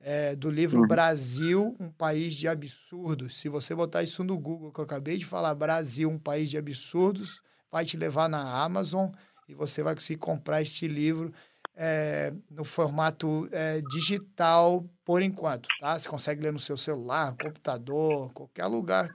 é, 0.00 0.34
do 0.34 0.50
livro 0.50 0.80
uhum. 0.80 0.88
Brasil, 0.88 1.76
um 1.78 1.90
país 1.90 2.34
de 2.34 2.48
absurdos. 2.48 3.40
Se 3.40 3.48
você 3.48 3.74
botar 3.74 4.02
isso 4.02 4.24
no 4.24 4.36
Google, 4.36 4.72
que 4.72 4.80
eu 4.80 4.84
acabei 4.84 5.16
de 5.16 5.24
falar, 5.24 5.54
Brasil, 5.54 6.08
um 6.08 6.18
país 6.18 6.50
de 6.50 6.56
absurdos, 6.56 7.40
vai 7.70 7.84
te 7.84 7.96
levar 7.96 8.28
na 8.28 8.62
Amazon 8.62 9.10
e 9.48 9.54
você 9.54 9.82
vai 9.82 9.94
conseguir 9.94 10.18
comprar 10.18 10.62
este 10.62 10.88
livro 10.88 11.32
é, 11.76 12.32
no 12.50 12.64
formato 12.64 13.48
é, 13.52 13.80
digital 13.82 14.84
por 15.04 15.22
enquanto, 15.22 15.68
tá? 15.78 15.96
Você 15.96 16.08
consegue 16.08 16.42
ler 16.42 16.52
no 16.52 16.58
seu 16.58 16.76
celular, 16.76 17.36
computador, 17.40 18.32
qualquer 18.32 18.66
lugar 18.66 19.08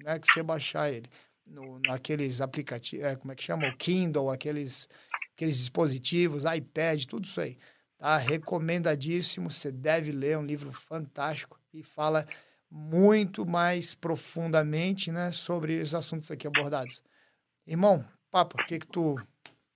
né, 0.00 0.18
que 0.18 0.32
você 0.32 0.42
baixar 0.42 0.90
ele. 0.90 1.08
No, 1.44 1.80
naqueles 1.80 2.40
aplicativos, 2.40 3.04
é, 3.04 3.16
como 3.16 3.32
é 3.32 3.34
que 3.34 3.42
chama? 3.42 3.68
O 3.68 3.76
Kindle, 3.76 4.30
aqueles, 4.30 4.88
aqueles 5.34 5.58
dispositivos, 5.58 6.44
iPad, 6.44 7.04
tudo 7.04 7.24
isso 7.24 7.40
aí. 7.40 7.58
Tá 7.98 8.16
recomendadíssimo, 8.16 9.50
você 9.50 9.72
deve 9.72 10.12
ler, 10.12 10.32
é 10.32 10.38
um 10.38 10.46
livro 10.46 10.72
fantástico 10.72 11.60
e 11.74 11.82
fala 11.82 12.26
muito 12.70 13.44
mais 13.44 13.94
profundamente 13.94 15.12
né, 15.12 15.30
sobre 15.32 15.80
os 15.80 15.94
assuntos 15.94 16.30
aqui 16.30 16.46
abordados. 16.46 17.02
Irmão, 17.66 18.04
Papa, 18.30 18.60
o 18.60 18.66
que, 18.66 18.78
que 18.78 18.86
tu 18.86 19.16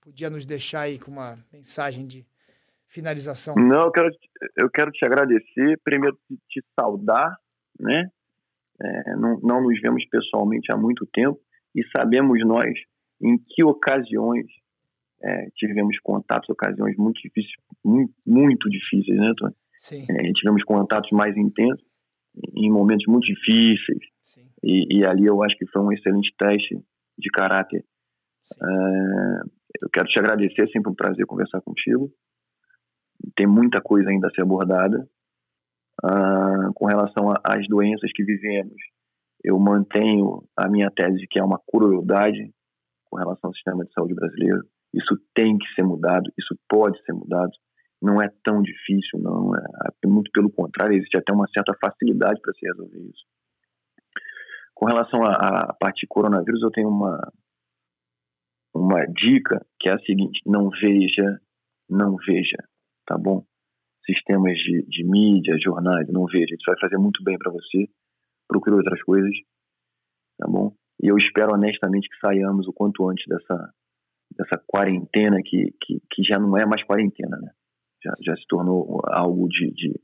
podia 0.01 0.29
nos 0.29 0.45
deixar 0.45 0.81
aí 0.81 0.97
com 0.97 1.11
uma 1.11 1.37
mensagem 1.53 2.07
de 2.07 2.25
finalização? 2.87 3.55
Não, 3.55 3.83
eu 3.83 3.91
quero, 3.91 4.09
eu 4.55 4.69
quero 4.69 4.91
te 4.91 5.05
agradecer, 5.05 5.79
primeiro 5.83 6.17
te 6.49 6.63
saudar, 6.77 7.37
né? 7.79 8.09
É, 8.81 9.15
não, 9.15 9.39
não 9.41 9.61
nos 9.61 9.79
vemos 9.81 10.05
pessoalmente 10.05 10.71
há 10.71 10.77
muito 10.77 11.05
tempo 11.07 11.39
e 11.75 11.81
sabemos 11.95 12.39
nós 12.45 12.73
em 13.21 13.37
que 13.37 13.63
ocasiões 13.63 14.45
é, 15.23 15.49
tivemos 15.55 15.99
contatos, 15.99 16.49
ocasiões 16.49 16.95
muito 16.97 17.19
difíceis, 17.21 17.53
muito, 17.83 18.13
muito 18.25 18.69
difíceis, 18.69 19.17
né, 19.17 19.33
Tony? 19.35 19.55
Sim. 19.79 20.05
É, 20.09 20.31
tivemos 20.33 20.63
contatos 20.63 21.09
mais 21.11 21.35
intensos 21.35 21.85
em 22.55 22.69
momentos 22.71 23.05
muito 23.07 23.25
difíceis. 23.25 24.03
E, 24.63 24.99
e, 24.99 25.05
ali 25.05 25.25
eu 25.25 25.43
acho 25.43 25.55
que 25.57 25.67
foi 25.67 25.81
um 25.81 25.91
excelente 25.91 26.33
teste 26.37 26.79
de 27.17 27.29
caráter. 27.31 27.83
É, 28.61 29.41
eu 29.81 29.89
quero 29.91 30.07
te 30.07 30.19
agradecer, 30.19 30.63
é 30.63 30.67
sempre 30.67 30.91
um 30.91 30.95
prazer 30.95 31.25
conversar 31.25 31.61
contigo. 31.61 32.11
Tem 33.35 33.47
muita 33.47 33.81
coisa 33.81 34.09
ainda 34.09 34.27
a 34.27 34.31
ser 34.31 34.41
abordada. 34.41 35.07
Ah, 36.03 36.69
com 36.75 36.85
relação 36.85 37.33
às 37.43 37.67
doenças 37.67 38.11
que 38.13 38.23
vivemos, 38.23 38.75
eu 39.43 39.57
mantenho 39.59 40.43
a 40.55 40.67
minha 40.67 40.91
tese 40.91 41.17
de 41.17 41.27
que 41.27 41.39
é 41.39 41.43
uma 41.43 41.59
crueldade 41.71 42.51
com 43.05 43.17
relação 43.17 43.49
ao 43.49 43.53
sistema 43.53 43.85
de 43.85 43.93
saúde 43.93 44.13
brasileiro. 44.13 44.63
Isso 44.93 45.17
tem 45.33 45.57
que 45.57 45.67
ser 45.73 45.83
mudado, 45.83 46.31
isso 46.37 46.57
pode 46.69 47.01
ser 47.03 47.13
mudado. 47.13 47.51
Não 48.01 48.21
é 48.21 48.29
tão 48.43 48.61
difícil, 48.61 49.19
não. 49.19 49.55
É, 49.55 50.07
muito 50.07 50.31
pelo 50.31 50.51
contrário, 50.51 50.95
existe 50.95 51.17
até 51.17 51.33
uma 51.33 51.47
certa 51.47 51.73
facilidade 51.79 52.39
para 52.41 52.53
se 52.53 52.65
resolver 52.65 52.99
isso. 52.99 53.25
Com 54.75 54.85
relação 54.85 55.23
à, 55.23 55.73
parte 55.79 56.01
de 56.01 56.07
coronavírus, 56.07 56.61
eu 56.61 56.69
tenho 56.69 56.89
uma, 56.89 57.19
uma 58.75 59.05
dica 59.05 59.65
que 59.79 59.89
é 59.89 59.93
a 59.93 59.99
seguinte: 59.99 60.39
não 60.45 60.69
veja, 60.69 61.39
não 61.89 62.15
veja, 62.17 62.57
tá 63.05 63.17
bom? 63.17 63.43
Sistemas 64.07 64.57
de, 64.57 64.85
de 64.87 65.03
mídia, 65.03 65.57
jornais, 65.61 66.07
não 66.09 66.25
veja. 66.25 66.55
Isso 66.55 66.63
vai 66.65 66.79
fazer 66.79 66.97
muito 66.97 67.23
bem 67.23 67.37
para 67.37 67.51
você, 67.51 67.87
procure 68.47 68.77
outras 68.77 69.01
coisas, 69.03 69.35
tá 70.39 70.47
bom? 70.47 70.73
E 71.03 71.07
eu 71.11 71.17
espero 71.17 71.53
honestamente 71.53 72.09
que 72.09 72.19
saiamos 72.19 72.67
o 72.67 72.73
quanto 72.73 73.07
antes 73.07 73.25
dessa, 73.27 73.73
dessa 74.37 74.63
quarentena 74.65 75.37
que, 75.43 75.73
que, 75.81 76.01
que 76.09 76.23
já 76.23 76.39
não 76.39 76.57
é 76.57 76.65
mais 76.65 76.83
quarentena, 76.83 77.37
né? 77.37 77.51
Já, 78.03 78.11
já 78.23 78.35
se 78.35 78.47
tornou 78.47 79.01
algo 79.07 79.47
de, 79.49 79.71
de 79.71 79.99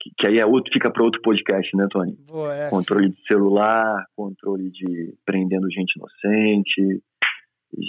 que, 0.00 0.10
que, 0.18 0.28
aí 0.28 0.38
é 0.38 0.46
outro, 0.46 0.72
fica 0.72 0.90
para 0.90 1.02
outro 1.02 1.20
podcast, 1.22 1.76
né, 1.76 1.86
Tony? 1.90 2.16
Boa, 2.26 2.54
é. 2.54 2.70
Controle 2.70 3.10
de 3.10 3.26
celular, 3.26 4.04
controle 4.14 4.70
de 4.70 5.14
prendendo 5.24 5.70
gente 5.70 5.94
inocente, 5.96 7.02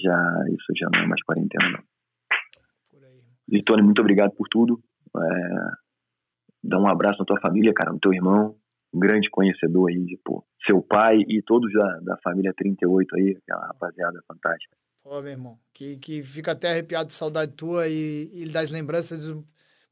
já 0.03 0.45
isso 0.49 0.73
já 0.75 0.87
não 0.93 1.03
é 1.03 1.07
mais 1.07 1.21
quarentena, 1.23 1.71
não. 1.71 1.83
E 3.49 3.63
Tony, 3.63 3.81
muito 3.81 4.01
obrigado 4.01 4.31
por 4.31 4.47
tudo. 4.49 4.81
É, 5.23 5.71
dá 6.63 6.79
um 6.79 6.87
abraço 6.87 7.19
na 7.19 7.25
tua 7.25 7.39
família, 7.39 7.73
cara, 7.73 7.91
no 7.91 7.99
teu 7.99 8.13
irmão, 8.13 8.55
um 8.93 8.99
grande 8.99 9.29
conhecedor 9.29 9.89
aí 9.89 10.05
de 10.05 10.17
pô, 10.23 10.45
seu 10.65 10.81
pai 10.81 11.19
e 11.27 11.41
todos 11.41 11.71
da, 11.73 11.99
da 11.99 12.17
família 12.17 12.53
38 12.55 13.15
aí, 13.15 13.37
aquela 13.41 13.67
rapaziada 13.67 14.19
fantástica. 14.27 14.75
Pô, 15.03 15.21
meu 15.21 15.31
irmão, 15.31 15.57
que, 15.73 15.97
que 15.97 16.21
fica 16.23 16.51
até 16.51 16.71
arrepiado 16.71 17.07
de 17.07 17.13
saudade 17.13 17.53
tua 17.53 17.87
e, 17.87 18.29
e 18.33 18.49
das 18.49 18.69
lembranças 18.69 19.23
dos 19.23 19.43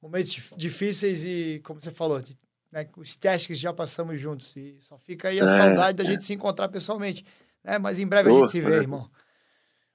momentos 0.01 0.53
difíceis 0.57 1.23
e, 1.23 1.61
como 1.63 1.79
você 1.79 1.89
falou, 1.89 2.21
de, 2.21 2.37
né, 2.71 2.85
os 2.97 3.15
testes 3.15 3.47
que 3.47 3.55
já 3.55 3.73
passamos 3.73 4.19
juntos. 4.19 4.55
E 4.55 4.77
só 4.81 4.97
fica 4.97 5.29
aí 5.29 5.39
a 5.39 5.45
é, 5.45 5.47
saudade 5.47 5.97
da 5.97 6.03
é. 6.03 6.07
gente 6.11 6.25
se 6.25 6.33
encontrar 6.33 6.67
pessoalmente. 6.67 7.25
Né? 7.63 7.79
Mas 7.79 7.97
em 7.97 8.07
breve 8.07 8.29
a 8.29 8.33
gente 8.33 8.51
se 8.51 8.59
vê, 8.59 8.75
irmão. 8.75 9.09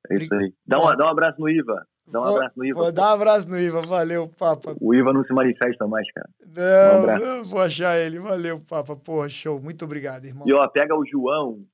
É 0.09 0.17
isso 0.17 0.35
aí. 0.35 0.55
Dá 0.67 0.81
um, 0.81 0.97
dá 0.97 1.05
um 1.05 1.11
abraço 1.11 1.39
no 1.39 1.49
Iva. 1.49 1.87
Dá 2.11 2.21
um 2.21 2.25
vou, 2.25 2.37
abraço 2.37 2.59
no 2.59 2.65
Iva. 2.65 2.81
Vou 2.81 2.93
dar 2.93 3.03
um 3.03 3.15
abraço 3.15 3.49
no 3.49 3.59
Iva. 3.59 3.83
Valeu, 3.83 4.29
Papa. 4.29 4.75
O 4.81 4.95
Iva 4.95 5.13
não 5.13 5.25
se 5.25 5.33
manifesta 5.33 5.87
mais, 5.87 6.07
cara. 6.13 6.29
Não, 6.47 7.03
um 7.03 7.19
não 7.19 7.45
vou 7.45 7.61
achar 7.61 7.99
ele. 7.99 8.19
Valeu, 8.19 8.61
Papa. 8.61 8.97
Porra, 8.97 9.29
show. 9.29 9.61
Muito 9.61 9.85
obrigado, 9.85 10.25
irmão. 10.25 10.47
E 10.47 10.53
ó, 10.53 10.67
pega 10.69 10.97
o 10.97 11.07
João. 11.07 11.65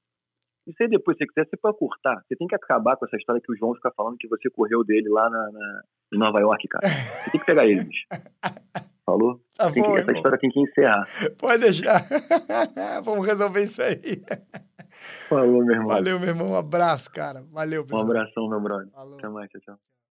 Isso 0.66 0.82
aí 0.82 0.88
depois, 0.88 1.16
se 1.16 1.24
você 1.24 1.28
quiser, 1.28 1.48
você 1.48 1.56
pode 1.56 1.78
cortar. 1.78 2.22
Você 2.26 2.34
tem 2.34 2.48
que 2.48 2.54
acabar 2.54 2.96
com 2.96 3.06
essa 3.06 3.16
história 3.16 3.40
que 3.40 3.52
o 3.52 3.56
João 3.56 3.74
fica 3.74 3.92
falando 3.96 4.16
que 4.18 4.28
você 4.28 4.50
correu 4.50 4.82
dele 4.84 5.08
lá 5.08 5.30
na, 5.30 5.50
na 5.52 5.82
em 6.12 6.18
Nova 6.18 6.40
York, 6.40 6.66
cara. 6.68 6.88
Você 6.88 7.30
tem 7.30 7.40
que 7.40 7.46
pegar 7.46 7.66
ele, 7.66 7.84
bicho. 7.84 8.06
Falou? 9.06 9.40
Tá 9.56 9.70
tem 9.70 9.84
bom, 9.84 9.92
que, 9.92 10.00
essa 10.00 10.12
história 10.12 10.38
tem 10.38 10.50
que 10.50 10.60
encerrar. 10.60 11.04
Pode 11.38 11.62
deixar. 11.62 12.02
Vamos 13.04 13.24
resolver 13.24 13.62
isso 13.62 13.80
aí. 13.80 14.20
Falou, 15.28 15.64
meu 15.64 15.76
irmão. 15.76 15.88
Valeu, 15.88 16.18
meu 16.18 16.28
irmão. 16.28 16.50
Um 16.50 16.56
abraço, 16.56 17.10
cara. 17.12 17.44
Valeu, 17.52 17.84
pessoal. 17.84 18.02
Um 18.02 18.04
abração, 18.04 18.48
meu 18.48 18.60
brother. 18.60 18.90
Falou. 18.90 19.18
Até 19.18 19.28
mais, 19.28 19.48
tchau, 19.50 19.60
tchau. 19.60 19.78